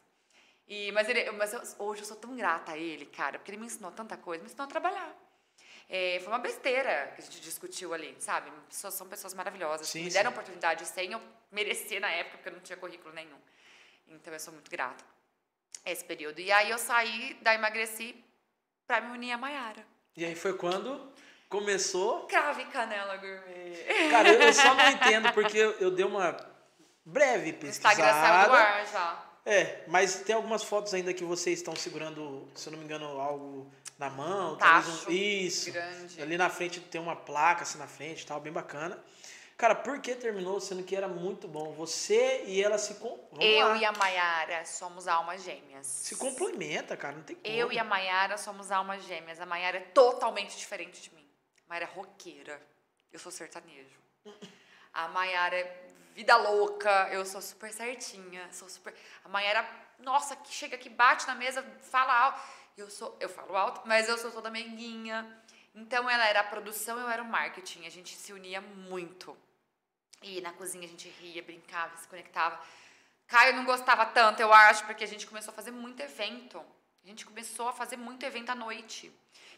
[0.68, 3.57] E, mas ele, mas eu- hoje eu sou tão grata a ele, cara, porque ele
[3.59, 5.13] me ensinou tanta coisa, me ensinou a trabalhar.
[5.88, 8.49] É, foi uma besteira que a gente discutiu ali, sabe?
[8.68, 9.88] Pessoas, são pessoas maravilhosas.
[9.88, 10.38] Sim, que me deram sim.
[10.38, 13.38] oportunidade sem eu merecer na época, porque eu não tinha currículo nenhum.
[14.07, 15.03] Então eu sou muito grata
[15.86, 16.39] a esse período.
[16.39, 18.16] E aí eu saí da Emagreci
[18.88, 19.86] pra me unir a Maiara.
[20.18, 21.11] E aí foi quando
[21.47, 22.26] começou...
[22.26, 24.09] Crave canela gourmet.
[24.09, 26.36] Cara, eu, eu só não entendo, porque eu, eu dei uma
[27.05, 28.57] breve O Instagram saiu do pesquisada.
[28.57, 29.25] ar já.
[29.46, 33.06] É, mas tem algumas fotos ainda que vocês estão segurando, se eu não me engano,
[33.20, 34.54] algo na mão.
[34.54, 35.72] Um tacho Isso.
[35.72, 36.22] grande.
[36.22, 39.02] Ali na frente tem uma placa assim na frente e tal, bem bacana.
[39.58, 41.72] Cara, por que terminou sendo que era muito bom?
[41.74, 43.18] Você e ela se com...
[43.39, 43.78] Eu lá.
[43.78, 45.88] e a Maiara somos almas gêmeas.
[45.88, 47.48] se complementa, cara, não tem como.
[47.48, 49.39] Eu e a Maiara somos almas gêmeas.
[49.39, 51.26] A Maiara é totalmente diferente de mim.
[51.70, 52.62] Mayara é roqueira.
[53.14, 54.00] Eu sou sertanejo.
[54.96, 55.85] A Mayara é
[56.16, 57.09] vida louca.
[57.11, 58.47] Eu sou super certinha.
[58.51, 58.95] Sou super.
[59.24, 62.41] A Mayara, nossa, que chega aqui, bate na mesa, fala alto.
[62.78, 65.28] Eu sou, eu falo alto, mas eu sou toda menguinha.
[65.74, 67.86] Então ela era a produção, eu era o marketing.
[67.86, 69.38] A gente se unia muito.
[70.22, 72.59] E na cozinha a gente ria, brincava, se conectava.
[73.28, 76.63] Caio não gostava tanto, eu acho, porque a gente começou a fazer muito evento.
[77.03, 79.11] A gente começou a fazer muito evento à noite.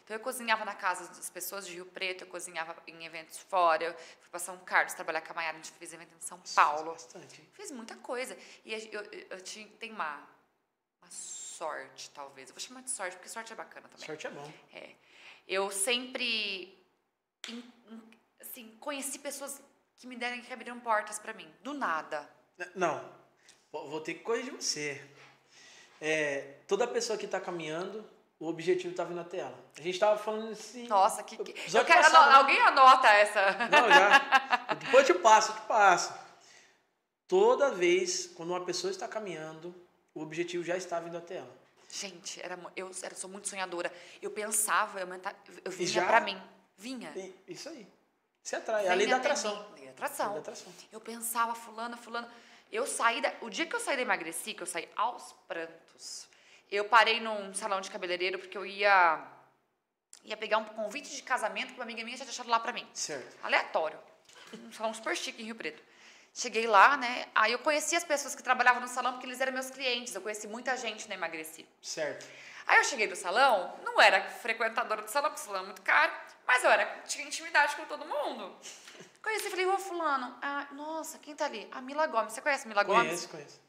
[0.08, 3.84] Então eu cozinhava na casa das pessoas de Rio Preto, eu cozinhava em eventos fora,
[3.84, 6.40] eu fui para São Carlos trabalhar com a Maiara, a gente fez evento em São
[6.54, 6.92] Paulo.
[6.92, 7.42] Bastante.
[7.52, 8.34] Fiz muita coisa.
[8.64, 10.26] E eu, eu, eu tinha, tem uma,
[11.02, 12.48] uma sorte, talvez.
[12.48, 14.06] Eu vou chamar de sorte, porque sorte é bacana também.
[14.06, 14.50] Sorte é bom.
[14.72, 14.94] É.
[15.46, 16.82] Eu sempre
[17.46, 19.60] em- em- assim, conheci pessoas
[19.98, 22.26] que me deram que abriram portas para mim, do nada.
[22.74, 23.14] Não,
[23.70, 25.06] vou vou ter que corrigir você.
[26.00, 28.08] É, toda pessoa que está caminhando,
[28.40, 29.58] o objetivo está vindo até ela.
[29.76, 30.86] A gente estava falando assim.
[30.86, 31.76] Nossa, que, que...
[31.76, 32.36] eu quero passado, ano- né?
[32.38, 33.50] alguém anota essa.
[33.68, 34.74] Não, já.
[34.78, 36.12] Depois eu te passo, eu te passo.
[37.26, 39.74] Toda vez quando uma pessoa está caminhando,
[40.14, 41.58] o objetivo já está vindo até ela.
[41.90, 43.92] Gente, era, eu era, sou muito sonhadora.
[44.20, 45.34] Eu pensava, eu, menta-
[45.64, 46.40] eu vinha já- pra mim.
[46.76, 47.12] Vinha.
[47.46, 47.86] Isso aí.
[48.42, 48.86] Você atrai.
[48.86, 49.56] É a lei Vinha da atração.
[49.56, 49.74] mim.
[49.76, 50.26] Lei da atração.
[50.26, 50.72] Lei da atração.
[50.92, 52.30] Eu pensava, fulana, fulana.
[52.70, 56.26] Eu saí da, o dia que eu saí da emagreci, que eu saí aos prantos,
[56.70, 59.24] eu parei num salão de cabeleireiro porque eu ia
[60.24, 62.86] ia pegar um convite de casamento que uma amiga minha tinha deixado lá pra mim.
[62.92, 63.36] Certo.
[63.42, 63.98] Aleatório.
[64.52, 65.82] Um salão super chique em Rio Preto.
[66.34, 67.26] Cheguei lá, né?
[67.34, 70.14] Aí eu conheci as pessoas que trabalhavam no salão porque eles eram meus clientes.
[70.14, 71.66] Eu conheci muita gente na Emagreci.
[71.80, 72.26] Certo.
[72.66, 75.80] Aí eu cheguei no salão, não era frequentadora do salão, porque o salão é muito
[75.80, 76.12] caro,
[76.46, 78.54] mas eu era, tinha intimidade com todo mundo.
[79.22, 81.66] Conheci, falei, ô fulano, ah, nossa, quem tá ali?
[81.72, 83.06] A Mila Gomes, você conhece a Mila Gomes?
[83.06, 83.60] Conheço, conheço.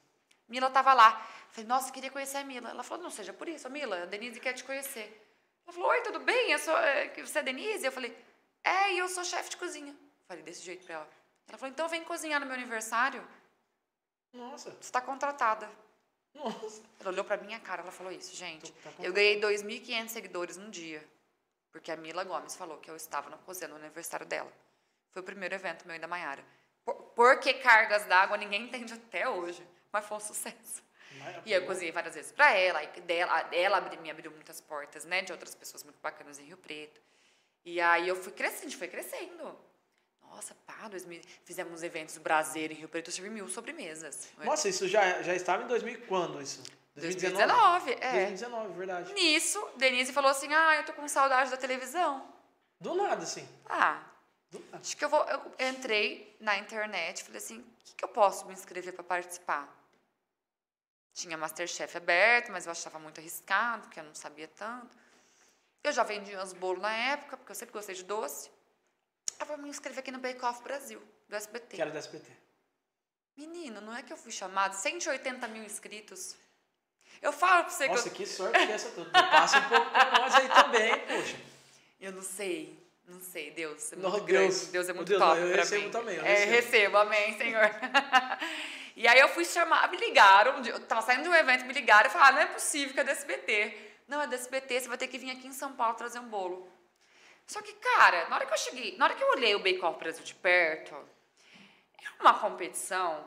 [0.50, 1.26] Mila tava lá.
[1.52, 2.70] Falei, nossa, queria conhecer a Mila.
[2.70, 5.26] Ela falou, não seja por isso, Mila, a Denise quer te conhecer.
[5.66, 6.52] Ela falou, oi, tudo bem?
[6.52, 6.76] Eu sou,
[7.14, 7.86] que você é Denise?
[7.86, 8.16] Eu falei,
[8.64, 9.96] é, e eu sou chefe de cozinha.
[10.28, 11.10] Falei desse jeito pra ela.
[11.48, 13.28] Ela falou, então vem cozinhar no meu aniversário,
[14.32, 14.70] Nossa.
[14.80, 15.70] você tá contratada.
[16.34, 16.84] Nossa.
[17.00, 18.72] Ela olhou pra minha cara, ela falou isso, gente.
[18.72, 21.06] Tá Eu ganhei 2.500 seguidores num dia.
[21.72, 24.52] Porque a Mila Gomes falou que eu estava na cozinha no aniversário dela.
[25.12, 26.44] Foi o primeiro evento meu e da Maiara.
[26.86, 29.66] Por, por que cargas d'água ninguém entende até hoje.
[29.92, 30.84] Mas foi um sucesso.
[31.46, 32.84] E eu cozinhei várias vezes pra ela.
[32.84, 35.22] E dela, ela me abriu muitas portas, né?
[35.22, 37.02] De outras pessoas muito bacanas em Rio Preto.
[37.66, 39.58] E aí eu fui crescendo, a gente foi crescendo.
[40.22, 44.30] Nossa, pá, 2000, fizemos eventos brasileiros em Rio Preto, eu servi mil sobremesas.
[44.38, 46.62] Nossa, isso já, já estava em 2000 e quando isso?
[46.96, 48.12] 2019, é.
[48.12, 49.14] 2019, verdade.
[49.14, 52.28] Nisso, Denise falou assim: Ah, eu tô com saudade da televisão.
[52.80, 53.48] Do nada, assim.
[53.66, 54.04] Ah,
[54.52, 54.78] Do nada.
[54.78, 55.24] acho que eu vou.
[55.26, 59.79] Eu entrei na internet falei assim: o que, que eu posso me inscrever para participar?
[61.14, 64.98] Tinha Masterchef aberto, mas eu achava muito arriscado, porque eu não sabia tanto.
[65.84, 68.50] Eu já vendia uns bolos na época, porque eu sempre gostei de doce.
[69.40, 71.76] Eu vou me inscrever aqui no Bake Off Brasil, do SBT.
[71.76, 72.30] Que era do SBT.
[73.38, 74.74] Menino, não é que eu fui chamado?
[74.74, 76.36] 180 mil inscritos.
[77.22, 77.96] Eu falo pra você que eu.
[77.96, 79.10] Nossa, que sorte que é essa tudo.
[79.12, 81.38] Passa um pouco pra nós aí também, poxa.
[82.00, 84.26] Eu não sei, não sei, Deus é muito Deus.
[84.26, 85.92] grande, Deus é muito Deus, top eu recebo mim.
[85.92, 86.52] também, eu é, recebo.
[86.52, 87.70] recebo, amém, Senhor.
[89.02, 92.10] e aí eu fui chamar, me ligaram, eu tava saindo de um evento, me ligaram
[92.10, 93.78] e falaram, não é possível que é do SBT.
[94.08, 96.28] Não, é do SBT, você vai ter que vir aqui em São Paulo trazer um
[96.28, 96.68] bolo.
[97.48, 99.84] Só que, cara, na hora que eu cheguei, na hora que eu olhei o Bake
[99.84, 100.96] Off Brasil de perto,
[102.04, 103.24] é uma competição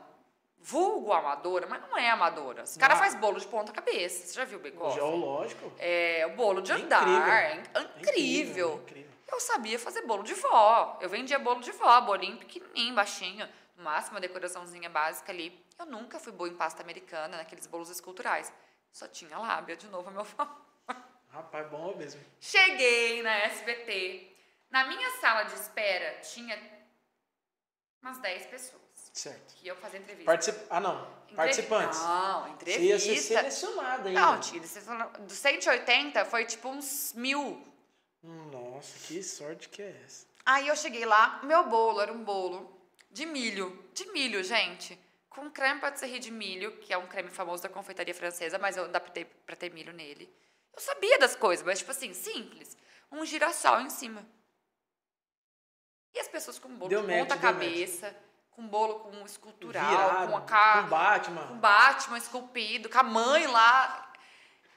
[0.59, 2.63] vulgo amadora, mas não é amadora.
[2.63, 3.03] Os caras Não.
[3.03, 4.27] fazem bolo de ponta cabeça.
[4.27, 4.95] Você já viu o Bake Off?
[4.97, 5.73] Já, lógico.
[5.79, 7.01] É, o bolo de É andar.
[7.01, 7.33] incrível.
[7.33, 8.69] É in- É incrível.
[8.71, 9.11] é incrível.
[9.31, 10.97] Eu sabia fazer bolo de vó.
[11.01, 13.49] Eu vendia bolo de vó, bolinho pequenininho, baixinho.
[13.75, 15.63] No máximo, uma decoraçãozinha básica ali.
[15.79, 18.51] Eu nunca fui boa em pasta americana, naqueles bolos esculturais.
[18.91, 20.55] Só tinha lábia, de novo, a meu favor.
[21.29, 22.21] Rapaz, bom mesmo.
[22.39, 24.31] Cheguei na SBT.
[24.69, 26.55] Na minha sala de espera, tinha
[28.01, 28.81] umas 10 pessoas
[29.13, 29.55] Certo.
[29.55, 30.25] que iam fazer entrevista.
[30.31, 30.67] Particip...
[30.69, 31.23] Ah, não.
[31.35, 31.99] Participantes.
[31.99, 33.33] Não, Você ia ser entrevista.
[33.37, 34.21] selecionada ainda.
[34.21, 37.63] Não, tinha, dos 180 foi tipo uns mil.
[38.21, 40.27] Nossa, que sorte que é essa.
[40.45, 42.79] Aí eu cheguei lá, meu bolo era um bolo
[43.13, 43.89] de milho.
[43.93, 44.99] De milho, gente.
[45.29, 48.85] Com creme patisserie de milho, que é um creme famoso da confeitaria francesa, mas eu
[48.85, 50.31] adaptei pra ter milho nele.
[50.73, 52.75] Eu sabia das coisas, mas tipo assim, simples.
[53.11, 54.25] Um girassol em cima.
[56.13, 58.15] E as pessoas com bolo Deu de ponta cabeça,
[58.51, 61.47] com bolo com escultural, Virado, com a cara com Batman.
[61.47, 64.11] com Batman esculpido, com a mãe lá.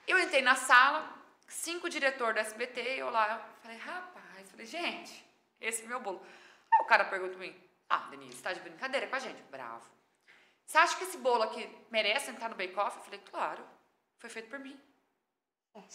[0.07, 1.11] Eu entrei na sala,
[1.49, 5.26] cinco diretor do SBT, e eu lá, eu falei, rapaz, falei, gente,
[5.61, 6.24] esse é meu bolo.
[6.72, 7.55] Aí o cara pergunta pra mim,
[7.89, 9.41] ah, Denise, você tá de brincadeira com a gente?
[9.51, 9.89] Bravo.
[10.66, 12.97] Você acha que esse bolo aqui merece entrar no Bake Off?
[12.97, 13.64] Eu falei, claro,
[14.18, 14.78] foi feito por mim.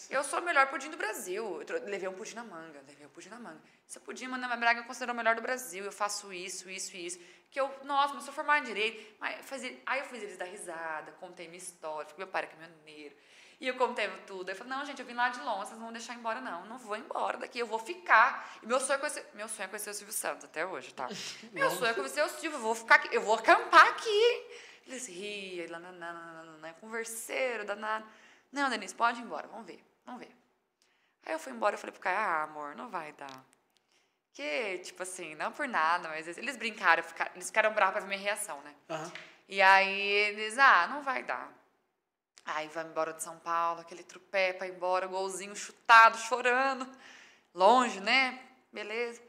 [0.09, 1.61] Eu sou o melhor pudim do Brasil.
[1.63, 3.59] Eu levei um pudim na manga, levei um pudim na manga.
[3.87, 5.83] Esse pudim, Ana Braga considerou o melhor do Brasil.
[5.83, 7.19] Eu faço isso, isso e isso.
[7.49, 9.15] Que eu, nossa, mas sou formada em direito.
[9.19, 12.51] Mas fazia, aí eu fiz eles dar risada, contei minha história, porque meu pai era
[12.51, 13.15] caminhoneiro.
[13.62, 14.49] E eu contei tudo.
[14.49, 16.62] Eu falei, não, gente, eu vim lá de longe, vocês não vão deixar embora, não.
[16.62, 18.57] Eu Não vou embora daqui, eu vou ficar.
[18.64, 21.07] E meu sonho é conhecer, meu sonho é conhecer o Silvio Santos até hoje, tá?
[21.53, 24.47] Meu sonho é conhecer o Silvio, eu vou ficar aqui, eu vou acampar aqui.
[24.88, 28.03] Eles riam, nananana, converseiro, danado.
[28.51, 30.36] Não, Denise, pode ir embora, vamos ver, vamos ver.
[31.24, 33.45] Aí eu fui embora e falei pro Caio, ah, amor, não vai dar.
[34.34, 38.07] Que, tipo assim, não por nada, mas eles brincaram, ficaram- eles ficaram bravos pra ver
[38.07, 38.74] minha reação, né?
[38.89, 39.12] Aham.
[39.47, 41.47] E aí eles, ah, não vai dar.
[42.45, 46.87] Aí vai embora de São Paulo, aquele trupé pra ir embora, golzinho chutado, chorando.
[47.53, 48.39] Longe, né?
[48.71, 49.21] Beleza.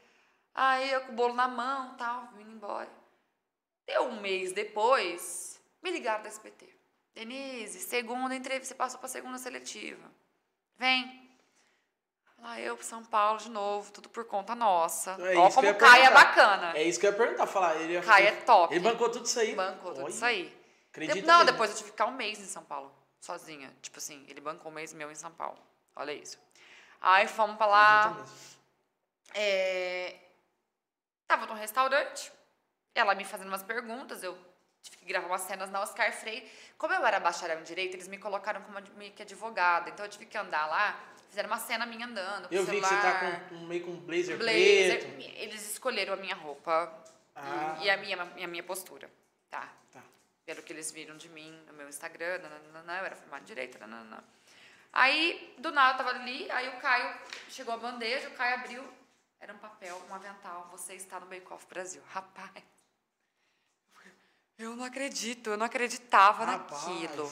[0.53, 2.89] Aí eu com o bolo na mão, tal, vindo embora.
[3.85, 6.69] Deu um mês depois, me ligaram da SBT.
[7.13, 10.09] Denise, segunda entrevista, você passou pra segunda seletiva.
[10.77, 11.21] Vem.
[12.39, 15.11] Lá eu pra São Paulo de novo, tudo por conta nossa.
[15.19, 16.77] É Ó como Caio é bacana.
[16.77, 17.75] É isso que eu ia perguntar, falar.
[17.77, 18.73] Ele ia é top.
[18.73, 19.55] Ele bancou tudo isso aí.
[19.55, 20.53] Bancou tudo isso aí.
[20.89, 21.51] Acredita De- não, mesmo.
[21.51, 22.93] depois eu tive que ficar um mês em São Paulo,
[23.27, 23.73] sozinha.
[23.81, 25.57] Tipo assim, ele bancou um mês meu em São Paulo.
[25.95, 26.37] Olha isso.
[27.01, 28.25] Aí fomos pra lá.
[29.33, 30.15] É...
[31.27, 32.31] Tava num restaurante,
[32.93, 34.37] ela me fazendo umas perguntas, eu
[34.81, 36.49] tive que gravar umas cenas na Oscar Freire.
[36.77, 40.09] Como eu era bacharel em Direito, eles me colocaram como meio que advogada, então eu
[40.11, 40.99] tive que andar lá,
[41.29, 43.99] fizeram uma cena minha andando Eu vi que você tá celular, com meio com um
[44.01, 44.99] blazer, blazer.
[44.99, 45.37] preto.
[45.39, 47.77] Eles escolheram a minha roupa e- Ah.
[47.81, 49.09] e, a, minha, e a minha postura,
[49.49, 49.67] tá?
[49.91, 50.03] Tá.
[50.45, 53.79] Pelo que eles viram de mim no meu Instagram, nananana, eu era formada em direito,
[53.79, 54.23] nananana.
[54.91, 57.17] Aí, do nada, eu tava ali, aí o Caio
[57.49, 58.93] chegou a bandeja, o Caio abriu,
[59.39, 62.01] era um papel, um avental, você está no Bake Off Brasil.
[62.09, 62.63] Rapaz,
[64.57, 66.87] eu não acredito, eu não acreditava Rapaz.
[66.87, 67.31] naquilo.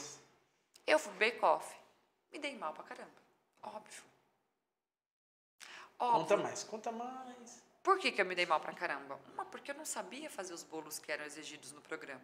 [0.87, 1.75] Eu fui pro Bake Off,
[2.31, 3.11] me dei mal pra caramba,
[3.61, 4.03] óbvio.
[5.99, 6.21] Óbvio.
[6.21, 7.63] Conta mais, conta mais.
[7.83, 9.19] Por que, que eu me dei mal pra caramba?
[9.33, 12.21] Uma, porque eu não sabia fazer os bolos que eram exigidos no programa.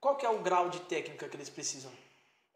[0.00, 1.92] Qual que é o grau de técnica que eles precisam?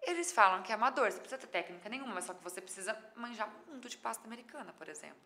[0.03, 2.97] Eles falam que é amador, você precisa ter técnica nenhuma, mas só que você precisa
[3.16, 5.16] manjar muito de pasta americana, por exemplo.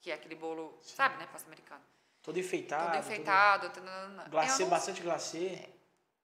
[0.00, 1.26] Que é aquele bolo, sabe, né?
[1.30, 1.82] Pasta americana.
[2.22, 2.86] Todo enfeitado.
[2.92, 3.70] Todo enfeitado.
[3.70, 4.30] Todo...
[4.30, 5.68] Glacê, não- bastante glacê.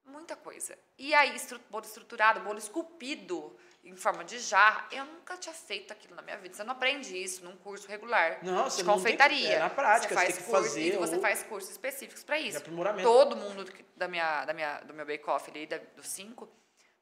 [0.05, 0.77] Muita coisa.
[0.97, 3.55] E aí, estru- bolo estruturado, bolo esculpido
[3.89, 4.87] em forma de jarra.
[4.93, 6.55] Eu nunca tinha feito aquilo na minha vida.
[6.55, 9.55] Você não aprende isso num curso regular Não, você de não tem- confeitaria.
[9.55, 11.71] é na prática, você você faz tem que curso, fazer E você ou- faz cursos
[11.71, 12.59] específicos para isso.
[12.59, 13.09] aprimoramento.
[13.09, 13.65] Todo mundo
[13.97, 16.49] da minha, da minha, do meu bake-off ali, da, dos cinco,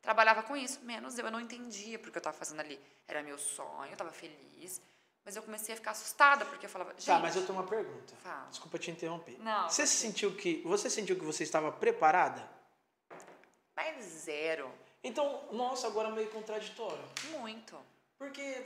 [0.00, 0.80] trabalhava com isso.
[0.84, 1.24] Menos eu.
[1.26, 2.80] Eu não entendia porque eu estava fazendo ali.
[3.08, 4.80] Era meu sonho, eu estava feliz.
[5.24, 7.04] Mas eu comecei a ficar assustada, porque eu falava, gente...
[7.04, 8.14] Tá, mas eu tenho uma pergunta.
[8.22, 8.46] Fala.
[8.48, 9.36] Desculpa te interromper.
[9.40, 12.48] Não, Você sentiu que você sentiu que você estava preparada?
[13.74, 14.70] Mas zero.
[15.02, 17.04] Então, nossa, agora é meio contraditório.
[17.30, 17.76] Muito.
[18.18, 18.64] Porque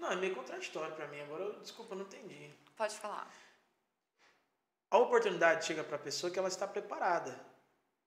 [0.00, 1.20] não, é meio contraditório pra mim.
[1.20, 2.50] Agora, eu, desculpa, eu não entendi.
[2.74, 3.30] Pode falar.
[4.90, 7.38] A oportunidade chega pra pessoa que ela está preparada.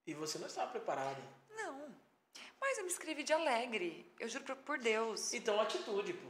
[0.05, 1.21] E você não está preparada.
[1.55, 1.95] Não.
[2.59, 4.11] Mas eu me inscrevi de alegre.
[4.19, 5.34] Eu juro por, Deus.
[5.34, 6.28] Então, atitude, pô.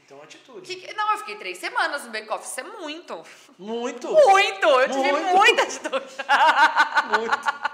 [0.00, 0.74] Então, atitude.
[0.74, 2.44] Que não, eu fiquei três semanas no bake-off.
[2.44, 3.24] Isso é muito.
[3.56, 4.08] Muito!
[4.08, 4.66] Muito!
[4.66, 5.36] Eu tive Muito.
[5.36, 6.16] muita atitude.
[7.18, 7.67] Muito!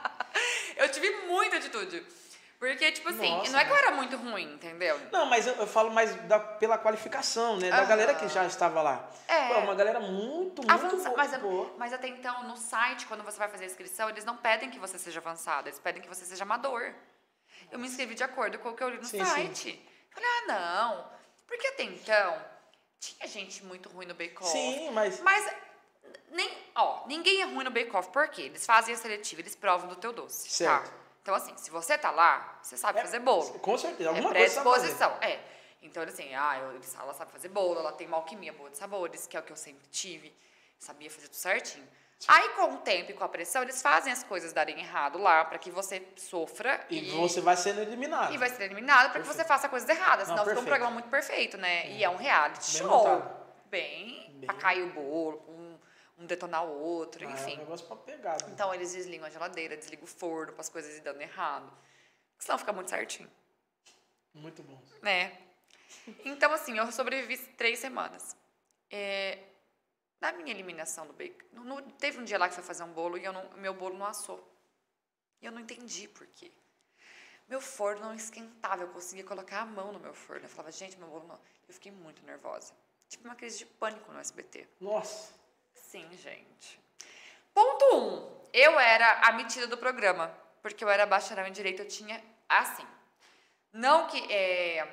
[0.77, 2.05] Eu tive muita atitude.
[2.59, 4.99] Porque, tipo assim, Nossa, não é que eu mas- era muito ruim, entendeu?
[5.13, 7.69] Não, mas eu, eu falo mais da- pela qualificação, né?
[7.69, 7.87] Da Aham.
[7.87, 9.11] galera que já estava lá.
[9.29, 9.49] É.
[9.49, 11.17] Pô, uma galera muito, muito Avança, boa.
[11.17, 11.75] mas, boa.
[11.77, 14.79] mas até então, no site, quando você vai fazer a inscrição, eles não pedem que
[14.79, 16.95] você seja avançado, eles pedem que você seja amador.
[17.71, 19.31] Eu me inscrevi de acordo com o que eu li no Sim, sim.
[19.31, 19.89] site.
[20.11, 21.11] Falei, ah, não.
[21.47, 22.43] Porque até então,
[22.99, 24.47] tinha gente muito ruim no Off.
[24.49, 25.55] Sim, mas Mas,
[26.31, 28.43] nem, ó, ninguém é ruim no Bake Off, por quê?
[28.43, 30.89] Eles fazem a seletiva, eles provam do teu doce, Certo.
[30.91, 30.97] tá?
[31.23, 33.59] Então, assim, se você tá lá, você sabe É, fazer bolo.
[33.61, 34.05] com certeza.
[34.05, 34.61] É Alguma coisa fazer.
[34.71, 35.41] predisposição, é.
[35.83, 39.27] Então, assim, ah, eu, ela sabe fazer bolo, ela tem uma alquimia boa de sabores,
[39.27, 40.35] que é o que eu sempre tive.
[40.79, 41.87] Sabia fazer tudo certinho.
[42.29, 45.45] Aí, com o tempo e com a pressão, eles fazem as coisas darem errado lá,
[45.45, 48.33] pra que você sofra E, você vai sendo eliminado.
[48.33, 50.29] e vai ser eliminado pra que você faça coisas erradas.
[50.29, 50.67] Não, Senão fica um perfeito.
[50.69, 51.91] programa muito perfeito, né?
[51.91, 52.89] E é um reality Bem show.
[52.91, 53.45] montado.
[53.67, 54.47] Bem, Bem.
[54.47, 55.64] pra cair o bolo, um,
[56.19, 57.53] um detonar o outro, Ah, enfim.
[57.53, 58.41] É um negócio pra pegar.
[58.43, 58.49] né?
[58.53, 61.67] Então eles desligam a geladeira, desligam o forno para as coisas ir dando errado.
[62.33, 63.31] Porque senão fica muito certinho,
[64.33, 64.81] Muito bom.
[65.03, 65.39] né?
[66.25, 68.37] Então, assim, eu sobrevivi três semanas.
[68.91, 69.39] É,
[70.21, 72.93] na minha eliminação do bake, no- no- teve um dia lá que foi fazer um
[72.93, 74.47] bolo e eu não, meu bolo não assou.
[75.41, 76.51] E eu não entendi por quê.
[77.49, 80.45] Meu forno não esquentava, eu conseguia colocar a mão no meu forno.
[80.45, 81.39] Eu falava, gente, meu bolo não.
[81.69, 82.73] Eu fiquei muito nervosa.
[83.09, 84.67] Tipo uma crise de pânico no SBT.
[84.81, 85.33] Nossa.
[85.95, 86.81] Sim, gente.
[87.55, 87.99] Ponto 1.
[87.99, 90.29] Um, eu era a metida do programa.
[90.61, 92.21] Porque eu era bacharel em direito, eu tinha.
[92.49, 92.85] Assim.
[93.73, 94.89] Não que é,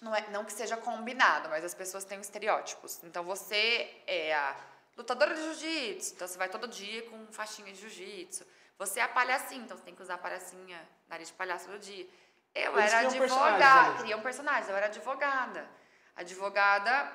[0.00, 3.02] não, é, não que seja combinado, mas as pessoas têm estereótipos.
[3.02, 4.56] Então você é a
[4.96, 8.46] lutadora de jiu-jitsu, então você vai todo dia com faixinha de jiu-jitsu.
[8.78, 12.06] Você é a palhacinha, então você tem que usar palhacinha, nariz de palhaço todo dia.
[12.54, 15.68] Eu Eles era advogada, queria um personagem, eu era advogada.
[16.14, 17.12] Advogada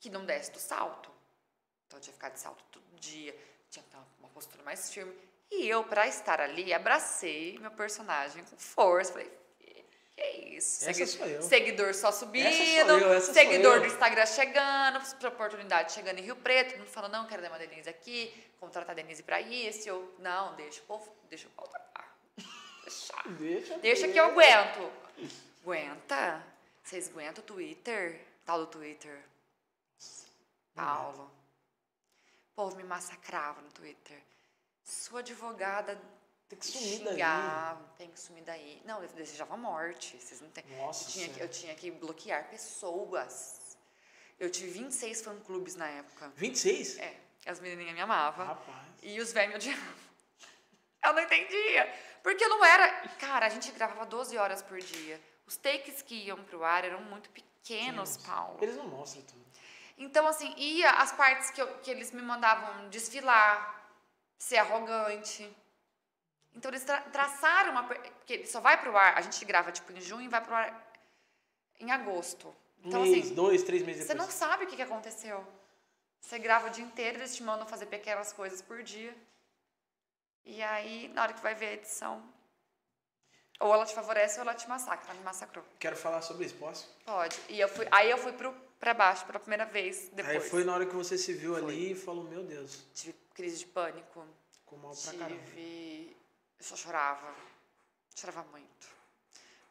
[0.00, 1.17] que não desce do salto.
[1.88, 3.34] Então eu tinha que ficar de salto todo dia,
[3.70, 5.12] tinha que ter uma postura mais firme.
[5.50, 9.12] E eu, pra estar ali, abracei meu personagem com força.
[9.12, 10.88] Falei, que é isso?
[10.88, 11.40] Essa sou eu.
[11.42, 13.80] Seguidor só subindo, Essa sou eu, essa sou seguidor eu.
[13.80, 17.58] do Instagram chegando, oportunidade chegando em Rio Preto, todo mundo falando, não, quero dar uma
[17.58, 19.88] Denise aqui, contratar a Denise pra isso.
[19.88, 22.14] Eu, não, deixa o povo, deixa o povo trabalhar.
[22.84, 23.12] Deixa.
[23.38, 24.90] Deixa, Deixa que eu aguento.
[25.62, 26.42] Aguenta?
[26.82, 28.24] Vocês aguentam o Twitter?
[28.46, 29.22] Tal do Twitter.
[30.74, 31.30] Paulo.
[32.58, 34.20] O povo me massacrava no Twitter.
[34.82, 35.96] Sua advogada
[36.48, 37.12] Tem que sumir daí.
[37.12, 38.82] xingava, tem que sumir daí.
[38.84, 40.20] Não, eu desejava morte.
[40.20, 40.64] Vocês não têm.
[40.76, 43.78] Nossa eu, tinha que, eu tinha que bloquear pessoas.
[44.40, 46.32] Eu tive 26 fã-clubes na época.
[46.34, 46.98] 26?
[46.98, 47.14] É,
[47.46, 48.44] as menininhas me amavam.
[48.44, 48.88] Rapaz.
[49.04, 49.94] E os velhos me odiavam.
[51.04, 51.94] Eu não entendia.
[52.24, 53.08] Porque não era.
[53.20, 55.20] Cara, a gente gravava 12 horas por dia.
[55.46, 58.58] Os takes que iam pro ar eram muito pequenos, Paulo.
[58.60, 59.46] Eles não mostram tudo.
[59.98, 63.84] Então, assim, ia as partes que, eu- que eles me mandavam desfilar,
[64.38, 65.54] ser arrogante.
[66.54, 67.82] Então, eles tra traçaram uma.
[67.84, 70.54] Porque ele só vai pro ar, a gente grava tipo em junho e vai pro
[70.54, 70.92] ar
[71.80, 72.54] em agosto.
[72.84, 74.28] Então, um mês, assim, dois, três meses você depois.
[74.30, 75.44] não sabe o que, que aconteceu.
[76.20, 79.16] Você grava o dia inteiro, eles te mandam fazer pequenas coisas por dia.
[80.44, 82.22] E aí, na hora que vai ver a edição,
[83.60, 85.10] ou ela te favorece ou ela te massacra.
[85.10, 85.64] Ela me massacrou.
[85.78, 86.88] Quero falar sobre isso, posso?
[87.04, 87.36] Pode.
[87.48, 90.42] E eu fui, aí eu fui pro, pra baixo pela primeira vez depois.
[90.44, 93.58] Aí foi na hora que você se viu ali e falou, meu Deus, Tive crise
[93.58, 94.24] de pânico.
[94.52, 95.40] ficou mal pra caramba.
[95.44, 96.16] Tive.
[96.58, 97.34] Eu só chorava.
[98.14, 98.88] Chorava muito.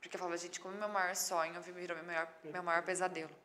[0.01, 3.35] Porque eu falava, gente, como meu maior sonho virou meu maior, meu maior pesadelo.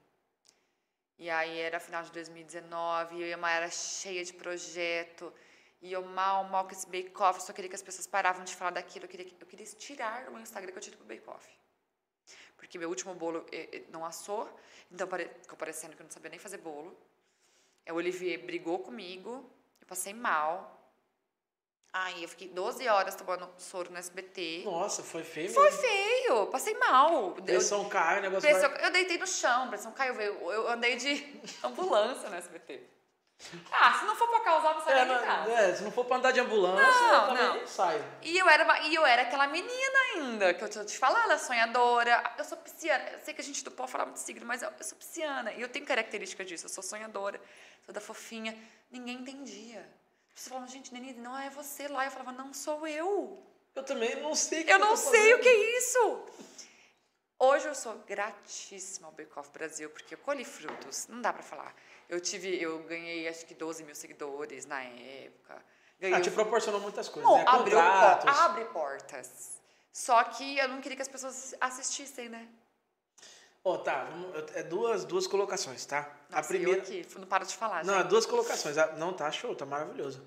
[1.18, 5.32] E aí era final de 2019, e eu e a Maia era cheia de projeto.
[5.80, 8.70] E eu mal, mal com esse bake-off, só queria que as pessoas paravam de falar
[8.72, 9.04] daquilo.
[9.04, 11.48] Eu queria, que- eu queria tirar o meu Instagram que eu tirei pro bake-off.
[12.62, 14.48] Porque meu último bolo eh, eh, não assou,
[14.88, 15.08] então
[15.42, 16.96] ficou parecendo que eu não sabia nem fazer bolo.
[17.90, 19.50] O Olivier brigou comigo,
[19.80, 20.78] eu passei mal.
[21.92, 24.62] Aí eu fiquei 12 horas tomando soro no SBT.
[24.64, 25.80] Nossa, foi feio Foi mesmo.
[25.82, 27.34] feio, passei mal.
[27.36, 28.86] Eu, Pressão cai, o negócio pressão- vai...
[28.86, 30.14] eu deitei no chão, pressão caiu.
[30.20, 32.80] Eu, eu andei de ambulância no SBT.
[33.70, 35.50] Ah, se não for pra causar, sai É, nem de casa.
[35.52, 37.66] é, se não for pra andar de ambulância, Não, eu também não.
[37.66, 38.04] saio.
[38.22, 41.24] E eu, era, uma- e eu era aquela menina ainda, que eu tô te falando,
[41.24, 42.34] ela é sonhadora.
[42.38, 43.10] Eu sou pisciana.
[43.10, 44.96] Eu sei que a gente não pode falar muito de signo, mas eu, eu sou
[44.96, 45.52] pisciana.
[45.52, 46.66] E eu tenho características disso.
[46.66, 47.40] Eu sou sonhadora,
[47.84, 48.56] sou da fofinha.
[48.90, 49.86] Ninguém entendia.
[50.34, 52.04] Pessoas falavam, gente, Denise, não é você lá.
[52.04, 53.42] Eu falava, não sou eu.
[53.74, 56.26] Eu também não sei o que Eu eu não sei o que é isso.
[57.38, 61.42] Hoje eu sou gratíssima ao Bake Off Brasil, porque eu colhi frutos, não dá pra
[61.42, 61.74] falar.
[62.12, 65.64] Eu tive, eu ganhei acho que 12 mil seguidores na época.
[65.98, 67.44] Ganhei Ah, te proporcionou muitas coisas, Bom, né?
[67.46, 68.38] abriu Contratos.
[68.38, 69.58] abre portas.
[69.90, 72.46] Só que eu não queria que as pessoas assistissem, né?
[73.64, 76.00] Ó, tá, vamos, eu- é duas, duas colocações, tá?
[76.28, 76.80] Nossa, a primeira...
[76.80, 78.08] eu aqui, não paro de falar, Não, é gente.
[78.08, 78.76] duas colocações.
[78.76, 80.22] A- Não, tá show, tá maravilhoso.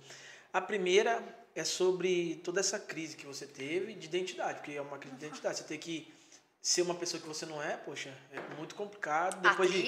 [0.52, 1.22] A primeira
[1.54, 5.26] é sobre toda essa crise que você teve de identidade, porque é uma crise de
[5.28, 5.58] identidade.
[5.60, 6.12] Você tem que
[6.64, 9.40] ser uma pessoa que você não é, poxa, é muito complicado.
[9.40, 9.82] Depois de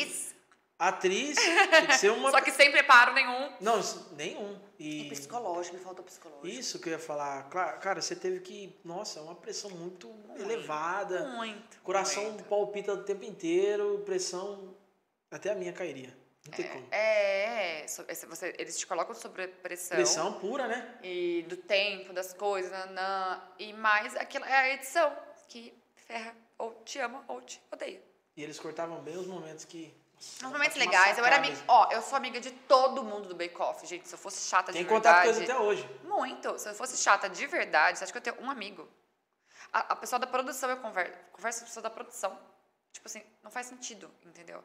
[0.80, 1.36] Atriz,
[1.72, 2.30] tem que ser uma.
[2.30, 3.52] só que sem preparo nenhum.
[3.60, 3.80] Não,
[4.12, 4.60] nenhum.
[4.78, 6.48] E E psicológico, me faltou psicológico.
[6.48, 10.14] isso que eu ia falar, claro, cara, você teve que, nossa, é uma pressão muito
[10.40, 11.28] elevada.
[11.30, 11.82] Muito.
[11.82, 12.44] Coração muito.
[12.44, 14.76] palpita o tempo inteiro, pressão
[15.32, 16.16] até a minha cairia.
[16.46, 16.88] Não tem como.
[16.92, 19.98] É, é, você- eles te colocam sobre pressão.
[19.98, 20.98] Pressão pura, né?
[21.04, 25.12] e do tempo, das coisas, nanã, e mais aquela é a edição
[25.50, 28.02] que ferra, ou te ama ou te odeia.
[28.38, 29.92] E eles cortavam bem os momentos que.
[30.42, 31.58] Nos momentos legais, eu era amiga.
[31.68, 34.08] Ó, eu sou amiga de todo mundo do Bake Off, gente.
[34.08, 35.44] Se eu fosse chata Tem de contato com verdade.
[35.44, 36.00] eles até hoje.
[36.04, 36.58] Muito.
[36.58, 38.88] Se eu fosse chata de verdade, você acha que eu tenho um amigo?
[39.72, 42.40] A, a pessoa da produção, eu converso, converso com a pessoa da produção.
[42.92, 44.64] Tipo assim, não faz sentido, entendeu?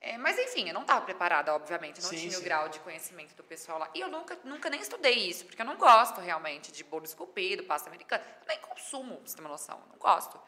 [0.00, 1.98] É, mas enfim, eu não estava preparada, obviamente.
[1.98, 2.38] Eu não Sim, tinha sim.
[2.38, 3.90] o grau de conhecimento do pessoal lá.
[3.94, 7.64] E eu nunca, nunca nem estudei isso, porque eu não gosto realmente de bolo esculpido,
[7.64, 8.24] pasta americana.
[8.40, 9.78] Eu nem consumo, pra você ter uma noção.
[9.80, 10.40] Eu não gosto.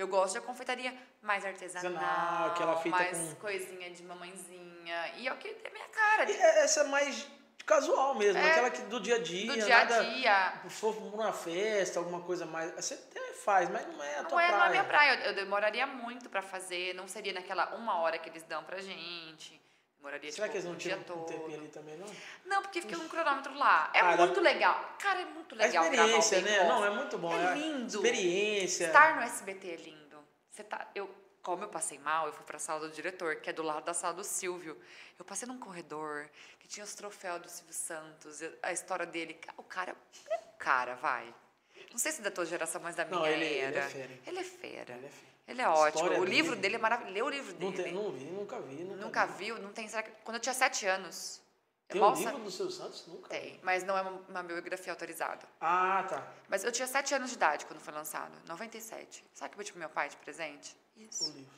[0.00, 5.12] Eu gosto de confeitaria mais artesanal, aquela fita mais com- coisinha de mamãezinha.
[5.18, 6.30] E é o que é minha cara.
[6.30, 7.26] E é- essa é mais
[7.66, 8.50] casual mesmo, É.
[8.50, 9.46] aquela que do dia a dia.
[9.52, 10.52] do dia a nada- dia.
[10.64, 12.72] Se for numa festa, alguma coisa mais.
[12.74, 14.58] Você até faz, mas não é a tua Não é, praia.
[14.58, 15.14] não é minha praia.
[15.16, 16.94] Eu, eu demoraria muito pra fazer.
[16.94, 19.60] Não seria naquela uma hora que eles dão pra gente.
[20.00, 21.26] Demoraria Será tipo, que eles não o tiram um todo.
[21.26, 22.06] tempinho ali também, não?
[22.46, 23.90] Não, porque fica um cronômetro lá.
[23.94, 24.96] É Ah, dá- muito legal.
[24.98, 26.64] Cara, é muito A legal o experiência, né?
[26.66, 27.30] Não, é muito bom.
[27.34, 27.96] É lindo.
[27.96, 28.86] Experiência.
[28.86, 30.18] Estar no SBT é lindo.
[30.50, 33.52] Você tá, eu, como eu passei mal, eu fui pra sala do diretor, que é
[33.52, 34.80] do lado da sala do Silvio.
[35.18, 39.38] Eu passei num corredor que tinha os troféus do Silvio Santos, a história dele.
[39.58, 39.90] O cara,
[40.30, 41.34] é um cara, vai.
[41.90, 43.80] Não sei se da tua geração, mas da minha Não, ele- ele era.
[43.80, 44.10] é fera.
[44.26, 44.94] Ele é fera.
[44.94, 45.30] Ele é fera.
[45.50, 46.08] Ele é ótimo.
[46.20, 47.12] O livro dele- é maravilhoso.
[47.14, 47.82] Lê o livro Não, dele.
[47.82, 48.74] tem, não vi, nunca vi.
[48.84, 49.44] Nunca, Nunca vi.
[49.46, 49.58] viu?
[49.60, 49.88] Não tem.
[49.88, 51.40] Será que, quando eu tinha sete anos.
[51.88, 53.04] Tem um livro do Silvio Santos?
[53.08, 53.28] Nunca.
[53.30, 55.44] Tem, mas não é uma, uma biografia autorizada.
[55.60, 56.24] Ah, tá.
[56.48, 58.30] Mas eu tinha sete anos de idade quando foi lançado.
[58.46, 59.24] 97.
[59.34, 60.76] Sabe o que eu pedi pro meu pai de presente?
[60.96, 61.32] O Isso.
[61.32, 61.52] livro.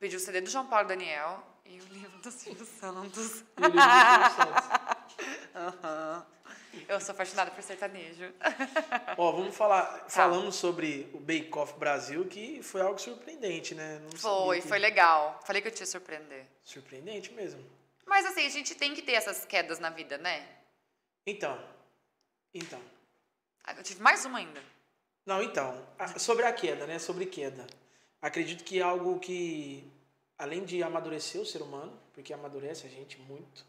[0.00, 3.44] Pedi o CD do João Paulo Daniel e o livro do Silvio Santos.
[3.56, 5.44] E o livro do Silvio Santos.
[5.54, 6.26] Aham.
[6.88, 8.32] Eu sou apaixonada por sertanejo.
[9.16, 10.08] Ó, vamos falar, Tá.
[10.08, 14.00] falando sobre o Bake Off Brasil, que foi algo surpreendente, né?
[14.02, 15.40] Não Foi, que- foi legal.
[15.44, 16.46] Falei que eu te ia surpreender.
[16.62, 17.64] Surpreendente mesmo.
[18.06, 20.46] Mas assim, a gente tem que ter essas quedas na vida, né?
[21.26, 21.58] Então,
[22.52, 22.80] então.
[23.64, 24.60] Ah, Eu tive mais uma ainda.
[25.26, 25.86] Não, então,
[26.18, 26.98] sobre a queda, né?
[26.98, 27.66] Sobre queda.
[28.20, 29.90] Acredito que é algo que,
[30.38, 33.64] além de amadurecer o ser humano, porque amadurece a gente muito,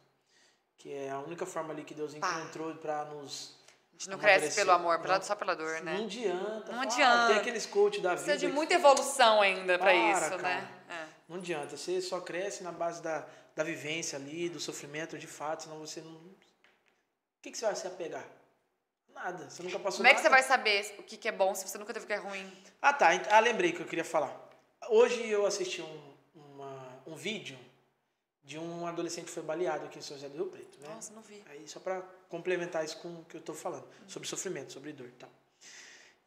[0.78, 2.40] que é a única forma ali que Deus Pá.
[2.40, 3.56] encontrou para nos.
[3.90, 5.98] A gente não cresce pelo amor, pela- só pela dor, né?
[5.98, 6.72] Não adianta.
[6.72, 7.28] Não Ah, adianta.
[7.28, 8.24] Tem aqueles coach da vida.
[8.24, 10.42] Precisa de muita evolução ainda pra Para, isso, cara.
[10.42, 10.72] né?
[10.90, 11.06] É.
[11.30, 11.78] Não adianta.
[11.78, 16.02] Você só cresce na base da, da vivência ali, do sofrimento de fato, senão você
[16.02, 16.12] não.
[16.12, 16.36] O
[17.42, 18.26] que, que você vai se apegar?
[19.14, 19.50] Nada.
[19.50, 20.42] Você nunca passou Como é que você nada.
[20.42, 22.52] vai saber o que, que é bom se você nunca teve o que é ruim?
[22.82, 23.10] Ah, tá.
[23.32, 24.36] Ah, lembrei que eu queria falar.
[24.90, 27.58] Hoje eu assisti um, uma- um vídeo
[28.46, 30.88] de um adolescente que foi baleado aqui em São José do Rio Preto, né?
[30.94, 31.44] Nossa, não vi.
[31.50, 35.08] Aí só pra complementar isso com o que eu tô falando, sobre sofrimento, sobre dor
[35.08, 35.30] e tal.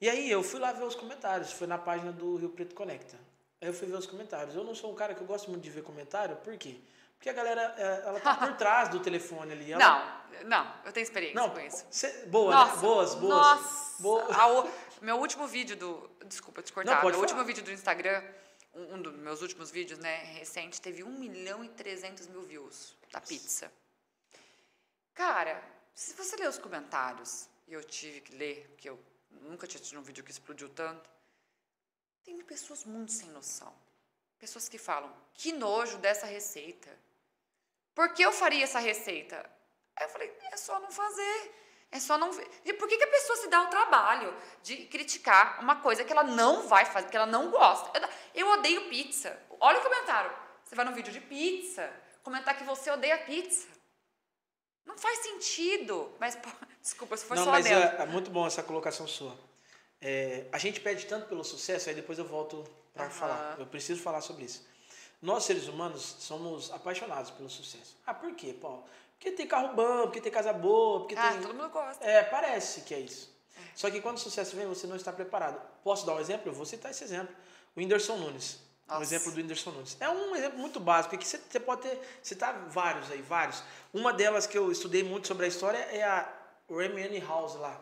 [0.00, 3.16] E aí eu fui lá ver os comentários, foi na página do Rio Preto Conecta.
[3.60, 4.54] Aí eu fui ver os comentários.
[4.54, 6.76] Eu não sou um cara que eu gosto muito de ver comentário, por quê?
[7.16, 9.72] Porque a galera, é, ela tá por trás do telefone ali.
[9.72, 11.84] Ela, Não, não, eu tenho experiência Não, com isso.
[11.90, 12.80] cê- boa, Nossa, né?
[12.82, 13.30] Boas, boas.
[13.30, 14.34] Nossa, Boa.
[14.34, 14.70] a o-
[15.02, 16.08] meu último vídeo do.
[16.26, 16.94] Desculpa te cortar.
[16.94, 17.46] Não, pode meu último falar.
[17.48, 18.22] vídeo do Instagram,
[18.78, 22.96] um, um dos meus últimos vídeos, né, recente, teve 1 milhão e 300 mil views
[23.10, 23.70] da pizza.
[25.14, 25.62] Cara,
[25.92, 28.98] se você ler os comentários, e eu tive que ler, porque eu
[29.30, 31.10] nunca tinha tido um vídeo que explodiu tanto,
[32.24, 33.74] tem pessoas muito sem noção.
[34.38, 36.96] Pessoas que falam, que nojo dessa receita.
[37.94, 39.38] Por que eu faria essa receita?
[39.96, 41.54] Aí eu falei, é só não fazer.
[41.90, 42.46] É só não ver.
[42.64, 46.12] E por que, que a pessoa se dá o trabalho de criticar uma coisa que
[46.12, 47.98] ela não vai fazer, que ela não gosta?
[47.98, 48.08] Eu,
[48.46, 49.38] eu odeio pizza.
[49.58, 50.30] Olha o comentário.
[50.64, 51.90] Você vai num vídeo de pizza,
[52.22, 53.66] comentar que você odeia pizza.
[54.84, 56.12] Não faz sentido.
[56.20, 56.48] Mas, pô,
[56.82, 57.98] desculpa, se for Não, só mas dentro.
[57.98, 59.34] é, é muito bom essa colocação sua.
[60.00, 63.10] É, a gente pede tanto pelo sucesso, aí depois eu volto para Aham.
[63.12, 63.56] falar.
[63.58, 64.66] Eu preciso falar sobre isso.
[65.20, 67.96] Nós, seres humanos, somos apaixonados pelo sucesso.
[68.06, 68.84] Ah, por quê, Paulo?
[69.18, 71.42] Porque tem carro bom, porque tem casa boa, porque Ah, tem...
[71.42, 72.04] todo mundo gosta.
[72.04, 73.36] É, parece que é isso.
[73.74, 75.60] Só que quando o sucesso vem, você não está preparado.
[75.82, 76.48] Posso dar um exemplo?
[76.50, 77.34] Eu vou citar esse exemplo.
[77.76, 78.60] O Whindersson Nunes.
[78.88, 79.02] Um Nossa.
[79.02, 79.96] exemplo do Whindersson Nunes.
[80.00, 83.62] É um exemplo muito básico, porque você, você pode ter, citar vários aí, vários.
[83.92, 86.32] Uma delas que eu estudei muito sobre a história é a
[86.70, 87.78] Remy House lá.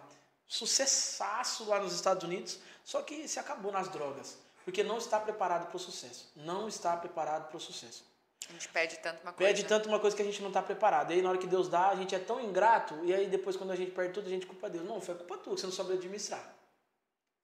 [0.49, 4.39] Sucessaço lá nos Estados Unidos, só que se acabou nas drogas.
[4.65, 6.31] Porque não está preparado para o sucesso.
[6.35, 8.05] Não está preparado para o sucesso.
[8.49, 9.53] A gente pede tanto uma coisa.
[9.53, 11.11] Pede tanto uma coisa que a gente não está preparado.
[11.11, 12.99] E aí, na hora que Deus dá, a gente é tão ingrato.
[13.05, 14.85] E aí, depois, quando a gente perde tudo, a gente culpa Deus.
[14.85, 16.55] Não, foi culpa tua, que você não soube administrar.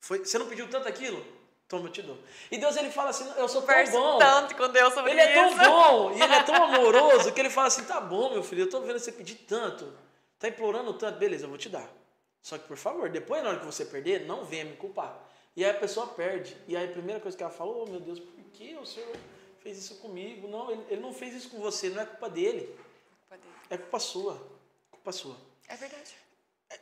[0.01, 1.25] Foi, você não pediu tanto aquilo?
[1.69, 2.19] Toma, eu te dou.
[2.51, 4.19] E Deus, ele fala assim, eu sou tão bom.
[4.19, 5.59] tanto com Deus sobre Ele é tão isso.
[5.59, 8.71] bom e ele é tão amoroso que ele fala assim, tá bom, meu filho, eu
[8.71, 9.91] tô vendo você pedir tanto.
[10.39, 11.19] Tá implorando tanto.
[11.19, 11.89] Beleza, eu vou te dar.
[12.43, 15.17] Só que, por favor, depois, na hora que você perder, não venha me culpar.
[15.57, 16.57] E aí a pessoa perde.
[16.67, 19.09] E aí a primeira coisa que ela falou, oh meu Deus, por que o senhor
[19.63, 20.49] fez isso comigo?
[20.49, 22.67] Não, ele, ele não fez isso com você, não é culpa dele.
[23.29, 23.55] Culpa dele.
[23.71, 24.51] É culpa sua.
[24.91, 25.37] Culpa sua.
[25.69, 26.15] É verdade.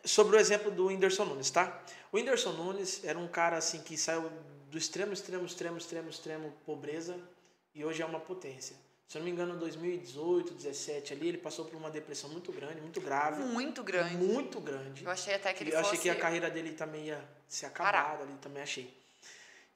[0.05, 1.83] Sobre o exemplo do Whindersson Nunes, tá?
[2.13, 4.31] O Whindersson Nunes era um cara assim que saiu
[4.71, 7.19] do extremo, extremo, extremo, extremo, extremo pobreza
[7.75, 8.77] e hoje é uma potência.
[9.09, 12.53] Se eu não me engano, em 2018, 2017 ali, ele passou por uma depressão muito
[12.53, 13.43] grande, muito grave.
[13.43, 14.17] Muito grande.
[14.17, 15.05] Muito grande.
[15.05, 16.03] Eu achei até que ele eu achei fosse...
[16.03, 18.03] que a carreira dele também ia se Parar.
[18.03, 18.97] acabar ali, também achei.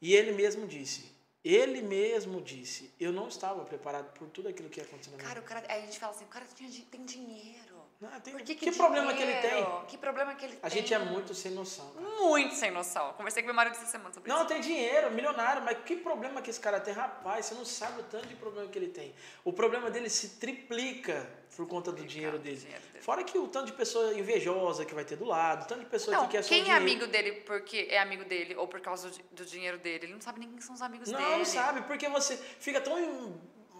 [0.00, 1.13] E ele mesmo disse,
[1.44, 5.28] ele mesmo disse, eu não estava preparado por tudo aquilo que ia acontecer na minha
[5.28, 5.62] Cara, o cara...
[5.68, 6.46] Aí a gente fala assim, o cara
[6.90, 7.63] tem dinheiro.
[8.10, 9.66] Não, tem- que, que, que, problema que ele tem?
[9.88, 10.78] Que problema que ele A tem?
[10.80, 11.90] gente é muito sem noção.
[11.92, 12.06] cara.
[12.20, 13.12] Muito sem noção.
[13.14, 14.46] Conversei com meu marido essa semana sobre Não, isso.
[14.46, 16.92] tem dinheiro, milionário, mas que problema que esse cara tem?
[16.94, 19.14] Rapaz, você não sabe o tanto de problema que ele tem.
[19.44, 22.56] O problema dele se triplica por conta do dinheiro dele.
[22.56, 23.04] dinheiro dele.
[23.04, 25.86] Fora que o tanto de pessoa invejosa que vai ter do lado, o tanto de
[25.86, 28.80] pessoa Não, que quer só quem é amigo dele porque é amigo dele ou por
[28.80, 30.06] causa do, do dinheiro dele?
[30.06, 31.36] Ele não sabe nem quem são os amigos Não, dele.
[31.38, 32.98] não sabe, porque você fica tão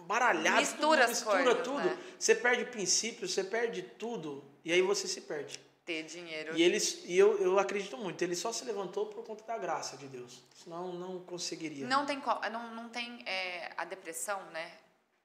[0.05, 1.77] embaralhado, Mistura tudo, mistura coisas, tudo.
[1.83, 1.97] né?
[2.19, 5.59] Você perde princípios, você perde tudo, e aí você se perde.
[5.83, 6.55] ter dinheiro.
[6.55, 9.97] E, eles, e eu, eu acredito muito, ele só se levantou por conta da graça
[9.97, 10.41] de Deus.
[10.63, 11.85] Senão não conseguiria.
[11.87, 14.71] Não tem, não, não tem é, a depressão, né?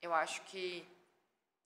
[0.03, 0.85] Eu acho que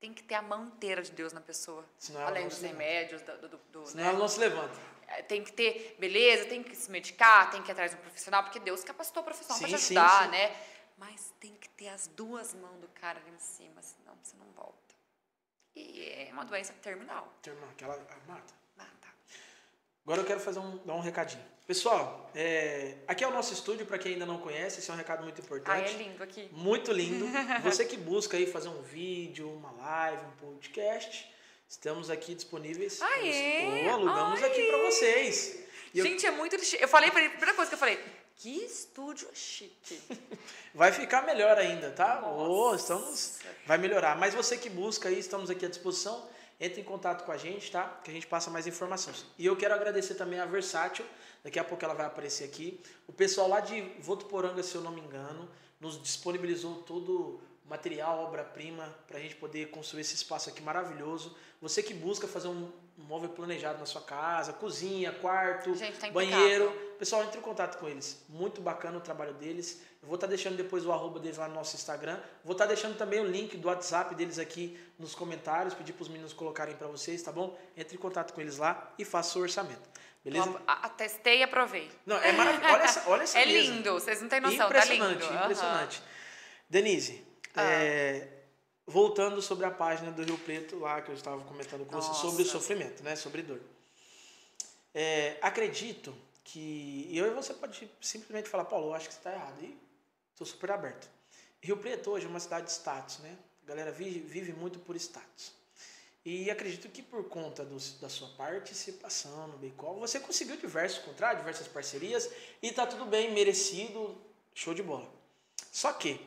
[0.01, 1.85] tem que ter a mão inteira de Deus na pessoa.
[2.27, 4.11] Além dos remédios, do, do, do- Senão né?
[4.11, 4.79] ela não se levanta.
[5.09, 8.01] É, Tem que ter, beleza, tem que se medicar, tem que ir atrás de um
[8.01, 10.31] profissional, porque Deus capacitou o profissional para Sim, te sim, ajudar, sim.
[10.31, 10.57] né?
[10.97, 14.47] Mas tem que ter as duas mãos do cara ali em cima, senão você não
[14.53, 14.95] volta.
[15.75, 17.33] E é uma doença terminal.
[17.43, 17.95] Terminar aquela.
[17.95, 18.55] ah, mata.
[18.77, 19.09] Mata.
[20.05, 21.45] Agora eu quero fazer um, dar um recadinho.
[21.67, 24.97] Pessoal, é, aqui é o nosso estúdio, para quem ainda não conhece, esse é um
[24.99, 25.95] recado muito Ah, importante.
[25.95, 26.49] é lindo aqui.
[26.53, 27.25] Muito lindo.
[27.65, 31.29] Você que busca aí fazer um vídeo, uma live, um podcast,
[31.67, 33.01] estamos aqui disponíveis.
[33.01, 33.83] Aê!
[33.85, 34.51] Pô, alugamos Aê!
[34.51, 35.65] aqui para vocês.
[35.95, 36.55] E eu- Gente, é muito.
[36.55, 37.99] Eu falei pra ele, a primeira coisa que eu falei,
[38.45, 39.99] que estúdio chique.
[40.75, 42.21] Vai ficar melhor ainda, tá?
[42.21, 42.43] Nossa.
[42.43, 44.19] Ô, estamos, vai melhorar.
[44.19, 46.29] Mas você que busca aí, estamos aqui à disposição.
[46.61, 47.89] Entre em contato com a gente, tá?
[48.05, 49.25] Que a gente passa mais informações.
[49.39, 51.07] E eu quero agradecer também a Versátil.
[51.43, 52.79] Daqui a pouco ela vai aparecer aqui.
[53.09, 58.25] O pessoal lá de Votuporanga, se eu não me engano, nos disponibilizou todo o material,
[58.25, 61.35] obra-prima, para a gente poder construir esse espaço aqui maravilhoso.
[61.63, 66.71] Você que busca fazer um um móvel planejado na sua casa, cozinha, quarto, tá banheiro.
[66.99, 68.25] Pessoal, entre em contato com eles.
[68.29, 69.81] Muito bacana o trabalho deles.
[70.01, 72.21] Eu vou estar deixando depois o arroba deles lá no nosso Instagram.
[72.45, 75.75] Vou estar deixando também o link do WhatsApp deles aqui nos comentários.
[75.75, 77.59] Pedir para os meninos colocarem para vocês, tá bom?
[77.77, 79.89] Entre em contato com eles lá e faça o orçamento.
[80.25, 80.59] Beleza?
[80.67, 81.91] A- a- testei e aprovei.
[82.07, 82.73] Não, é maravilhoso.
[82.75, 83.73] Olha essa, olha essa É mesa.
[83.73, 85.05] lindo, vocês não têm noção, tá lindo.
[85.05, 86.03] Impressionante, impressionante.
[86.71, 87.25] Denise,
[87.57, 87.63] Ah.
[87.63, 88.29] é,
[88.87, 92.21] voltando sobre a página do Rio Preto lá que eu estava comentando com você Nossa.
[92.21, 93.17] sobre o sofrimento, né?
[93.17, 93.61] Sobre dor.
[94.95, 96.15] É, acredito
[96.45, 99.57] que eu e você pode simplesmente falar, Paulo, eu acho que você está errado.
[99.63, 99.77] E
[100.33, 101.09] estou super aberto.
[101.63, 103.37] Rio Preto hoje é uma cidade de status, né?
[103.65, 105.53] A galera vive, vive muito por status.
[106.25, 111.39] E acredito que por conta do- da sua participação no Bacol, você conseguiu diversos contratos,
[111.39, 112.31] diversas parcerias
[112.63, 114.17] e tá tudo bem, merecido,
[114.55, 115.11] show de bola.
[115.73, 116.19] Só que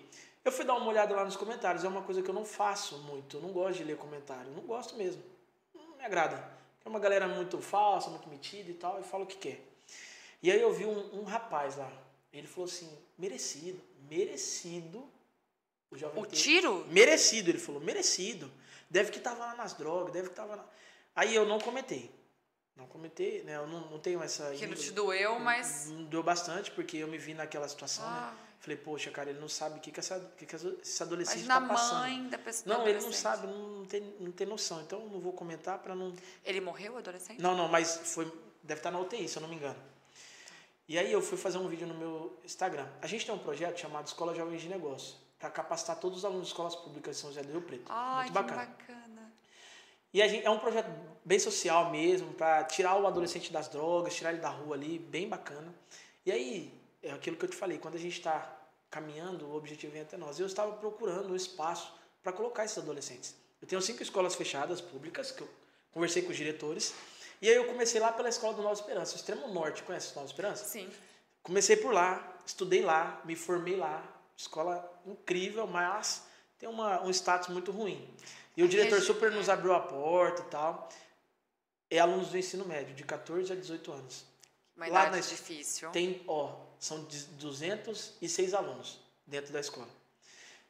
[0.47, 2.97] eu fui dar uma olhada lá nos comentários, é uma coisa que eu não faço
[2.99, 5.21] muito, eu não gosto de ler comentário, não gosto mesmo,
[5.75, 6.49] não me agrada.
[6.85, 9.61] É uma galera muito falsa, muito metida e tal, e fala o que quer.
[10.41, 11.91] E aí eu vi um, um rapaz lá,
[12.31, 15.03] ele falou assim, merecido, merecido,
[15.91, 16.85] o jovem O tiro?
[16.89, 18.49] Merecido, ele falou, merecido.
[18.89, 20.65] Deve que tava lá nas drogas, deve que tava lá.
[21.15, 22.09] Aí eu não comentei.
[22.75, 23.55] Não comentei, né?
[23.55, 24.49] Eu não, não tenho essa.
[24.49, 24.79] Aquilo índole.
[24.81, 25.87] te doeu, mas.
[25.89, 28.33] Não Doeu bastante, porque eu me vi naquela situação, Ah.
[28.33, 28.46] né?
[28.59, 31.55] Falei, poxa, cara, ele não sabe o que, que, essa, que, que esse adolescente Imagina
[31.57, 31.99] a tá passando.
[31.99, 32.77] mãe da pessoa.
[32.77, 34.81] Não, ele não sabe, não tem, não tem noção.
[34.81, 36.13] Então não vou comentar para não.
[36.43, 37.41] Ele morreu, o adolescente?
[37.41, 38.25] Não, não, mas foi.
[38.63, 39.79] Deve estar na UTI, se eu não me engano.
[40.87, 42.87] E aí eu fui fazer um vídeo no meu Instagram.
[43.01, 46.47] A gente tem um projeto chamado Escola Jovens de Negócio, para capacitar todos os alunos
[46.47, 47.85] de escolas públicas de São José do Rio Preto.
[47.89, 48.65] Ai, Muito que bacana.
[48.65, 49.33] bacana.
[50.13, 50.89] E a gente, é um projeto
[51.23, 55.27] bem social mesmo, para tirar o adolescente das drogas, tirar ele da rua ali, bem
[55.27, 55.73] bacana.
[56.25, 56.76] E aí,
[57.07, 58.53] é aquilo que eu te falei, quando a gente está
[58.89, 60.39] caminhando, o objetivo vem até nós.
[60.39, 61.93] Eu estava procurando um espaço
[62.23, 63.35] para colocar esses adolescentes.
[63.61, 65.49] Eu tenho cinco escolas fechadas, públicas, que eu
[65.91, 66.93] conversei com os diretores.
[67.41, 69.83] E aí eu comecei lá pela escola do Nova Esperança, o Extremo Norte.
[69.83, 70.65] Conhece o Nova Esperança?
[70.65, 70.89] Sim.
[71.43, 74.03] Comecei por lá, estudei lá, me formei lá.
[74.35, 76.23] Escola incrível, mas
[76.59, 78.07] tem uma, um status muito ruim.
[78.55, 80.89] E o diretor super nos abriu a porta e tal.
[81.89, 84.25] É alunos do ensino médio, de 14 a 18 anos.
[84.75, 85.89] Uma Lá idade na difícil.
[85.91, 89.89] Tem, ó, são de- 206 alunos dentro da escola.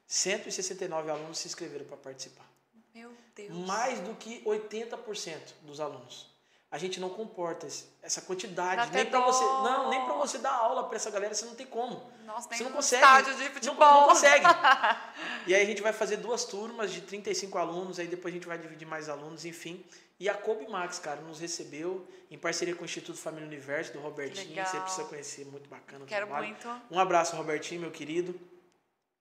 [0.08, 2.50] 169 alunos se inscreveram para participar.
[2.94, 3.52] Meu Deus.
[3.68, 6.28] Mais do que 80% dos alunos.
[6.70, 7.66] A gente não comporta
[8.04, 8.92] essa quantidade.
[8.92, 9.26] Nem para dó.
[9.26, 12.12] você, não, nem para você dar aula para essa galera, você não tem como.
[12.26, 13.02] Nossa, Você não consegue.
[13.04, 14.02] estádio de Não- futebol.
[14.02, 14.44] Não, consegue.
[15.48, 18.46] e aí a gente vai fazer duas turmas de 35 alunos, aí depois a gente
[18.48, 19.82] vai dividir mais alunos, enfim.
[20.20, 24.00] E a Kobe Max, cara, nos recebeu em parceria com o Instituto Família Universo, do
[24.00, 24.50] Robertinho.
[24.50, 24.66] legal.
[24.66, 26.48] Você precisa conhecer, muito bacana Quero trabalho.
[26.48, 26.82] muito.
[26.92, 28.38] Um abraço, Robertinho, meu querido.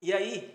[0.03, 0.53] E aí,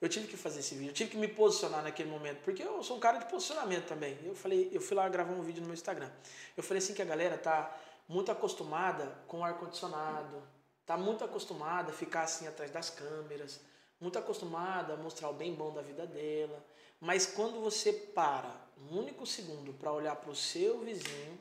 [0.00, 2.82] eu tive que fazer esse vídeo, eu tive que me posicionar naquele momento, porque eu
[2.82, 4.18] sou um cara de posicionamento também.
[4.24, 6.10] Eu falei, eu fui lá gravar um vídeo no meu Instagram.
[6.56, 7.74] Eu falei assim que a galera tá
[8.08, 10.42] muito acostumada com o ar condicionado,
[10.84, 13.60] tá muito acostumada a ficar assim atrás das câmeras,
[14.00, 16.62] muito acostumada a mostrar o bem bom da vida dela.
[17.00, 18.54] Mas quando você para
[18.90, 21.38] um único segundo para olhar para o seu vizinho,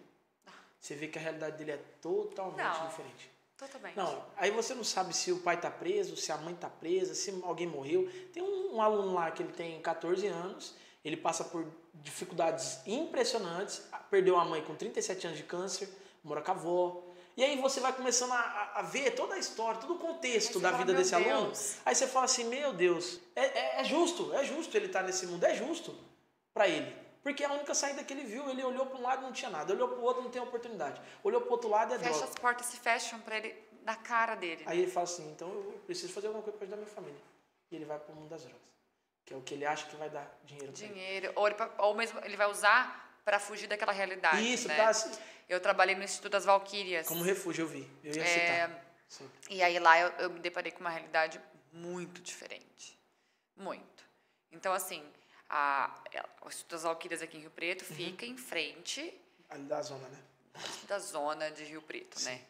[0.80, 2.88] você vê que a realidade dele é totalmente Não.
[2.88, 3.35] diferente.
[3.58, 3.96] Totalmente.
[3.96, 7.16] Não, aí você não sabe se o pai tá preso, se a mãe tá presa,
[7.16, 8.10] se alguém morreu.
[8.34, 13.82] Tem um, um aluno lá que ele tem 14 anos, ele passa por dificuldades impressionantes,
[14.10, 15.90] perdeu a mãe com 37 anos de câncer,
[16.24, 17.04] mora com a avó.
[17.38, 20.70] E aí você vai começando a, a- ver toda a história, todo o contexto da
[20.72, 21.46] fala, vida "Meu desse aluno.
[21.48, 25.04] Deus." Aí você fala assim, meu Deus, é, é- é justo, é justo ele estar
[25.04, 25.94] nesse mundo, é justo
[26.54, 27.05] para ele.
[27.26, 29.50] Porque é a única saída que ele viu, ele olhou para um lado não tinha
[29.50, 31.02] nada, olhou para o outro não tem oportunidade.
[31.24, 32.26] Olhou para o outro lado é Fecha droga.
[32.26, 34.64] as portas, se fecham pra ele na cara dele.
[34.68, 37.20] Aí ele fala assim, então eu preciso fazer alguma coisa para ajudar minha família.
[37.72, 38.62] E ele vai para o mundo das drogas.
[39.26, 40.72] Que é o que ele acha que vai dar dinheiro.
[40.72, 41.32] Dinheiro.
[41.36, 44.54] Ou, ele, ou mesmo ele vai usar pra fugir daquela realidade.
[44.54, 44.76] Isso, né?
[44.76, 44.92] pra
[45.50, 47.08] Eu trabalhei no Instituto das Valquírias.
[47.08, 47.90] como refúgio eu vi.
[48.04, 48.26] Eu ia É,
[48.68, 48.86] citar.
[49.08, 49.32] Sim.
[49.50, 51.42] E aí lá eu, eu me deparei com uma realidade
[51.74, 53.00] muito diferente.
[53.56, 54.06] Muito.
[54.52, 55.04] Então, assim,
[55.50, 55.94] a,
[56.42, 57.96] o Instituto das Valquírias aqui em Rio Preto Uhum.
[57.96, 59.14] fica em frente
[59.50, 60.20] Ali da zona, né?
[60.88, 62.42] da zona de Rio Preto, né?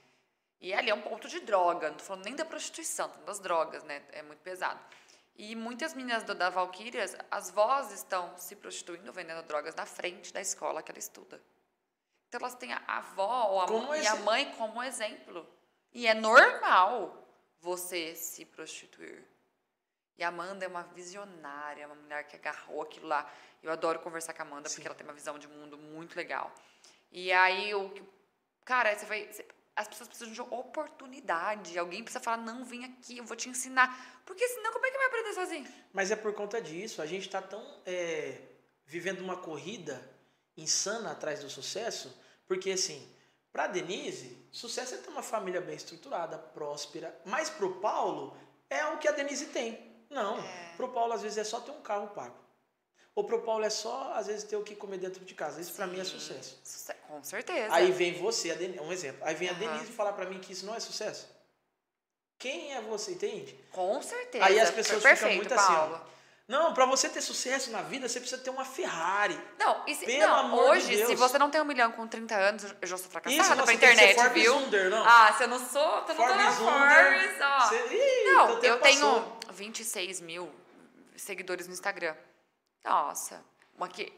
[0.61, 3.39] E ali é um ponto de droga, não tô falando nem da prostituição, tô das
[3.39, 4.01] drogas, né?
[4.11, 4.79] É muito pesado.
[5.35, 10.31] E muitas meninas do, da Valquírias, as vozes estão se prostituindo, vendendo drogas na frente
[10.31, 11.41] da escola que ela estuda.
[12.29, 15.45] Então elas têm a avó ou a, Como mãe- e a mãe como exemplo.
[15.93, 17.27] E é normal
[17.59, 19.23] você se prostituir.
[20.17, 23.29] E a Amanda é uma visionária, uma mulher que agarrou aquilo lá.
[23.61, 24.75] Eu adoro conversar com a Amanda Sim.
[24.75, 26.53] porque ela tem uma visão de mundo muito legal.
[27.11, 28.03] E aí, o que-
[28.63, 29.29] cara, você vai.
[29.75, 31.77] as pessoas precisam de oportunidade.
[31.77, 34.21] Alguém precisa falar: não, vem aqui, eu vou te ensinar.
[34.25, 35.67] Porque senão, como é que vai aprender sozinho?
[35.91, 37.01] Mas é por conta disso.
[37.01, 38.39] A gente está tão é,
[38.85, 40.01] vivendo uma corrida
[40.55, 43.05] insana atrás do sucesso, porque assim,
[43.51, 47.13] para Denise, sucesso é ter uma família bem estruturada, próspera.
[47.25, 48.37] Mas pro Paulo
[48.69, 49.84] é o que a Denise tem.
[50.09, 50.37] Não.
[50.77, 52.35] Pro Paulo às vezes é só ter um carro pago.
[53.13, 55.61] Ou pro Paulo é só às vezes ter o que comer dentro de casa.
[55.61, 56.59] Isso para mim é sucesso.
[56.63, 57.73] suce- Com certeza.
[57.73, 59.21] Aí vem você, a Denise, um exemplo.
[59.25, 59.59] Aí vem a Aham.
[59.59, 61.27] Denise falar para mim que isso não é sucesso.
[62.37, 63.57] Quem é você, entende?
[63.71, 64.43] Com certeza.
[64.43, 65.99] Aí as pessoas ficam Perfeito, muito assim, ó.
[66.47, 69.39] Não, para você ter sucesso na vida, você precisa ter uma Ferrari.
[69.57, 71.19] Não, e se, Pelo não amor de hoje, se Deus.
[71.19, 73.77] você não tem um milhão com 30 anos, eu já sou Isso, fracassada pra tem
[73.79, 74.55] que ser internet, Forbes viu?
[74.57, 75.03] Under, não.
[75.07, 76.59] Ah, se eu não sou, eu não tô na Forbes.
[76.59, 77.59] Forbes, ó.
[77.61, 79.34] Você- Ih, Não, tempo eu tenho.
[79.55, 80.53] 26 mil
[81.15, 82.15] seguidores no Instagram.
[82.83, 83.43] Nossa,
[83.77, 84.13] uma que...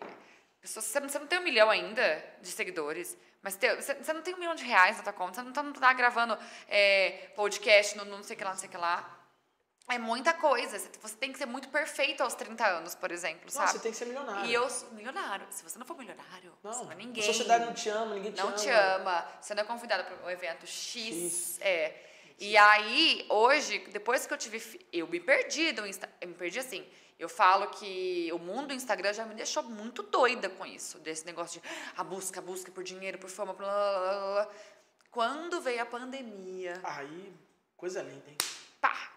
[0.60, 4.12] pessoa- Você não, você não tem um milhão ainda de seguidores, mas te- você, você
[4.14, 6.38] não tem um milhão de reais na tua conta, você não tá, não tá gravando
[6.68, 9.14] é, podcast no, no não sei o que lá, não sei o que lá.
[9.90, 10.78] É muita coisa.
[10.78, 13.72] Você- tem que ser muito perfeito aos 30 anos, por exemplo, Não, sabe?
[13.72, 14.46] você tem que ser milionário.
[14.46, 15.48] E eu sou milionário.
[15.50, 17.24] Se você não for milionário, Não, você não é a ninguém.
[17.24, 18.58] sociedade não te ama, ninguém te Não ama.
[18.58, 19.26] te ama.
[19.40, 21.06] Você não é convidado para um evento X.
[21.16, 21.58] X.
[21.62, 22.04] É.
[22.40, 24.86] E aí, hoje, depois que eu tive.
[24.94, 26.10] Eu me perdi do Insta.
[26.22, 26.88] Eu me perdi assim.
[27.18, 31.00] Eu falo que o mundo do Instagram já me deixou muito doida com isso.
[31.00, 31.68] Desse negócio de
[31.98, 34.56] a busca, a busca por dinheiro, por fama, blá, blá, blá, blá.
[35.10, 37.34] Quando veio a pandemia, Aí,
[37.76, 38.38] coisa linda, hein?
[38.80, 39.12] pá!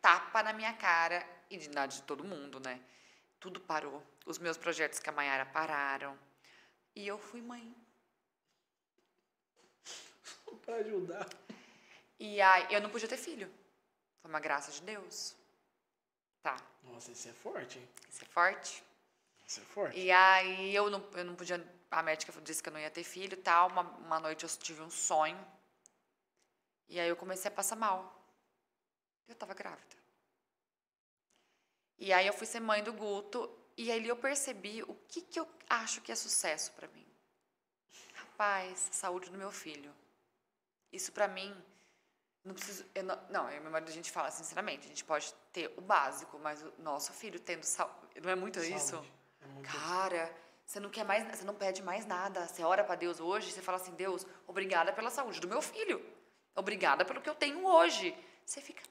[0.00, 2.80] Tapa na minha cara e de, na de todo mundo, né?
[3.40, 4.00] Tudo parou.
[4.24, 6.16] Os meus projetos com a Mayara pararam.
[6.94, 7.74] E eu fui mãe.
[10.64, 11.28] Pra ajudar.
[12.18, 13.52] E aí, eu não podia ter filho.
[14.20, 15.34] Foi uma graça de Deus.
[16.42, 17.88] Tá, Nossa, isso é forte, hein?
[18.08, 18.84] isso é forte.
[19.46, 19.98] Isso é forte.
[19.98, 21.76] E aí, eu não, eu não podia.
[21.90, 23.68] A médica disse que eu não ia ter filho e tal.
[23.68, 25.38] Uma, uma noite eu tive um sonho.
[26.88, 28.24] E aí, eu comecei a passar mal.
[29.28, 29.96] Eu tava grávida.
[31.98, 33.50] E aí, eu fui ser mãe do Guto.
[33.76, 37.06] E aí, eu percebi o que, que eu acho que é sucesso pra mim.
[38.14, 39.94] Rapaz, saúde do meu filho.
[40.92, 41.54] Isso pra mim
[42.46, 42.84] não preciso.
[43.04, 45.80] Não, não, eu e meu marido a gente fala sinceramente, a gente pode ter o
[45.80, 48.20] básico, mas o nosso filho tendo saúde.
[48.22, 48.90] Não é muito isso?
[48.96, 49.12] Saúde.
[49.42, 50.32] É muito Cara,
[50.64, 52.46] você não quer mais, você não pede mais nada.
[52.46, 56.04] Você ora pra Deus hoje, você fala assim: "Deus, obrigada pela saúde do meu filho.
[56.54, 58.16] Obrigada pelo que eu tenho hoje".
[58.44, 58.82] Você fica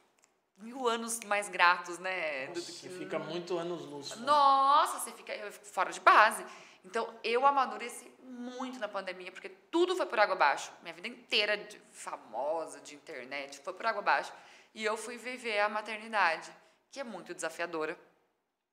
[0.58, 2.47] mil anos mais gratos, né?
[2.47, 4.10] Nossa, que- fica muito anos luz.
[4.10, 4.22] fora.
[4.22, 6.45] nossa, você fica fora de base.
[6.84, 10.71] Então, eu amadureci muito na pandemia, porque tudo foi por água abaixo.
[10.82, 14.34] Minha vida inteira de famosa, de internet, foi por água abaixo.
[14.73, 16.52] E eu fui viver a maternidade,
[16.91, 17.97] que é muito desafiadora.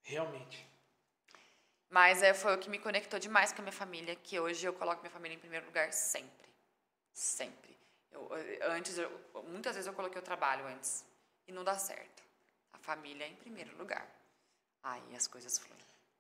[0.02, 0.68] Realmente.
[1.88, 4.72] Mas é, foi o que me conectou demais com a minha família, que hoje eu
[4.72, 6.48] coloco minha família em primeiro lugar sempre.
[7.12, 7.76] Sempre.
[8.10, 9.10] Eu, eu- antes, eu,
[9.48, 11.04] muitas vezes eu coloquei o trabalho antes.
[11.46, 12.22] E não dá certo.
[12.72, 14.08] A família é em primeiro lugar.
[14.82, 15.78] Aí as coisas fluem.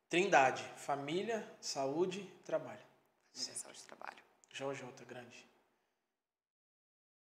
[0.08, 0.62] Trindade.
[0.76, 2.91] Família, saúde, trabalho.
[3.34, 4.22] Família, saúde e trabalho.
[4.50, 5.46] JJ, grande.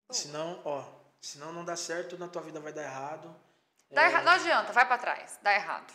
[0.09, 0.19] Boa.
[0.21, 0.85] Senão, ó,
[1.21, 3.35] senão não dá certo, na tua vida vai dar errado.
[3.91, 5.39] Dá É, errado, não adianta, vai pra trás.
[5.43, 5.93] Dá errado.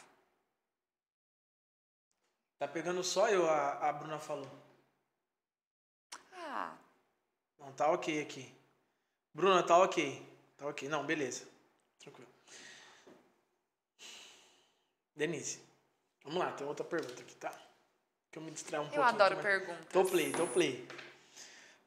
[2.58, 4.50] Tá pegando só eu, a, a Bruna falou.
[6.34, 6.76] Ah,
[7.60, 8.56] Não, tá ok aqui.
[9.34, 10.26] Bruna, tá ok.
[10.58, 10.88] Tá ok.
[10.90, 11.48] Não, beleza.
[12.00, 12.32] Tranquilo.
[15.16, 15.64] Denise,
[16.24, 17.52] vamos lá, tem outra pergunta aqui, tá?
[18.38, 19.16] Eu me distraio um eu pouquinho.
[19.16, 19.88] adoro mas- perguntas.
[19.92, 20.88] Tô play, tô play.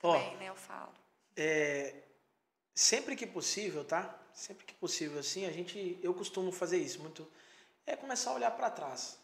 [0.02, 0.48] Ó, Também, né?
[0.48, 0.92] Eu falo.
[1.36, 1.94] é,
[2.74, 4.18] sempre que possível, tá?
[4.34, 7.26] Sempre que possível, assim, a gente, eu costumo fazer isso muito.
[7.86, 9.16] É começar a olhar para trás.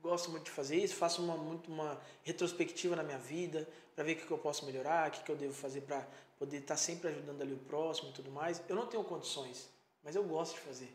[0.00, 4.14] gosto muito de fazer isso, faço uma, muito uma retrospectiva na minha vida, para ver
[4.14, 6.04] o que, que eu posso melhorar, o que, que eu devo fazer para
[6.38, 8.60] poder estar sempre ajudando ali o próximo e tudo mais.
[8.68, 9.68] Eu não tenho condições,
[10.02, 10.92] mas eu gosto de fazer.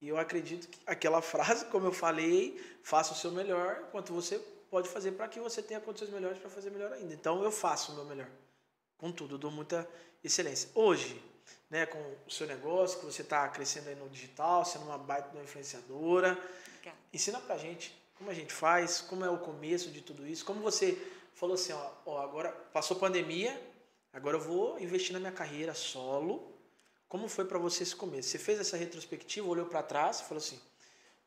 [0.00, 4.40] E eu acredito que aquela frase, como eu falei, faça o seu melhor, quanto você
[4.70, 7.12] pode fazer para que você tenha condições melhores para fazer melhor ainda.
[7.12, 8.28] Então eu faço o meu melhor.
[8.96, 9.88] Com tudo, dou muita
[10.22, 10.70] excelência.
[10.74, 11.20] Hoje,
[11.68, 15.30] né, com o seu negócio, que você está crescendo aí no digital, sendo uma baita
[15.32, 16.38] uma influenciadora,
[16.68, 16.96] Obrigada.
[17.12, 20.60] ensina pra gente como a gente faz, como é o começo de tudo isso, como
[20.60, 20.96] você
[21.32, 23.58] falou assim, ó, ó agora passou pandemia,
[24.12, 26.54] agora eu vou investir na minha carreira solo.
[27.08, 28.28] Como foi para você esse começo?
[28.28, 30.60] Você fez essa retrospectiva, olhou para trás e falou assim: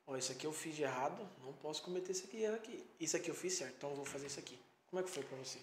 [0.05, 2.85] Ó, isso aqui eu fiz de errado, não posso cometer isso aqui, erro aqui.
[2.99, 4.59] Isso aqui eu fiz certo, então eu vou fazer isso aqui.
[4.89, 5.59] Como é que foi para você?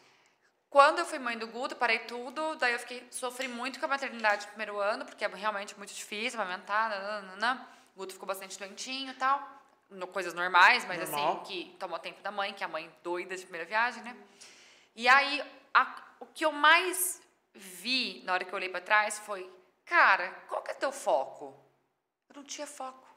[0.70, 3.88] Quando eu fui mãe do Guto, parei tudo, daí eu fiquei, sofri muito com a
[3.88, 7.68] maternidade no primeiro ano, porque é realmente muito difícil amamentar, nananana.
[7.94, 9.46] O Guto ficou bastante doentinho e tal,
[9.90, 11.42] no, coisas normais, mas Normal.
[11.42, 14.16] assim, que tomou tempo da mãe, que é a mãe doida de primeira viagem, né?
[14.94, 15.42] E aí,
[15.74, 17.20] a- o que eu mais
[17.52, 19.50] vi na hora que eu olhei pra trás foi,
[19.84, 21.52] cara, qual que é teu foco?
[22.28, 23.09] Eu não tinha foco.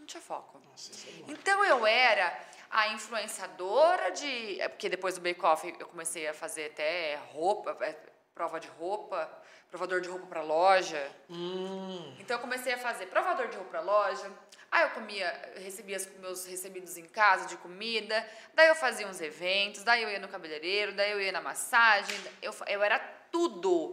[0.00, 0.60] Não tinha foco.
[0.68, 1.12] Nossa, é.
[1.28, 2.36] Então eu era
[2.70, 4.60] a influenciadora de.
[4.60, 7.94] é Porque depois do Bake Off eu comecei a fazer até roupa, é,
[8.34, 9.30] prova de roupa,
[9.70, 11.10] provador de roupa para loja.
[11.28, 14.30] Hum, Então eu comecei a fazer provador de roupa para loja.
[14.72, 18.26] Aí eu comia, recebia os meus recebidos em casa de comida.
[18.54, 22.16] Daí eu fazia uns eventos, daí eu ia no cabeleireiro, daí eu ia na massagem.
[22.40, 22.98] Eu, eu era
[23.30, 23.92] tudo.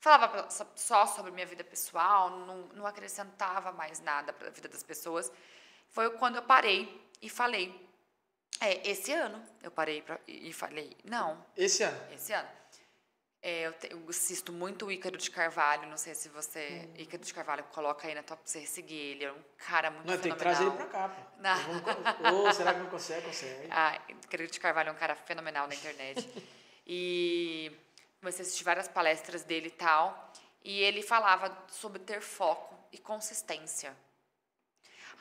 [0.00, 4.82] Falava só- sobre minha vida pessoal, não, não acrescentava mais nada para a vida das
[4.82, 5.32] pessoas.
[5.88, 7.84] Foi quando eu parei e falei.
[8.60, 12.12] É, esse ano eu parei pra, e falei, não, esse ano.
[12.12, 12.48] esse ano.
[13.42, 16.88] É, eu, te- eu assisto muito o Ícaro de Carvalho, não sei se você.
[16.88, 16.94] Hum.
[17.02, 19.24] Ícaro de Carvalho, coloca aí na top pra você seguir ele.
[19.24, 20.38] É um cara muito Não, tem que fenomenal.
[20.38, 22.32] trazer ele pra cá, pô.
[22.32, 23.26] Co- Ô, será que não consegue?
[23.26, 23.68] Consegue.
[23.70, 26.26] Ah, Ícaro de Carvalho é um cara fenomenal na internet.
[26.86, 27.70] e
[28.26, 30.32] comecei a assistir várias palestras dele e tal.
[30.64, 33.96] E ele falava sobre ter foco e consistência.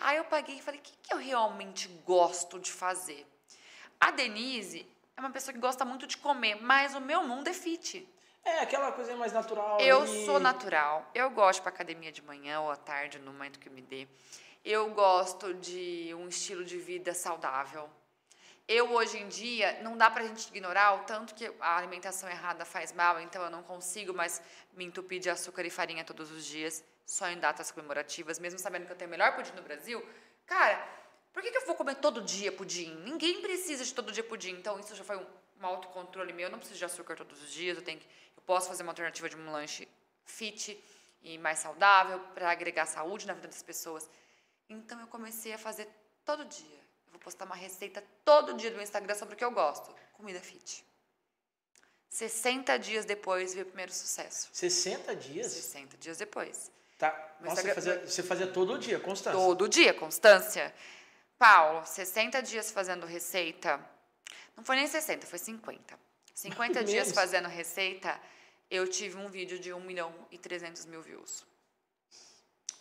[0.02, 3.26] Aí eu paguei e falei, o que, que eu realmente gosto de fazer?
[4.00, 7.54] A Denise é uma pessoa que gosta muito de comer, mas o meu mundo é
[7.54, 8.10] fit.
[8.44, 9.80] É, aquela coisa mais natural.
[9.80, 10.26] Eu ali.
[10.26, 11.08] sou natural.
[11.14, 14.08] Eu gosto para academia de manhã ou à tarde, no momento que me dê.
[14.64, 17.88] Eu gosto de um estilo de vida saudável.
[18.68, 22.66] Eu, hoje em dia, não dá pra gente ignorar o tanto que a alimentação errada
[22.66, 24.42] faz mal, então eu não consigo mais
[24.74, 28.88] me entupir de açúcar e farinha todos os dias, só em datas comemorativas, mesmo sabendo
[28.88, 30.04] que eu tenho o melhor pudim no Brasil.
[30.48, 30.84] Cara,
[31.32, 32.96] por que, que eu vou comer todo dia pudim?
[33.04, 35.26] Ninguém precisa de todo dia pudim, então isso já foi um,
[35.62, 36.48] um autocontrole meu.
[36.48, 38.94] Eu não preciso de açúcar todos os dias, eu, tenho que, eu posso fazer uma
[38.94, 39.88] alternativa de um lanche
[40.24, 40.84] fit
[41.22, 44.10] e mais saudável para agregar saúde na vida das pessoas.
[44.68, 45.88] Então eu comecei a fazer
[46.26, 46.85] todo dia.
[47.16, 49.96] Vou postar uma receita todo dia no Instagram sobre o que eu gosto.
[50.12, 50.84] Comida fit.
[52.10, 54.50] 60 dias depois veio o primeiro sucesso.
[54.52, 55.48] 60 dias?
[55.48, 56.70] 60 dias depois.
[56.98, 57.10] Tá.
[57.40, 59.40] Nossa, você, Instagram- fazia, você fazia todo dia, constância.
[59.40, 60.74] Todo dia, constância.
[61.40, 63.80] Paulo, 60 dias fazendo receita.
[64.58, 65.98] Não foi nem 60, foi 50.
[66.34, 67.14] 50 dias Menos.
[67.14, 68.20] fazendo receita,
[68.70, 71.46] eu tive um vídeo de 1 milhão e 300 mil views.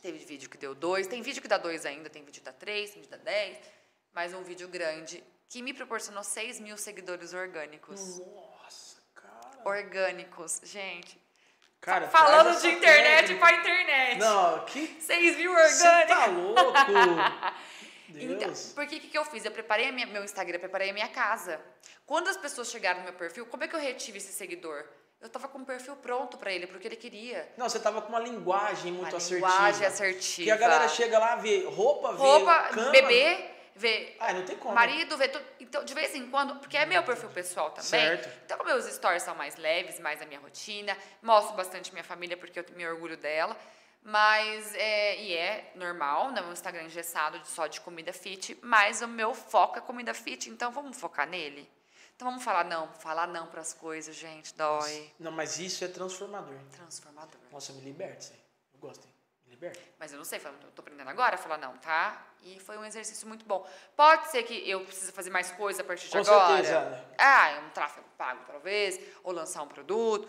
[0.03, 2.53] Teve vídeo que deu 2, tem vídeo que dá 2 ainda, tem vídeo que dá
[2.53, 3.59] 3, tem vídeo que dá 10,
[4.15, 8.19] mas um vídeo grande que me proporcionou 6 mil seguidores orgânicos.
[8.19, 9.59] Nossa, cara.
[9.65, 11.21] Orgânicos, gente.
[11.81, 13.47] Cara, Falando de internet técnica.
[13.47, 14.19] pra internet.
[14.19, 14.97] Não, que.
[15.01, 16.09] 6 mil Você orgânicos.
[16.17, 17.55] tá louco?
[18.09, 18.73] Então, Deus.
[18.75, 19.45] porque o que, que eu fiz?
[19.45, 21.61] Eu preparei minha- meu Instagram, preparei a minha casa.
[22.07, 24.85] Quando as pessoas chegaram no meu perfil, como é que eu retive esse seguidor?
[25.21, 27.51] Eu tava com um perfil pronto pra ele, porque ele queria.
[27.57, 29.47] Não, você tava com uma linguagem muito Uma assertiva.
[29.49, 30.45] linguagem assertiva.
[30.45, 32.91] Que a galera chega lá, vê roupa, vê Roupa, cama.
[32.91, 34.75] bebê, vê Ah, não tem como.
[34.75, 35.45] marido, vê tudo.
[35.61, 37.85] Então, de vez em quando, porque é meu perfil pessoal também.
[37.89, 38.29] Certo.
[38.45, 40.97] Então, meus stories são mais leves, mais a minha rotina.
[41.23, 43.57] Mostro bastante minha família, porque eu me orgulho dela.
[44.03, 46.43] Mas, é, e é normal, né?
[46.43, 50.51] Meu Instagram é engessado só de comida fit, mas o meu foco é comida fit,
[50.51, 51.67] então vamos focar nele?
[52.15, 55.11] Então vamos falar não, falar não pras coisas, gente, dói.
[55.19, 56.55] Não, mas isso é transformador.
[56.71, 57.41] Transformador.
[57.51, 58.41] Nossa, me liberta isso aí.
[58.75, 59.14] Eu gosto, hein?
[59.99, 62.27] Mas eu não sei, eu tô aprendendo agora falar não, tá?
[62.43, 63.67] E foi um exercício muito bom.
[63.97, 66.65] Pode ser que eu precise fazer mais coisa a partir de Com agora.
[66.65, 67.05] certeza.
[67.19, 70.29] Ah, é um tráfego pago, talvez, ou lançar um produto.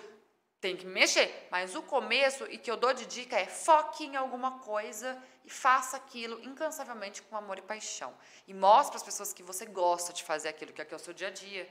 [0.62, 1.48] Tem que me mexer.
[1.52, 5.50] Mas o começo, e que eu dou de dica, é foque em alguma coisa e
[5.50, 8.14] faça aquilo incansavelmente com amor e paixão.
[8.48, 10.98] E mostre para as pessoas que você gosta de fazer aquilo, que é, que é
[10.98, 11.70] o seu dia a dia.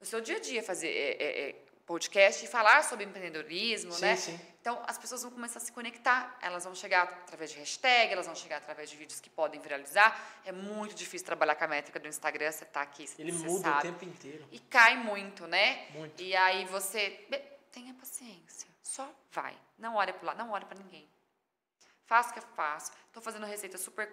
[0.00, 3.92] O seu dia a dia é fazer, é, é- é podcast e falar sobre empreendedorismo,
[3.92, 4.16] Sim, né?
[4.16, 4.40] sim.
[4.60, 8.26] Então as pessoas vão começar a se conectar, elas vão chegar através de hashtag, elas
[8.26, 10.20] vão chegar através de vídeos que podem viralizar.
[10.44, 13.44] É muito difícil trabalhar com a métrica do Instagram, você tá aqui, você Ele você
[13.46, 13.78] muda sabe.
[13.78, 14.44] o tempo inteiro.
[14.50, 15.86] E cai muito, né?
[15.90, 16.20] Muito.
[16.20, 17.10] E aí você
[17.70, 19.56] tenha paciência, só vai.
[19.78, 21.08] Não olha para lá, não olha para ninguém.
[22.04, 22.90] Faço o que eu faço.
[23.12, 24.08] Tô fazendo receita super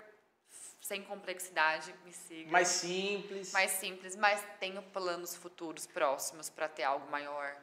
[0.94, 2.52] sem complexidade, me siga.
[2.52, 3.52] Mais simples.
[3.52, 7.56] mais simples, mas tenho planos futuros próximos para ter algo maior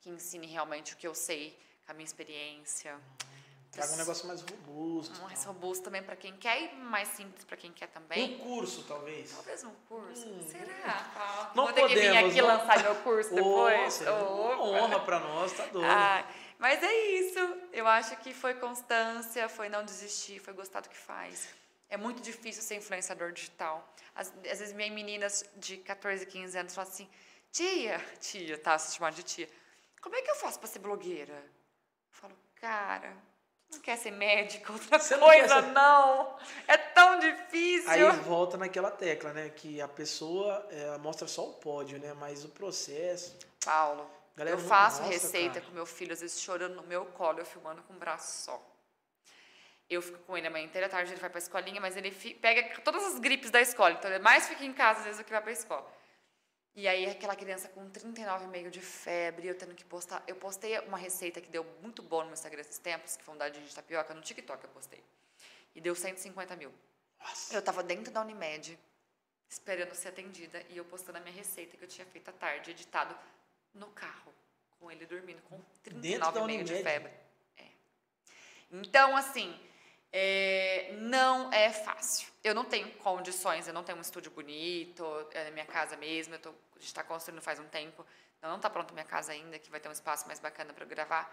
[0.00, 2.96] que ensine realmente o que eu sei, com a minha experiência.
[3.72, 5.20] Traga um negócio mais robusto.
[5.22, 5.52] Mais tal.
[5.52, 8.36] robusto também para quem quer e mais simples para quem quer também.
[8.36, 9.32] Um curso, talvez.
[9.32, 10.42] Talvez um curso.
[10.48, 11.10] Será?
[11.12, 11.50] Paulo?
[11.56, 13.86] Não Vou ter que vir podemos, aqui não- lançar meu curso depois.
[13.88, 14.62] Ô, seria uma Opa.
[14.62, 15.90] honra pra nós, tá doido.
[15.90, 16.24] Ah,
[16.56, 17.38] mas é isso.
[17.72, 21.48] Eu acho que foi constância, foi não desistir, foi gostar do que faz.
[21.88, 23.86] É muito difícil ser influenciador digital.
[24.14, 27.08] Às, às vezes, minhas meninas de 14, 15 anos falam assim:
[27.52, 28.76] tia, tia, tá?
[28.78, 29.48] Se chamando de tia,
[30.02, 31.32] como é que eu faço para ser blogueira?
[31.34, 33.12] Eu falo, cara,
[33.70, 36.36] não quer ser médica, outra Você não coisa, ser- não.
[36.66, 37.90] É tão difícil.
[37.90, 39.48] Aí volta naquela tecla, né?
[39.50, 42.12] Que a pessoa é, mostra só o pódio, né?
[42.14, 43.36] Mas o processo.
[43.64, 45.66] Paulo, Galera, eu não- faço nossa, receita cara.
[45.66, 48.62] com meu filho, às vezes chorando no meu colo, eu filmando com o braço só.
[49.88, 52.10] Eu fico com ele a manhã inteira, à tarde ele vai pra escolinha, mas ele
[52.10, 55.20] fi- pega todas as gripes da escola, então ele mais fica em casa às vezes
[55.20, 55.88] do que vai pra escola.
[56.74, 60.22] E aí aquela criança com 39,5 de febre, eu tendo que postar.
[60.26, 63.34] Eu postei uma receita que deu muito boa no meu Instagram esses tempos, que foi
[63.34, 65.02] um dadinho de tapioca, no TikTok eu postei.
[65.74, 66.72] E deu 150 mil.
[67.20, 67.54] Nossa.
[67.54, 68.78] Eu tava dentro da Unimed,
[69.48, 72.72] esperando ser atendida, e eu postando a minha receita que eu tinha feito à tarde,
[72.72, 73.16] editado
[73.72, 74.34] no carro,
[74.78, 77.12] com ele dormindo com Dentro da 39,5 de febre.
[77.56, 77.64] É.
[78.70, 79.58] Então, assim,
[80.18, 82.26] é, não é fácil.
[82.42, 86.38] Eu não tenho condições, eu não tenho um estúdio bonito, é na minha casa mesmo,
[86.38, 88.02] tô, a gente está construindo faz um tempo,
[88.38, 90.84] então não está pronta minha casa ainda, que vai ter um espaço mais bacana para
[90.84, 91.30] eu gravar.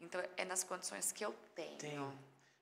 [0.00, 1.78] Então, é nas condições que eu tenho.
[1.78, 2.18] Tem.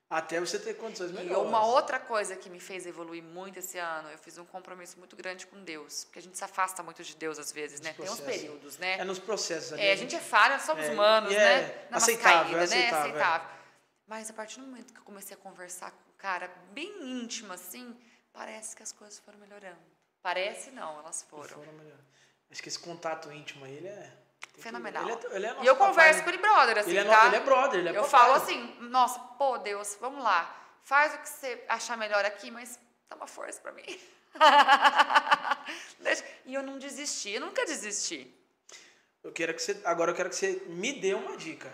[0.07, 1.47] Até você ter condições E melhores.
[1.49, 5.15] uma outra coisa que me fez evoluir muito esse ano, eu fiz um compromisso muito
[5.15, 6.03] grande com Deus.
[6.03, 7.93] Porque a gente se afasta muito de Deus às vezes, né?
[7.93, 8.99] Tem uns períodos, né?
[8.99, 9.81] É nos processos ali.
[9.81, 11.43] É, a gente é falha, somos É, humanos, e né?
[11.43, 12.75] é Dá umas aceitável, é caídas, né?
[12.75, 13.09] É aceitável, é.
[13.09, 13.62] aceitável.
[14.07, 17.53] Mas a partir do momento que eu comecei a conversar com um cara bem íntimo
[17.53, 17.95] assim,
[18.31, 19.79] parece que as coisas foram melhorando.
[20.21, 21.49] Parece não, elas foram.
[21.49, 21.97] foram melhor.
[22.51, 24.13] Acho que esse contato íntimo aí, ele é.
[24.41, 25.03] tem que- Fenomenal.
[25.03, 26.23] Ele é, ele é E eu papai, converso né?
[26.25, 27.25] com ele brother, assim, ele é, no- tá?
[27.27, 28.09] ele é brother, ele é eu papai.
[28.19, 30.59] falo assim, nossa, pô, Deus, vamos lá.
[30.83, 32.77] Faz o que você achar melhor aqui, mas
[33.09, 33.83] dá uma força pra mim.
[36.45, 38.31] E eu não desisti, eu nunca desisti.
[39.23, 41.73] Eu quero que você, agora eu quero que você me dê uma dica.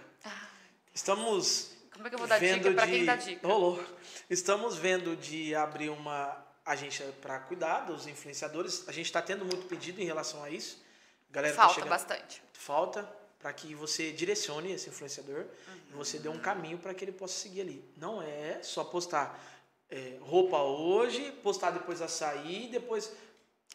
[0.94, 2.92] Estamos Como é que eu vou dar vendo dica de...
[2.94, 3.46] quem dá dica?
[3.46, 3.84] Rolou.
[4.30, 6.34] Estamos vendo de abrir uma
[6.66, 8.88] agência para cuidar dos influenciadores.
[8.88, 10.82] A gente está tendo muito pedido em relação a isso.
[11.30, 11.90] Galera tá Falta chegando...
[11.90, 12.42] bastante.
[12.54, 13.04] Falta
[13.38, 15.78] para que você direcione esse influenciador Uhum.
[15.90, 17.84] e você dê um caminho para que ele possa seguir ali.
[17.98, 19.38] Não é só postar
[19.92, 23.12] é, roupa hoje, postar depois açaí, depois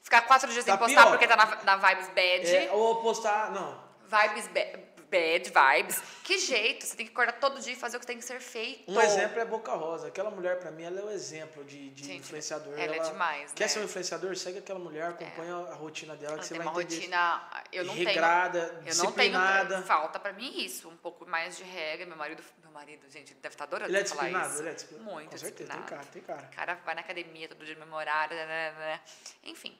[0.02, 1.10] Ficar quatro dias sem Tá postar pior.
[1.12, 2.46] porque tá na, na vibes bad.
[2.56, 3.84] é, ou postar não.
[4.08, 6.02] Vibes ba- bad, vibes.
[6.22, 6.84] Que jeito?
[6.86, 8.90] Você tem que acordar todo dia e fazer o que tem que ser feito.
[8.90, 10.08] Um exemplo é Boca Rosa.
[10.08, 12.78] Aquela mulher, pra mim, ela é o exemplo de, de Gente, influenciador.
[12.78, 13.68] ela é demais, Quer né?
[13.68, 14.36] ser um influenciador?
[14.36, 16.96] Segue aquela mulher, acompanha a rotina dela, Ela que você vai uma entender.
[16.96, 17.50] rotina.
[17.72, 18.70] Eu não regrada, tenho.
[18.70, 18.88] Eu não tenho.
[18.88, 19.82] disciplinada.
[19.82, 22.06] Falta pra mim isso, um pouco mais de regra.
[22.06, 24.60] Meu marido, meu marido, gente, ele deve estar adorando Ele é falar isso.
[24.60, 25.10] Ele é disciplinado?
[25.10, 26.48] Muito Com certeza, tem cara, tem cara.
[26.52, 29.00] O cara vai na academia todo dia no mesmo horário, né, né, né.
[29.44, 29.76] enfim.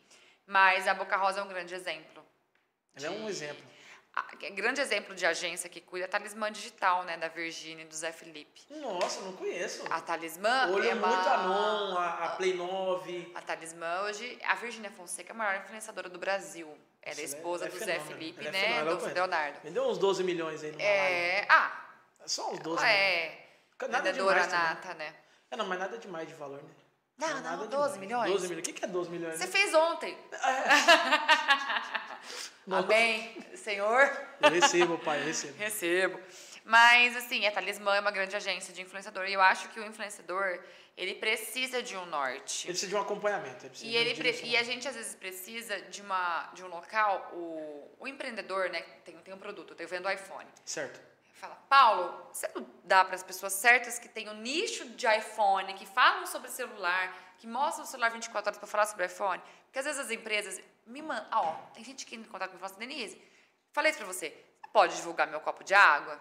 [0.46, 2.24] Mas a Boca Rosa é um grande exemplo.
[2.96, 3.64] Ele é um exemplo.
[4.42, 7.86] É grande exemplo de agência que cuida é a Talismã Digital, né, da Virgínia e
[7.86, 8.62] do Zé Felipe.
[8.70, 9.84] Nossa, não conheço.
[9.90, 11.06] A Talismã Olho é uma...
[11.06, 13.32] muito Anon, a, a Play 9.
[13.34, 16.68] A Talismã hoje, a Virgínia Fonseca é a maior influenciadora do Brasil.
[17.02, 18.18] Ela é é- esposa ela é do Zé fenômeno.
[18.18, 19.14] Felipe, Ela é né, fenômeno, do.
[19.14, 19.60] Leonardo.
[19.62, 20.82] Vendeu uns 12 milhões aí live.
[20.82, 21.86] É, ah,
[22.26, 23.34] Só uns 12 ela milhões.
[23.80, 24.68] é Nada vendedora demais também.
[24.74, 25.14] nata, né?
[25.50, 26.70] É, não, mas nada demais de valor, né?
[27.16, 27.98] Não, é não, nada 12 demais.
[28.00, 28.30] milhões?
[28.32, 28.68] 12 milhões.
[28.68, 29.38] O que é 12 milhões?
[29.38, 30.16] Você fez ontem.
[32.70, 34.10] Amém, Senhor.
[34.40, 35.58] Eu recebo, pai, eu recebo.
[35.58, 36.20] Recebo.
[36.64, 39.26] Mas, assim, a Talismã é uma grande agência de influenciador.
[39.26, 40.58] E eu acho que o influenciador,
[40.96, 42.66] ele precisa de um norte.
[42.66, 43.66] Ele precisa de um acompanhamento.
[43.66, 47.30] Ele E, ele pre- e a gente, às vezes, precisa de, uma, de um local...
[47.34, 49.76] O, o empreendedor, né, tem, tem um produto.
[49.78, 50.48] Eu vendo iPhone.
[50.64, 50.98] Certo.
[51.34, 55.74] Fala, Paulo, você não dá para as pessoas certas que têm o nicho de iPhone,
[55.74, 59.42] que falam sobre celular, que mostram o celular 24 horas para falar sobre iPhone?
[59.64, 61.26] Porque às vezes as empresas me mandam.
[61.32, 63.20] Ó, tem gente que entra em contato comigo e fala assim, Denise,
[63.72, 66.20] falei isso para você, você pode divulgar meu copo de água?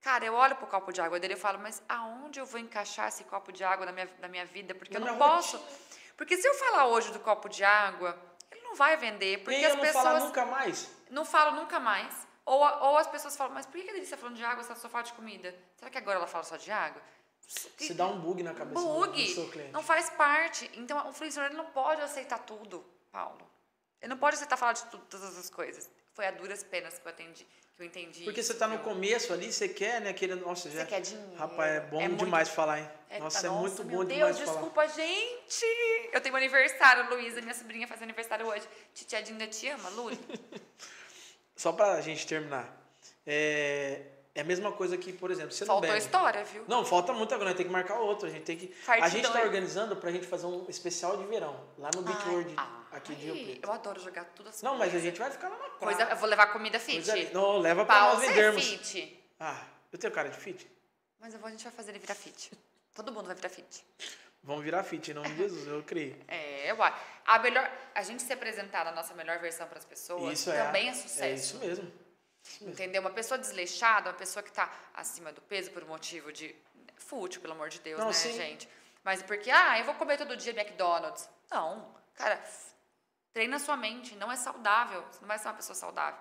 [0.00, 3.08] Cara, eu olho pro copo de água dele e falo, mas aonde eu vou encaixar
[3.08, 4.74] esse copo de água na minha, na minha vida?
[4.74, 5.62] Porque eu não minha posso.
[6.16, 8.16] Porque se eu falar hoje do copo de água,
[8.50, 9.42] ele não vai vender.
[9.42, 10.90] Porque e as eu não pessoas falar nunca mais.
[11.10, 12.29] não falo nunca mais.
[12.44, 14.70] Ou, ou as pessoas falam, mas por que a Denise tá falando de água se
[14.70, 15.54] ela só fala de comida?
[15.76, 17.00] Será que agora ela fala só de água?
[17.78, 19.52] Se dá um bug na cabeça do- do, seu Bug!
[19.52, 19.72] cliente.
[19.72, 20.70] Não faz parte.
[20.74, 23.48] Então, o influenciador não pode aceitar tudo, Paulo.
[24.00, 25.90] Ele não pode aceitar falar de tudo, todas as coisas.
[26.14, 27.46] Foi a duras penas que eu atendi,
[27.76, 28.24] que eu entendi.
[28.24, 30.10] Porque isso, você tá no começo ali, você quer, né?
[30.10, 30.80] Aquele, nossa, já...
[30.80, 31.34] Você quer dinheiro.
[31.36, 32.90] Rapaz, é bom É muito- demais falar, hein?
[33.08, 34.52] É, nossa, tá, é muito meu bom Deus, demais falar.
[34.52, 35.64] desculpa, gente.
[36.12, 38.66] Eu tenho um aniversário, Luísa, minha sobrinha faz aniversário hoje.
[38.94, 40.10] Titia ainda te ama, Lu?
[41.60, 42.74] Só pra gente terminar.
[43.26, 44.00] É,
[44.34, 46.02] é a mesma coisa que, por exemplo, você Faltou não bebe.
[46.06, 46.64] história, viu?
[46.66, 48.26] Não, falta muita coisa, tem que marcar outro.
[48.26, 48.68] A gente tem que.
[48.68, 49.44] Parte a gente tá dois.
[49.44, 53.14] organizando pra gente fazer um especial de verão, lá no Beach Ai, World, ai, aqui
[53.14, 53.66] de Rio Preto.
[53.66, 54.64] Eu adoro jogar tudo assim.
[54.64, 55.96] Não, mas a gente vai ficar lá na praia.
[55.96, 57.04] Coisa, eu vou levar comida fit.
[57.04, 58.66] Coisa Não, leva pra Paulo, nós é vendermos.
[58.66, 59.22] fit.
[59.38, 59.62] Ah,
[59.92, 60.66] eu tenho cara de fit?
[61.20, 62.52] Mas eu vou, a gente vai fazer ele virar fit.
[62.94, 63.84] Todo mundo vai virar fit.
[64.42, 66.16] Vamos virar fit, em nome de Jesus, eu creio.
[66.28, 66.94] É, uai.
[67.26, 70.64] A melhor, a gente se apresentar a nossa melhor versão para as pessoas Isso é.
[70.64, 71.22] também é, sucesso.
[71.22, 71.92] É isso mesmo.
[72.62, 73.00] Entendeu?
[73.02, 76.54] Uma pessoa desleixada, uma pessoa que tá acima do peso por um motivo de
[76.96, 78.32] fútil, pelo amor de Deus, Não, né, sim.
[78.32, 78.68] gente?
[79.04, 81.28] Mas porque, ah, eu vou comer todo dia McDonald's.
[81.50, 82.42] Não, cara,
[83.32, 85.02] treina sua mente, não é saudável.
[85.10, 86.20] Você não vai ser uma pessoa saudável.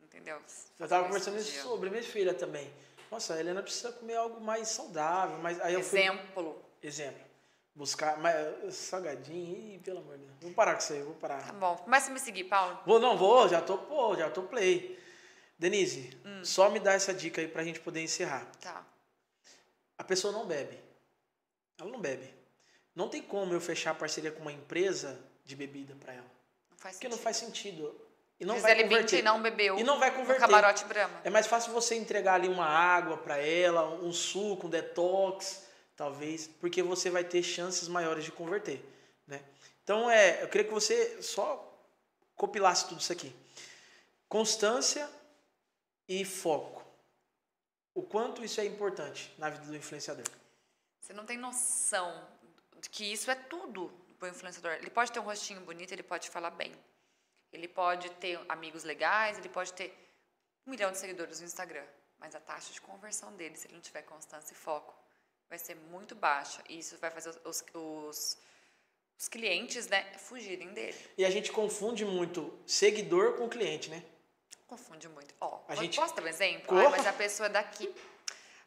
[0.00, 0.36] Entendeu?
[0.36, 0.42] Eu
[0.78, 2.72] Fazer tava isso conversando isso sobre minha filha também.
[3.10, 6.00] Nossa, a Helena precisa comer algo mais saudável, mas aí eu fui
[6.82, 7.27] Exemplo.
[7.78, 10.36] Buscar, mas salgadinho, ih, pelo amor de Deus.
[10.40, 11.46] Vou parar com isso aí, vou parar.
[11.46, 11.76] Tá bom.
[11.76, 12.76] Começa a me seguir, Paulo.
[12.84, 14.98] Vou, não, vou, já tô, pô, já tô play.
[15.56, 16.44] Denise, Hum.
[16.44, 18.44] só me dá essa dica aí pra gente poder encerrar.
[18.60, 18.84] Tá.
[19.96, 20.76] A pessoa não bebe.
[21.80, 22.34] Ela não bebe.
[22.96, 26.26] Não tem como eu fechar parceria com uma empresa de bebida pra ela.
[26.72, 27.16] Não faz Porque sentido.
[27.16, 28.00] não faz sentido.
[28.40, 29.02] E não vai Gisele converter.
[29.04, 30.40] Bündchen não bebeu E não vai converter.
[30.40, 31.20] camarote Brahma.
[31.22, 35.67] É mais fácil você entregar ali uma água pra ela, um suco, um detox,
[35.98, 38.80] talvez, porque você vai ter chances maiores de converter,
[39.26, 39.44] né?
[39.82, 41.64] Então é, eu queria que você só
[42.36, 43.34] compilasse tudo isso aqui.
[44.28, 45.10] Constância
[46.08, 46.86] e foco.
[47.92, 50.24] O quanto isso é importante na vida do influenciador.
[51.00, 52.28] Você não tem noção
[52.80, 54.74] de que isso é tudo pro influenciador.
[54.74, 56.72] Ele pode ter um rostinho bonito, ele pode falar bem.
[57.52, 59.92] Ele pode ter amigos legais, ele pode ter
[60.64, 61.84] um milhão de seguidores no Instagram.
[62.20, 64.94] Mas a taxa de conversão dele, se ele não tiver constância e foco,
[65.48, 66.62] vai ser muito baixa.
[66.68, 68.36] E isso vai fazer os, os,
[69.18, 70.96] os, clientes né, fugirem dele.
[71.16, 74.02] E a gente confunde muito seguidor com cliente, né?
[74.66, 75.34] Confunde muito.
[75.40, 76.76] Ó, A gente- posso dar um exemplo?
[76.76, 77.92] Ai, mas a pessoa é daqui.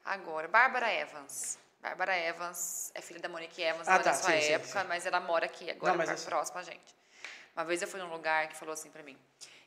[0.03, 1.59] Agora, Bárbara Evans.
[1.79, 4.51] Bárbara Evans é filha da Monique Evans, Ah, não é tá, da sua sim, sim,
[4.53, 4.87] época, sim.
[4.87, 6.95] mas ela mora aqui agora, Não, assim- próxima a gente.
[7.55, 9.17] Uma vez eu fui num lugar que falou assim pra mim: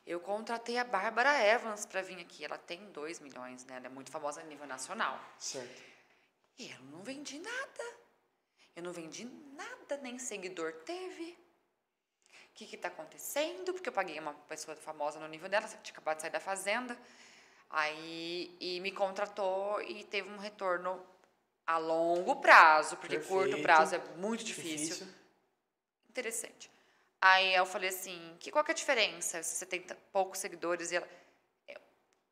[0.06, 2.44] eu contratei a Bárbara Evans pra vir aqui.
[2.44, 3.76] Ela tem 2 milhões, né?
[3.76, 5.20] Ela é muito famosa a nível nacional.
[5.38, 5.82] Certo.
[6.58, 7.84] E eu não vendi nada.
[8.76, 9.24] Eu não vendi
[9.54, 11.38] nada, nem seguidor teve.
[12.50, 13.72] O que está acontecendo?
[13.72, 16.96] Porque eu paguei uma pessoa famosa no nível dela, tinha acabado de sair da fazenda.
[17.68, 21.04] Aí, e me contratou e teve um retorno
[21.66, 23.62] a longo prazo, porque curto Perfeito.
[23.62, 25.06] prazo é muito difícil.
[26.08, 26.70] Interessante.
[27.20, 30.92] Aí eu falei assim, que, qual que é a diferença se você tem poucos seguidores
[30.92, 31.08] e ela...
[31.66, 31.80] É,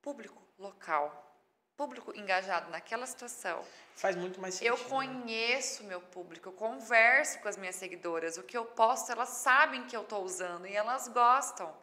[0.02, 1.31] público local,
[1.76, 3.64] público engajado naquela situação.
[3.96, 4.74] Faz muito mais sentido.
[4.74, 4.84] Eu né?
[4.88, 8.36] conheço meu público, eu converso com as minhas seguidoras.
[8.36, 11.74] O que eu posto, elas sabem que eu estou usando e elas gostam.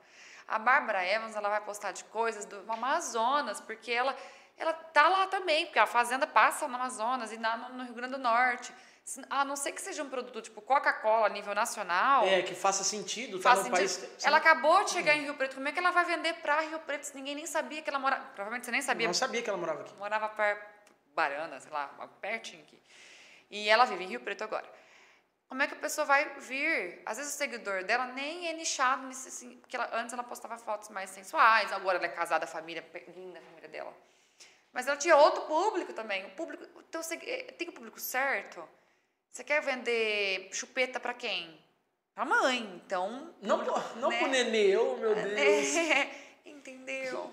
[0.48, 4.16] A Bárbara Evans, ela vai postar de coisas do Amazonas, porque ela
[4.60, 7.94] ela tá lá também, porque a fazenda passa no Amazonas e na, no, no Rio
[7.94, 8.74] Grande do Norte.
[9.30, 12.26] A não ser que seja um produto tipo Coca-Cola a nível nacional.
[12.26, 13.72] É, que faça sentido, tá no sentido.
[13.76, 14.26] país.
[14.26, 15.56] Ela acabou de chegar em Rio Preto.
[15.56, 17.99] Como é que ela vai vender para Rio Preto se ninguém nem sabia que ela
[17.99, 18.23] morava?
[18.36, 19.95] Provavelmente você nem sabia Não sabia que ela morava aqui.
[19.95, 21.88] morava perto, Barana, sei lá,
[22.22, 22.81] pertinho aqui.
[23.49, 24.69] E ela vive em Rio Preto agora.
[25.48, 27.02] Como é que a pessoa vai vir?
[27.06, 30.56] Às vezes o seguidor dela nem é nichado nisso, assim, porque ela- antes ela postava
[30.60, 33.91] fotos mais sensuais, agora ela é casada, a família, linda a família dela.
[34.72, 36.23] Mas ela tinha outro público também.
[36.27, 38.64] O público, o teu, segu- eh, tem o público certo?
[39.31, 41.57] Você quer vender chupeta para quem?
[42.15, 42.81] Pra mãe.
[42.85, 43.34] Então.
[43.41, 44.18] Não, pro- não né?
[44.19, 45.76] pro nenê, oh meu Deus.
[45.76, 46.10] É,
[46.45, 47.31] entendeu?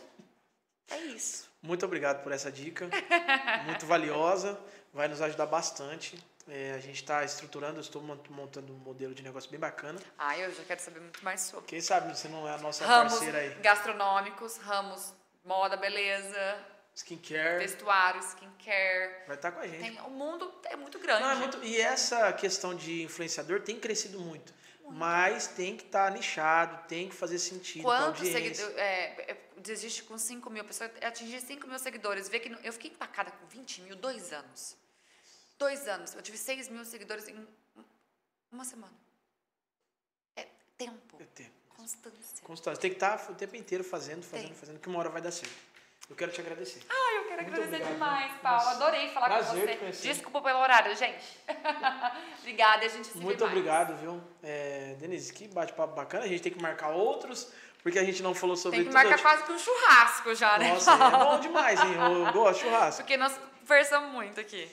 [0.91, 1.49] É isso.
[1.63, 2.89] Muito obrigado por essa dica.
[3.67, 4.59] Muito valiosa.
[4.93, 6.17] Vai nos ajudar bastante.
[6.49, 9.99] É, a gente está estruturando, eu estou mont- montando um modelo de negócio bem bacana.
[10.17, 11.67] Ah, eu já quero saber muito mais sobre.
[11.67, 13.55] Quem sabe você não é a nossa Ramos parceira aí.
[13.57, 15.13] gastronômicos, ramos
[15.45, 16.57] moda, beleza,
[16.97, 17.59] Skincare.
[17.59, 19.27] vestuário, skincare.
[19.27, 19.81] Vai estar com a gente.
[19.81, 21.23] Tem, o mundo é muito grande.
[21.23, 24.55] Não, é muito, e essa questão de influenciador tem crescido muito.
[24.89, 28.61] Mas tem que estar nichado, tem que fazer sentido Quantos seguidores.
[28.77, 32.29] É, é, desiste com 5 mil pessoas, atingir 5 mil seguidores.
[32.29, 34.77] Vê que eu fiquei empacada com 20 mil, dois anos.
[35.59, 36.15] Dois anos.
[36.15, 37.47] Eu tive 6 mil seguidores em
[38.51, 38.95] uma semana.
[40.37, 40.47] É
[40.79, 41.17] tempo.
[41.21, 41.51] É tempo.
[41.77, 42.43] Constância.
[42.43, 42.81] Constância.
[42.81, 44.57] Tem que estar o tempo inteiro fazendo, fazendo, Tem.
[44.57, 45.53] fazendo, que uma hora vai dar certo.
[46.09, 46.83] Eu quero te agradecer.
[46.89, 47.93] Ai, eu quero Muito agradecer obrigado.
[47.95, 48.65] demais, Paulo.
[48.65, 50.09] Nossa, Adorei falar com você.
[50.09, 51.39] Desculpa pelo horário, gente.
[52.41, 53.53] Obrigada, e a gente se vê Muito mais.
[53.53, 54.23] obrigado, viu?
[54.43, 56.25] É, Denise, que bate-papo bacana.
[56.25, 57.51] A gente tem que marcar outros,
[57.83, 59.03] porque a gente não falou sobre Tem que tudo.
[59.03, 60.69] marcar quase que um churrasco já, né?
[60.75, 61.95] Nossa, é bom demais, hein?
[61.95, 63.03] Eu gosto de churrasco.
[63.03, 64.71] Porque nós conversamos muito aqui.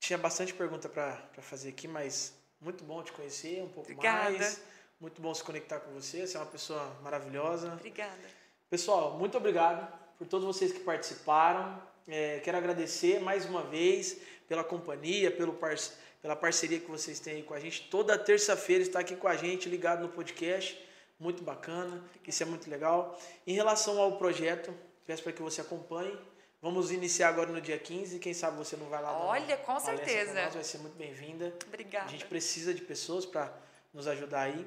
[0.00, 4.24] Tinha bastante pergunta pra pra fazer aqui, mas muito bom te conhecer um pouco Obrigada.
[4.30, 4.60] mais.
[5.00, 6.26] Muito bom se conectar com você.
[6.26, 7.68] Você é uma pessoa maravilhosa.
[7.72, 8.20] Obrigada.
[8.68, 11.82] Pessoal, muito obrigado por todos vocês que participaram.
[12.06, 14.18] É, quero agradecer mais uma vez
[14.48, 15.90] pela companhia, pelo parce-
[16.20, 17.88] pela parceria que vocês têm aí com a gente.
[17.90, 20.78] Toda terça-feira está aqui com a gente, ligado no podcast.
[21.18, 23.20] Muito bacana, isso é muito legal.
[23.44, 24.72] Em relação ao projeto,
[25.04, 26.16] peço para que você acompanhe.
[26.60, 28.20] Vamos iniciar agora no dia 15.
[28.20, 30.34] Quem sabe você não vai lá dar Olha, com certeza.
[30.34, 31.52] nós, vai ser muito bem-vinda.
[31.66, 32.06] Obrigada.
[32.06, 33.52] A gente precisa de pessoas para
[33.92, 34.64] nos ajudar aí.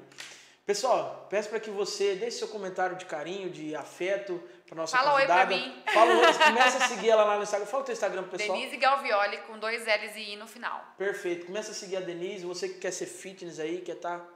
[0.66, 5.14] Pessoal, peço para que você deixe seu comentário de carinho, de afeto para nossa Fala
[5.14, 5.56] oi pra convidada.
[5.64, 5.82] mim.
[5.94, 7.66] Fala oi, começa a seguir ela lá no Instagram.
[7.66, 8.58] Fala o teu Instagram pro pessoal.
[8.58, 10.84] Denise Galvioli com dois L's e I no final.
[10.98, 11.46] Perfeito.
[11.46, 12.44] Começa a seguir a Denise.
[12.44, 14.26] Você que quer ser fitness aí, quer estar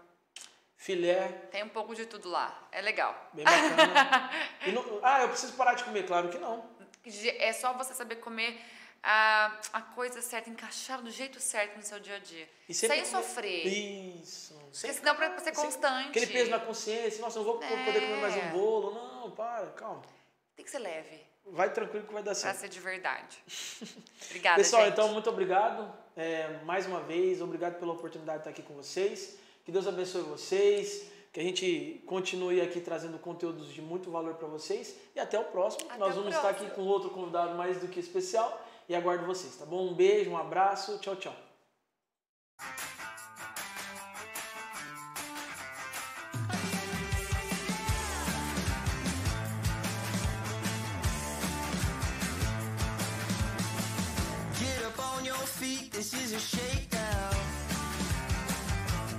[0.77, 2.69] filé, Tem um pouco de tudo lá.
[2.71, 3.13] É legal.
[3.33, 4.31] bem bacana.
[4.73, 6.65] Não- ah, eu preciso parar de comer, claro que não.
[7.39, 8.57] É só você saber comer
[9.03, 12.49] a, a coisa certa, encaixar do jeito certo no seu dia a dia.
[12.71, 13.67] Sempre Sem sofrer.
[13.67, 14.55] Isso.
[14.55, 16.09] Porque Sem- senão pra ser constante.
[16.11, 17.21] Aquele peso na consciência.
[17.21, 18.49] Nossa, não vou poder comer mais um É.
[18.51, 18.95] bolo.
[18.95, 20.03] Não, para, calma.
[20.55, 21.21] Tem que ser leve.
[21.47, 22.59] Vai tranquilo que vai dar certo.
[22.59, 23.39] ser de verdade.
[24.29, 24.93] Obrigada, Pessoal, gente.
[24.93, 25.93] então, muito obrigado.
[26.17, 29.37] É, mais uma vez, obrigado pela oportunidade de estar aqui com vocês.
[29.65, 31.11] Que Deus abençoe vocês.
[31.33, 34.95] Que a gente continue aqui trazendo conteúdos de muito valor para vocês.
[35.15, 35.87] E até o próximo.
[35.89, 36.67] Até Nós vamos estar próximo.
[36.67, 39.87] aqui com outro convidado mais do que especial e aguardo vocês, tá bom?
[39.87, 41.37] Um beijo, um abraço, tchau, tchau.
[55.93, 56.60] This is a shit.